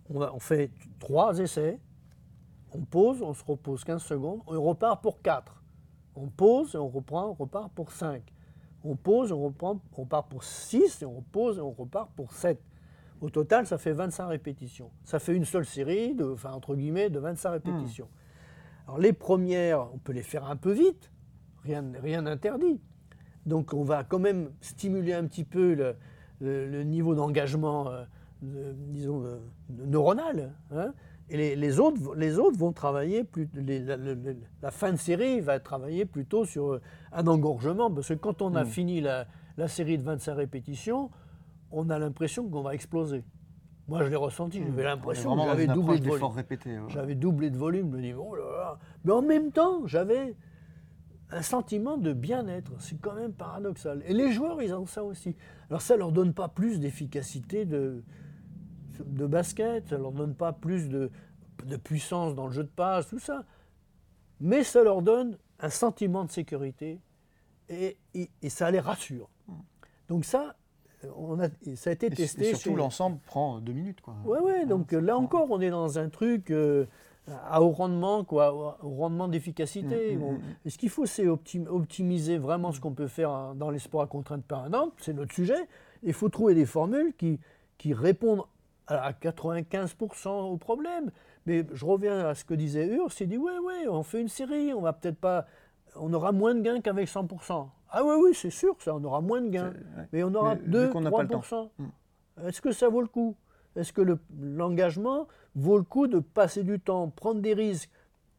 On, 0.09 0.38
fait 0.38 0.70
trois 1.00 1.38
essais, 1.38 1.81
on 2.72 2.83
pose, 2.83 3.22
on 3.22 3.35
se 3.35 3.44
repose 3.44 3.83
15 3.83 4.02
secondes, 4.02 4.40
on 4.46 4.62
repart 4.62 5.02
pour 5.02 5.20
4. 5.20 5.62
On 6.14 6.29
pose, 6.29 6.76
on 6.76 6.88
reprend, 6.88 7.31
on 7.31 7.33
repart 7.33 7.72
pour 7.72 7.90
5. 7.90 8.22
On 8.85 8.97
pose, 8.97 9.33
on 9.33 9.43
reprend, 9.43 9.81
on 9.97 10.03
repart 10.03 10.29
pour 10.29 10.45
6, 10.45 11.03
et 11.03 11.07
on 11.07 11.17
repose, 11.17 11.59
et 11.59 11.61
on 11.61 11.73
repart 11.73 12.11
pour 12.15 12.33
7. 12.33 12.61
Au 13.21 13.31
total, 13.31 13.67
ça 13.67 13.79
fait 13.79 13.93
25 13.93 14.27
répétitions. 14.29 14.91
Ça 15.05 15.19
fait 15.19 15.35
une 15.35 15.45
seule 15.45 15.65
série, 15.65 16.15
de, 16.15 16.37
entre 16.45 16.75
guillemets, 16.77 17.11
de 17.11 17.19
25 17.19 17.51
répétitions. 17.51 18.09
Alors 18.87 18.99
les 18.99 19.12
premières, 19.12 19.93
on 19.93 19.99
peut 19.99 20.12
les 20.12 20.23
faire 20.23 20.45
un 20.45 20.57
peu 20.57 20.73
vite, 20.73 21.11
rien 21.65 21.85
rien 22.01 22.23
n'interdit. 22.23 22.81
Donc 23.45 23.73
on 23.73 23.83
va 23.83 24.05
quand 24.05 24.19
même 24.19 24.51
stimuler 24.61 25.12
un 25.12 25.25
petit 25.27 25.45
peu 25.45 25.75
le, 26.41 26.83
niveau 26.85 27.15
d'engagement, 27.15 27.89
euh, 27.89 28.05
disons, 28.43 29.25
neuronal. 29.71 30.53
hein. 30.73 30.93
Et 31.29 31.37
les, 31.37 31.57
les 31.57 31.81
autres, 31.81 32.15
les 32.15 32.39
autres 32.39 32.57
vont 32.59 32.73
travailler, 32.73 33.25
plus, 33.25 33.49
les- 33.55 33.81
la, 33.81 34.71
fin 34.71 34.93
de 34.93 34.97
série 34.97 35.41
va 35.41 35.59
travailler 35.59 36.05
plutôt 36.05 36.45
sur 36.45 36.75
euh, 36.75 36.81
un 37.12 37.27
engorgement, 37.27 37.91
parce 37.91 38.09
que 38.09 38.15
quand 38.15 38.43
on 38.43 38.55
a 38.55 38.62
Mm. 38.62 38.67
fini 38.69 39.01
la, 39.01 39.27
la 39.57 39.67
série 39.69 39.99
de 39.99 40.03
25 40.05 40.35
répétitions, 40.35 41.11
on 41.73 41.91
a 41.91 41.99
l'impression 41.99 42.49
qu'on 42.49 42.62
va 42.62 42.75
exploser. 42.75 43.25
Moi, 43.89 44.05
je 44.05 44.09
l'ai 44.09 44.17
ressenti, 44.17 44.59
j'avais 44.59 44.71
On 44.71 44.79
est 44.79 44.83
l'impression 44.85 45.37
que 45.37 45.43
j'avais 45.43 45.67
doublé 45.67 45.99
de 45.99 46.05
volume. 46.05 46.12
d'effort 46.15 46.35
répété. 46.35 46.79
ouais. 46.79 46.85
J'avais 46.89 47.15
doublé 47.17 47.51
de 47.51 47.57
volume, 47.59 47.91
je 47.93 47.97
me 47.97 48.03
dis, 48.03 48.15
oh 48.15 48.35
là 48.37 48.45
là. 48.57 48.79
Mais 49.05 49.12
en 49.12 49.23
même 49.23 49.51
temps, 49.53 49.87
j'avais 49.87 50.35
un 51.31 51.43
sentiment 51.43 51.97
de 51.97 52.12
bien-être. 52.12 52.73
C'est 52.81 53.01
quand 53.01 53.15
même 53.15 53.33
paradoxal. 53.33 54.03
Et 54.07 54.12
les 54.15 54.31
joueurs, 54.31 54.62
ils 54.62 54.73
ont 54.75 54.87
ça 54.87 55.03
aussi. 55.03 55.35
Alors 55.71 55.83
ça 55.83 55.97
leur 55.97 56.12
donne 56.12 56.33
pas 56.35 56.47
plus 56.49 56.79
d'efficacité 56.79 57.65
de, 57.65 58.03
de 59.05 59.27
basket, 59.27 59.89
ça 59.89 59.99
leur 59.99 60.13
donne 60.13 60.35
pas 60.35 60.53
plus 60.53 60.89
de, 60.89 61.11
de 61.65 61.77
puissance 61.77 62.35
dans 62.35 62.47
le 62.47 62.53
jeu 62.53 62.63
de 62.65 62.69
passe, 62.69 63.09
tout 63.09 63.19
ça. 63.19 63.45
Mais 64.41 64.65
ça 64.65 64.83
leur 64.83 65.03
donne 65.03 65.39
un 65.61 65.71
sentiment 65.71 66.25
de 66.25 66.31
sécurité 66.31 67.01
et, 67.69 67.97
et- 68.15 68.31
et 68.43 68.49
ça 68.51 68.71
les 68.71 68.81
rassure. 68.81 69.29
Donc 70.09 70.25
ça, 70.25 70.55
on 71.17 71.41
a, 71.41 71.49
ça 71.77 71.91
a 71.91 71.93
été 71.95 72.07
Et, 72.07 72.11
testé. 72.11 72.43
et 72.43 72.55
surtout, 72.55 72.71
chez- 72.71 72.77
l'ensemble 72.77 73.19
prend 73.27 73.61
deux 73.61 73.73
minutes. 73.73 74.01
Quoi. 74.03 74.15
Ouais, 74.25 74.41
ouais, 74.41 74.67
donc 74.67 74.93
euh, 74.93 75.01
là 75.01 75.17
encore, 75.17 75.51
on 75.51 75.61
est 75.61 75.71
dans 75.71 75.99
un 75.99 76.09
truc 76.09 76.51
euh, 76.51 76.85
à 77.49 77.61
haut 77.63 77.71
rendement, 77.71 78.23
quoi, 78.25 78.77
au 78.85 78.91
rendement 78.97 79.27
d'efficacité. 79.29 80.17
Mm, 80.17 80.21
mm, 80.21 80.33
mm. 80.65 80.71
ce 80.71 80.79
qu'il 80.79 80.91
faut, 80.91 81.07
c'est 81.07 81.27
optim- 81.27 81.67
optimiser 81.69 82.39
vraiment 82.39 82.71
ce 82.73 82.81
qu'on 82.81 82.93
peut 82.93 83.09
faire 83.09 83.31
hein, 83.31 83.55
dans 83.57 83.71
les 83.71 83.79
sports 83.79 84.03
à 84.03 84.07
contrainte 84.07 84.45
permanente, 84.45 84.93
c'est 84.99 85.13
notre 85.15 85.33
sujet. 85.35 85.69
Il 86.03 86.13
faut 86.13 86.29
trouver 86.29 86.55
des 86.55 86.67
formules 86.67 87.15
qui, 87.17 87.41
qui 87.79 87.95
répondent 87.95 88.45
à 88.88 89.12
95% 89.12 90.29
au 90.29 90.57
problème. 90.57 91.11
Mais 91.46 91.64
je 91.72 91.85
reviens 91.85 92.27
à 92.29 92.35
ce 92.35 92.44
que 92.44 92.55
disait 92.55 92.87
Urs, 92.87 93.09
il 93.20 93.29
dit, 93.29 93.37
ouais, 93.38 93.59
ouais, 93.59 93.88
on 93.88 94.03
fait 94.03 94.20
une 94.20 94.29
série, 94.29 94.72
on 94.75 94.81
va 94.81 94.92
peut-être 94.92 95.18
pas... 95.18 95.46
On 95.99 96.12
aura 96.12 96.33
moins 96.33 96.55
de 96.55 96.61
gains 96.61 96.81
qu'avec 96.81 97.09
100%. 97.09 97.68
Ah 97.90 98.05
oui, 98.05 98.14
oui, 98.22 98.35
c'est 98.35 98.51
sûr, 98.51 98.77
ça, 98.81 98.94
on 98.94 99.03
aura 99.05 99.20
moins 99.20 99.40
de 99.40 99.49
gains. 99.49 99.70
Ouais. 99.70 100.05
Mais 100.12 100.22
on 100.25 100.35
aura 100.35 100.55
Mais 100.57 100.61
vu 100.62 100.70
2, 100.70 100.88
qu'on 100.88 101.01
n'a 101.01 101.11
pas 101.11 101.22
le 101.22 101.29
3%. 101.29 101.70
Mm. 101.79 101.85
Est-ce 102.46 102.61
que 102.61 102.72
ça 102.72 102.88
vaut 102.88 103.01
le 103.01 103.07
coup? 103.07 103.35
Est-ce 103.77 103.92
que 103.92 104.03
le- 104.03 104.18
l'engagement 104.40 105.27
vaut 105.55 105.79
le 105.79 105.85
coup 105.85 106.07
de 106.07 106.18
passer 106.18 106.64
du 106.64 106.81
temps, 106.81 107.09
prendre 107.09 107.40
des 107.40 107.55
risques, 107.55 107.90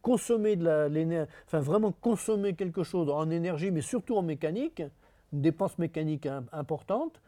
consommer 0.01 0.55
de 0.55 0.63
la- 0.65 0.87
l'énergie, 0.89 1.29
enfin 1.45 1.59
vraiment 1.59 1.91
consommer 1.91 2.53
quelque 2.53 2.83
chose 2.83 3.09
en 3.09 3.29
énergie, 3.29 3.71
mais 3.71 3.81
surtout 3.81 4.15
en 4.17 4.21
mécanique, 4.21 4.83
une 5.33 5.41
dépense 5.41 5.77
mécanique 5.79 6.25
im- 6.27 6.45
importante, 6.51 7.19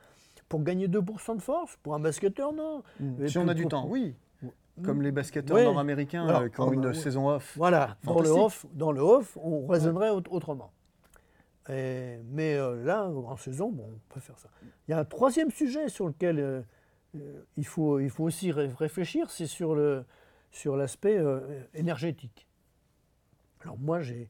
pour 0.49 0.63
gagner 0.63 0.87
2% 0.87 1.35
de 1.37 1.41
force 1.41 1.77
Pour 1.77 1.93
un 1.95 1.99
basketteur, 1.99 2.51
non. 2.53 2.83
Mm. 2.99 3.27
Si 3.27 3.37
on 3.37 3.47
a 3.47 3.53
du 3.53 3.61
pour- 3.63 3.71
temps, 3.71 3.87
oui. 3.87 4.15
Comme 4.83 5.01
les 5.01 5.11
basketteurs 5.11 5.57
Ouais. 5.57 5.65
nord-américains 5.65 6.25
Alors, 6.25 6.41
euh, 6.43 6.47
qui 6.47 6.59
ont 6.61 6.67
oh, 6.69 6.73
une 6.73 6.81
bah, 6.81 6.87
ouais. 6.89 6.93
saison 6.93 7.27
off. 7.27 7.53
Voilà, 7.57 7.97
dans 8.05 8.21
le, 8.21 8.29
off, 8.29 8.65
dans 8.73 8.93
le 8.93 9.01
off, 9.01 9.37
on 9.41 9.67
raisonnerait 9.67 10.09
aut- 10.09 10.23
autrement. 10.29 10.71
Et- 11.69 12.17
mais 12.31 12.55
euh, 12.55 12.81
là, 12.85 13.05
en 13.09 13.35
saison, 13.35 13.71
bon, 13.71 13.89
on 13.93 14.13
peut 14.13 14.21
faire 14.21 14.39
ça. 14.39 14.47
Il 14.87 14.91
y 14.91 14.93
a 14.93 14.99
un 14.99 15.03
troisième 15.05 15.51
sujet 15.51 15.89
sur 15.89 16.07
lequel 16.07 16.39
euh, 16.39 16.61
il, 17.57 17.65
faut, 17.65 17.99
il 17.99 18.09
faut 18.09 18.23
aussi 18.23 18.53
ré- 18.53 18.71
réfléchir, 18.77 19.29
c'est 19.29 19.47
sur 19.47 19.75
le 19.75 20.05
sur 20.51 20.75
l'aspect 20.77 21.21
énergétique. 21.75 22.47
Alors 23.61 23.77
moi, 23.77 23.99
j'ai 24.01 24.29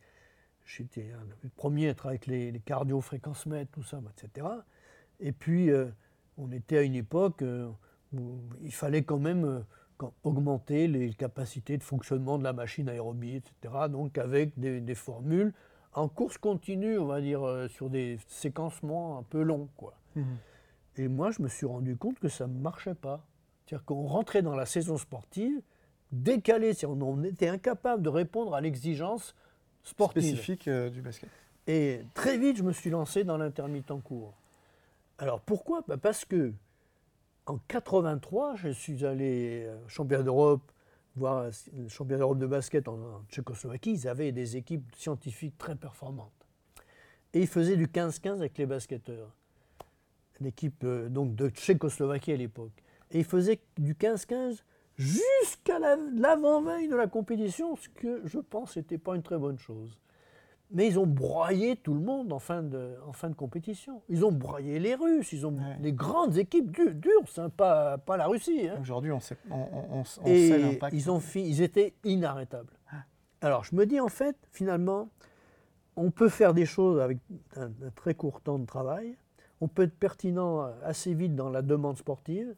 j'étais 0.65 1.11
le 1.43 1.49
premier 1.49 1.87
à 1.87 1.91
être 1.91 2.07
avec 2.07 2.25
les, 2.27 2.51
les 2.51 2.59
cardio 2.59 2.99
fréquences 3.01 3.45
mètres, 3.45 3.71
tout 3.71 3.83
ça, 3.83 4.01
etc. 4.17 4.47
Et 5.21 5.31
puis, 5.31 5.69
euh, 5.69 5.85
on 6.39 6.51
était 6.51 6.77
à 6.77 6.81
une 6.81 6.95
époque 6.95 7.41
euh, 7.41 7.69
où 8.13 8.39
il 8.61 8.73
fallait 8.73 9.03
quand 9.03 9.19
même 9.19 9.45
euh, 9.45 10.07
augmenter 10.23 10.87
les 10.87 11.13
capacités 11.13 11.77
de 11.77 11.83
fonctionnement 11.83 12.37
de 12.37 12.43
la 12.43 12.53
machine 12.53 12.89
aérobie, 12.89 13.35
etc. 13.35 13.87
Donc 13.89 14.17
avec 14.17 14.57
des, 14.57 14.81
des 14.81 14.95
formules 14.95 15.53
en 15.93 16.07
course 16.07 16.37
continue, 16.37 16.97
on 16.97 17.05
va 17.05 17.21
dire, 17.21 17.45
euh, 17.45 17.67
sur 17.67 17.89
des 17.89 18.19
séquencements 18.27 19.19
un 19.19 19.23
peu 19.23 19.41
longs. 19.41 19.69
Quoi. 19.77 19.93
Mhm. 20.15 20.37
Et 20.97 21.07
moi, 21.07 21.31
je 21.31 21.41
me 21.41 21.47
suis 21.47 21.65
rendu 21.65 21.97
compte 21.97 22.19
que 22.19 22.27
ça 22.27 22.47
ne 22.47 22.57
marchait 22.57 22.95
pas. 22.95 23.25
C'est-à-dire 23.65 23.85
qu'on 23.85 24.07
rentrait 24.07 24.41
dans 24.41 24.55
la 24.55 24.65
saison 24.65 24.97
sportive 24.97 25.61
décalé, 26.11 26.73
c'est-à-dire 26.73 27.07
on 27.07 27.23
était 27.23 27.49
incapable 27.49 28.01
de 28.01 28.09
répondre 28.09 28.55
à 28.55 28.61
l'exigence 28.61 29.35
sportive. 29.83 30.23
Spécifique 30.23 30.67
euh, 30.67 30.89
du 30.89 31.01
basket. 31.01 31.29
Et 31.67 32.01
très 32.15 32.37
vite, 32.37 32.57
je 32.57 32.63
me 32.63 32.71
suis 32.71 32.89
lancé 32.89 33.23
dans 33.23 33.37
l'intermittent 33.37 34.01
court. 34.03 34.33
Alors 35.19 35.41
pourquoi? 35.41 35.83
Bah, 35.87 35.97
Parce 35.97 36.25
que 36.25 36.53
en 37.45 37.57
83, 37.67 38.55
je 38.55 38.69
suis 38.69 39.05
allé 39.05 39.63
euh, 39.65 39.77
championnat 39.87 40.23
d'Europe, 40.23 40.71
voir 41.15 41.37
euh, 41.39 41.51
le 41.75 41.87
championnat 41.89 42.19
d'Europe 42.19 42.37
de 42.39 42.45
basket 42.47 42.87
en, 42.87 43.23
Tchécoslovaquie. 43.29 43.91
Ils 43.91 44.07
avaient 44.07 44.31
des 44.31 44.55
équipes 44.57 44.95
scientifiques 44.95 45.57
très 45.57 45.75
performantes. 45.75 46.31
Et 47.33 47.41
ils 47.41 47.47
faisaient 47.47 47.75
du 47.77 47.87
15-15 47.87 48.33
avec 48.37 48.57
les 48.57 48.65
basketteurs. 48.65 49.31
L'équipe 50.39 50.83
euh, 50.83 51.09
de 51.09 51.49
Tchécoslovaquie 51.49 52.31
à 52.31 52.37
l'époque. 52.37 52.83
Et 53.11 53.19
ils 53.19 53.25
faisaient 53.25 53.59
du 53.77 53.95
15-15 53.95 54.63
jusqu'à 54.97 55.79
la- 55.79 55.97
l'avant-veille 56.15 56.87
de 56.87 56.95
la 56.95 57.07
compétition, 57.07 57.75
ce 57.75 57.89
que 57.89 58.21
je 58.25 58.39
pense 58.39 58.77
n'était 58.77 58.97
pas 58.97 59.15
une 59.15 59.23
très 59.23 59.37
bonne 59.37 59.57
chose. 59.57 59.97
Mais 60.71 60.85
ils 60.85 60.99
ont 60.99 61.07
broyé 61.07 61.75
tout 61.77 61.95
le 61.95 61.99
monde 61.99 62.31
en 62.31 62.37
fin 62.37 62.61
de, 62.61 62.95
en 63.07 63.11
fin 63.11 63.29
de 63.29 63.35
compétition. 63.35 64.03
Ils 64.07 64.23
ont 64.23 64.31
broyé 64.31 64.77
les 64.79 64.93
Russes, 64.93 65.33
ils 65.33 65.47
ont 65.47 65.53
Ouais. 65.55 65.77
des 65.79 65.93
grandes 65.93 66.37
équipes 66.37 66.69
du- 66.69 66.93
dures, 66.93 67.23
hein, 67.37 67.49
pas, 67.49 67.97
pas 67.97 68.17
la 68.17 68.27
Russie. 68.27 68.67
hein. 68.67 68.77
Aujourd'hui, 68.79 69.11
on 69.11 69.19
sait, 69.19 69.35
on, 69.49 69.55
on- 69.55 69.63
on- 69.91 69.99
on 70.01 70.03
sait 70.03 70.59
l'impact. 70.59 70.93
ils, 70.95 71.09
ont 71.09 71.19
fi- 71.19 71.41
ils 71.47 71.61
étaient 71.63 71.93
inarrêtables. 72.03 72.73
Alors 73.41 73.63
je 73.63 73.73
me 73.75 73.85
dis 73.85 73.99
en 73.99 74.09
fait, 74.09 74.35
finalement, 74.51 75.09
on 75.95 76.11
peut 76.11 76.29
faire 76.29 76.53
des 76.53 76.65
choses 76.65 76.99
avec 76.99 77.17
un, 77.55 77.67
un 77.67 77.89
très 77.95 78.13
court 78.13 78.41
temps 78.41 78.59
de 78.59 78.65
travail. 78.65 79.15
On 79.61 79.67
peut 79.67 79.83
être 79.83 79.97
pertinent 79.97 80.61
euh, 80.65 80.71
assez 80.83 81.13
vite 81.13 81.35
dans 81.35 81.49
la 81.49 81.61
demande 81.63 81.97
sportive 81.97 82.53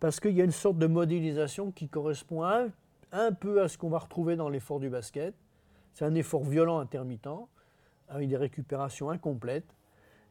parce 0.00 0.20
qu'il 0.20 0.32
y 0.32 0.40
a 0.40 0.44
une 0.44 0.50
sorte 0.50 0.76
de 0.76 0.86
modélisation 0.86 1.70
qui 1.70 1.88
correspond 1.88 2.42
un 2.42 3.32
peu 3.32 3.62
à 3.62 3.68
ce 3.68 3.78
qu'on 3.78 3.88
va 3.88 3.98
retrouver 3.98 4.36
dans 4.36 4.48
l'effort 4.50 4.80
du 4.80 4.90
basket. 4.90 5.34
C'est 5.94 6.04
un 6.04 6.14
effort 6.16 6.42
violent 6.44 6.78
intermittent 6.80 7.28
avec 8.16 8.28
des 8.28 8.36
récupérations 8.36 9.10
incomplètes. 9.10 9.76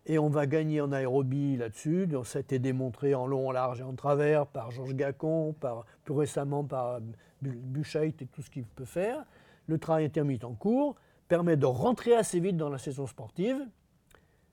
Et 0.05 0.19
on 0.19 0.29
va 0.29 0.47
gagner 0.47 0.81
en 0.81 0.91
aérobie 0.91 1.55
là-dessus. 1.55 2.07
Donc, 2.07 2.27
Ça 2.27 2.39
a 2.39 2.41
été 2.41 2.59
démontré 2.59 3.15
en 3.15 3.25
long, 3.25 3.47
en 3.47 3.51
large 3.51 3.79
et 3.79 3.83
en 3.83 3.93
travers 3.95 4.47
par 4.47 4.71
Georges 4.71 4.95
Gacon, 4.95 5.53
par, 5.53 5.85
plus 6.03 6.13
récemment 6.13 6.63
par 6.65 6.99
Bu- 7.41 7.55
Buchheit 7.55 8.15
et 8.19 8.25
tout 8.27 8.41
ce 8.41 8.49
qu'il 8.49 8.65
peut 8.65 8.85
faire. 8.85 9.23
Le 9.67 9.77
travail 9.77 10.05
intermittent 10.05 10.45
court 10.59 10.95
permet 11.29 11.55
de 11.55 11.65
rentrer 11.65 12.15
assez 12.15 12.39
vite 12.41 12.57
dans 12.57 12.69
la 12.69 12.77
saison 12.77 13.07
sportive 13.07 13.65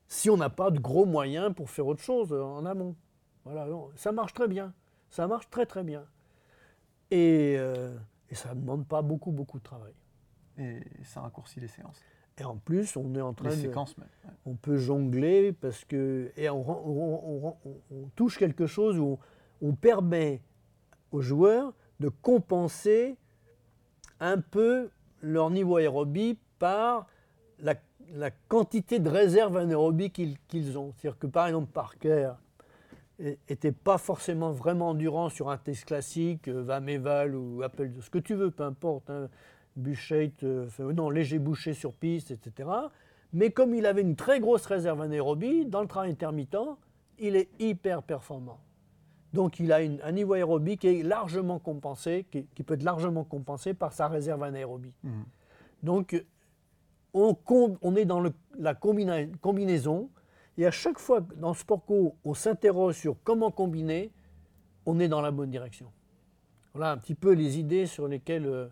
si 0.06 0.30
on 0.30 0.36
n'a 0.36 0.50
pas 0.50 0.70
de 0.70 0.78
gros 0.78 1.04
moyens 1.04 1.52
pour 1.54 1.70
faire 1.70 1.86
autre 1.86 2.02
chose 2.02 2.32
euh, 2.32 2.42
en 2.42 2.64
amont. 2.64 2.94
Voilà, 3.44 3.66
ça 3.96 4.12
marche 4.12 4.34
très 4.34 4.48
bien. 4.48 4.72
Ça 5.08 5.26
marche 5.26 5.48
très 5.50 5.66
très 5.66 5.82
bien. 5.82 6.04
Et, 7.10 7.56
euh, 7.58 7.96
et 8.28 8.34
ça 8.36 8.54
ne 8.54 8.60
demande 8.60 8.86
pas 8.86 9.02
beaucoup 9.02 9.32
beaucoup 9.32 9.58
de 9.58 9.64
travail. 9.64 9.94
Et 10.58 10.80
ça 11.04 11.22
raccourcit 11.22 11.58
les 11.58 11.68
séances. 11.68 12.00
Et 12.40 12.44
en 12.44 12.56
plus, 12.56 12.96
on 12.96 13.14
est 13.14 13.20
en 13.20 13.34
train 13.34 13.50
Les 13.50 13.56
de. 13.56 13.60
séquences 13.60 13.96
même. 13.98 14.08
ouais. 14.24 14.30
on 14.46 14.54
peut 14.54 14.76
jongler 14.78 15.52
parce 15.52 15.84
que 15.84 16.32
et 16.36 16.48
on, 16.50 16.62
rend- 16.62 16.82
on- 16.86 17.46
on- 17.46 17.56
on- 17.66 17.76
on 17.96 18.08
touche 18.16 18.38
quelque 18.38 18.66
chose 18.66 18.98
où 18.98 19.18
on, 19.62 19.74
permet 19.74 20.40
aux 21.12 21.20
joueurs 21.20 21.72
de 22.00 22.08
compenser 22.08 23.16
un 24.20 24.38
peu 24.40 24.88
leur 25.20 25.50
niveau 25.50 25.76
aérobie 25.76 26.38
par 26.58 27.06
la, 27.58 27.74
la 28.14 28.30
quantité 28.30 28.98
de 29.00 29.10
réserve 29.10 29.56
anaérobie 29.58 30.10
qu'ils 30.10 30.78
ont. 30.78 30.94
C'est-à-dire 30.96 31.18
que 31.18 31.26
par 31.26 31.46
exemple 31.46 31.70
Parker 31.72 32.32
n'était 33.18 33.72
pas 33.72 33.98
forcément 33.98 34.50
vraiment 34.50 34.88
endurant 34.90 35.28
sur 35.28 35.50
un 35.50 35.58
test 35.58 35.84
classique, 35.84 36.48
euh, 36.48 36.62
Vameval 36.62 37.34
ou 37.36 37.62
Appel, 37.62 37.92
ce 38.00 38.08
que 38.08 38.18
tu 38.18 38.34
veux, 38.34 38.50
peu 38.50 38.62
importe, 38.64 39.10
hein, 39.10 39.28
Euh, 39.78 40.66
enfin, 40.66 40.92
non, 40.92 41.10
léger 41.10 41.38
bouché 41.38 41.74
sur 41.74 41.92
piste, 41.94 42.30
etc. 42.30 42.68
Mais 43.32 43.50
comme 43.50 43.74
il 43.74 43.86
avait 43.86 44.02
une 44.02 44.16
très 44.16 44.40
grosse 44.40 44.66
réserve 44.66 45.00
anaérobie, 45.00 45.64
dans 45.66 45.80
le 45.82 45.86
travail 45.86 46.10
intermittent, 46.10 46.56
il 47.18 47.36
est 47.36 47.48
hyper 47.60 48.02
performant. 48.02 48.58
Donc 49.32 49.60
il 49.60 49.72
a 49.72 49.80
une- 49.82 50.00
un 50.02 50.10
niveau 50.12 50.32
aérobie 50.32 50.76
qui 50.76 50.88
est 50.88 51.02
largement 51.04 51.60
compensé, 51.60 52.26
qui, 52.30 52.46
qui 52.54 52.62
peut 52.64 52.74
être 52.74 52.82
largement 52.82 53.22
compensé 53.22 53.74
par 53.74 53.92
sa 53.92 54.08
réserve 54.08 54.42
anaérobie. 54.42 54.92
Mhm. 55.04 55.24
Donc 55.84 56.24
on, 57.14 57.36
est 57.96 58.04
dans 58.04 58.20
le- 58.20 58.32
la 58.58 58.74
combina- 58.74 59.26
combinaison, 59.40 60.10
et 60.58 60.66
à 60.66 60.70
chaque 60.70 60.98
fois 60.98 61.20
dans 61.36 61.54
Sport 61.54 61.84
Co, 61.84 62.16
on 62.24 62.34
s'interroge 62.34 62.96
sur 62.96 63.16
comment 63.22 63.50
combiner, 63.50 64.10
on 64.86 64.98
est 64.98 65.08
dans 65.08 65.20
la 65.20 65.30
bonne 65.30 65.50
direction. 65.50 65.90
Voilà 66.74 66.92
un 66.92 66.98
petit 66.98 67.14
peu 67.14 67.32
les 67.32 67.58
idées 67.58 67.86
sur 67.86 68.08
lesquelles 68.08 68.46
euh, 68.46 68.68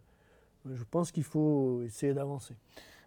je 0.74 0.84
pense 0.84 1.12
qu'il 1.12 1.24
faut 1.24 1.82
essayer 1.82 2.14
d'avancer. 2.14 2.54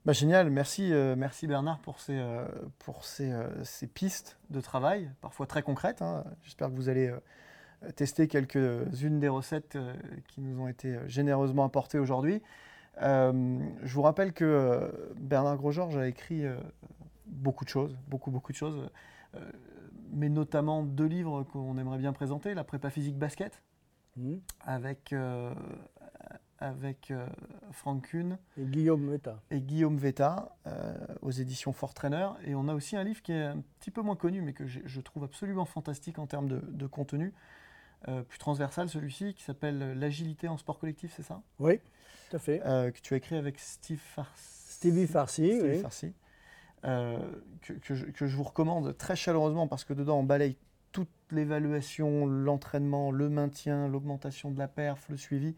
Bah, 0.06 0.14
génial, 0.14 0.50
merci, 0.50 0.92
euh, 0.92 1.16
merci 1.16 1.46
Bernard 1.46 1.80
pour 1.80 2.00
ces, 2.00 2.18
euh, 2.18 2.46
pour 2.80 3.06
ces, 3.06 3.32
euh, 3.32 3.64
ces 3.64 3.86
pistes 3.86 4.40
de 4.50 4.60
travail, 4.60 5.12
parfois 5.22 5.46
très 5.46 5.62
concrètes. 5.62 6.02
hein. 6.02 6.24
J'espère 6.42 6.70
que 6.70 6.76
vous 6.76 6.90
allez 6.90 7.14
tester 7.96 8.28
quelques-unes 8.28 9.20
des 9.20 9.28
recettes 9.28 9.78
qui 10.28 10.42
nous 10.42 10.60
ont 10.62 10.68
été 10.68 10.98
généreusement 11.08 11.66
apportées 11.66 11.98
aujourd'hui. 12.00 12.42
Je 13.00 13.94
vous 13.94 14.02
rappelle 14.04 14.34
que 14.34 14.92
Bernard 15.20 15.58
Grosgeorges 15.58 15.98
a 15.98 16.08
écrit 16.08 16.44
beaucoup 17.26 17.64
de 17.66 17.70
choses, 17.70 17.98
beaucoup, 18.08 18.30
beaucoup 18.30 18.52
de 18.52 18.58
choses, 18.58 18.88
mais 20.12 20.30
notamment 20.30 20.84
deux 20.84 21.08
livres 21.08 21.42
qu'on 21.44 21.76
aimerait 21.80 21.98
bien 21.98 22.14
présenter, 22.14 22.54
La 22.54 22.64
prépa 22.64 22.92
physique 22.92 23.18
basket, 23.18 23.64
Mhm. 24.16 24.42
avec, 24.64 25.16
avec 26.62 27.12
euh, 27.12 27.26
Franck 27.72 28.10
Kuhn 28.10 28.38
Et 28.58 28.64
Guillaume 28.66 29.02
Meta. 29.02 29.42
et 29.50 29.60
Guillaume 29.60 29.98
Vetta 29.98 30.56
euh, 30.68 30.94
aux 31.22 31.32
éditions 31.32 31.74
Fort 31.74 31.94
Trainer. 31.94 32.30
Et 32.46 32.56
on 32.56 32.68
a 32.68 32.74
aussi 32.74 32.96
un 32.96 33.04
livre 33.04 33.22
qui 33.22 33.32
est 33.34 33.44
un 33.44 33.62
petit 33.80 33.92
peu 33.92 34.02
moins 34.02 34.16
connu, 34.16 34.42
mais 34.42 34.54
que 34.54 34.66
je 34.68 35.02
trouve 35.02 35.24
absolument 35.24 35.66
fantastique 35.66 36.20
en 36.20 36.28
termes 36.28 36.48
de, 36.48 36.60
de 36.60 36.88
contenu, 36.88 37.34
euh, 38.08 38.22
plus 38.22 38.38
transversal 38.40 38.88
celui-ci, 38.90 39.34
qui 39.34 39.44
s'appelle 39.44 40.00
L'agilité 40.00 40.48
en 40.48 40.58
sport 40.58 40.80
collectif, 40.80 41.12
c'est 41.16 41.24
ça? 41.24 41.42
Oui, 41.60 41.80
tout 42.30 42.36
à 42.36 42.40
fait. 42.40 42.62
Euh, 42.66 42.92
Que 42.92 43.00
tu 43.02 43.14
as 43.16 43.18
écrit 43.18 43.36
avec 43.36 43.60
Steve 43.60 44.00
Farsi. 44.00 44.44
Stevie 44.72 45.08
Farsi, 45.08 45.60
oui. 45.62 45.80
Farsi. 45.80 46.14
Que, 46.84 47.74
que 47.74 47.94
je, 47.94 48.06
que 48.06 48.26
je 48.26 48.36
vous 48.36 48.44
recommande 48.44 48.98
très 48.98 49.16
chaleureusement 49.16 49.68
parce 49.68 49.84
que 49.84 49.94
dedans 49.94 50.18
on 50.18 50.24
balaye 50.24 50.58
toute 50.92 51.10
l'évaluation, 51.30 52.26
l'entraînement, 52.26 53.12
le 53.12 53.30
maintien, 53.30 53.88
l'augmentation 53.88 54.50
de 54.52 54.58
la 54.58 54.68
perf, 54.68 55.06
le 55.10 55.16
suivi, 55.18 55.56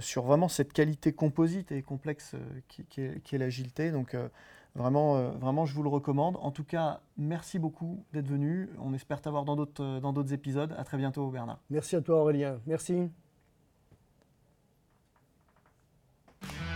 sur 0.00 0.22
vraiment 0.22 0.48
cette 0.48 0.72
qualité 0.72 1.12
composite 1.12 1.72
et 1.72 1.82
complexe 1.82 2.34
euh, 2.34 2.60
qui, 2.68 2.84
qui 2.84 3.00
est, 3.00 3.32
est 3.32 3.38
l'agilité. 3.38 3.90
Donc 3.90 4.14
euh, 4.14 4.28
vraiment, 4.74 5.16
euh, 5.16 5.30
vraiment, 5.30 5.66
je 5.66 5.74
vous 5.74 5.82
le 5.82 5.88
recommande. 5.88 6.36
En 6.40 6.50
tout 6.50 6.64
cas, 6.64 7.00
merci 7.16 7.58
beaucoup 7.58 8.04
d'être 8.12 8.28
venu. 8.28 8.70
On 8.80 8.94
espère 8.94 9.20
t'avoir 9.20 9.44
dans 9.44 9.56
d'autres 9.56 9.82
euh, 9.82 10.00
dans 10.00 10.12
d'autres 10.12 10.32
épisodes. 10.32 10.74
À 10.78 10.84
très 10.84 10.96
bientôt, 10.96 11.28
Bernard. 11.30 11.58
Merci 11.70 11.96
à 11.96 12.00
toi 12.00 12.20
Aurélien. 12.20 12.58
Merci. 12.66 13.10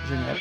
Génial. 0.09 0.37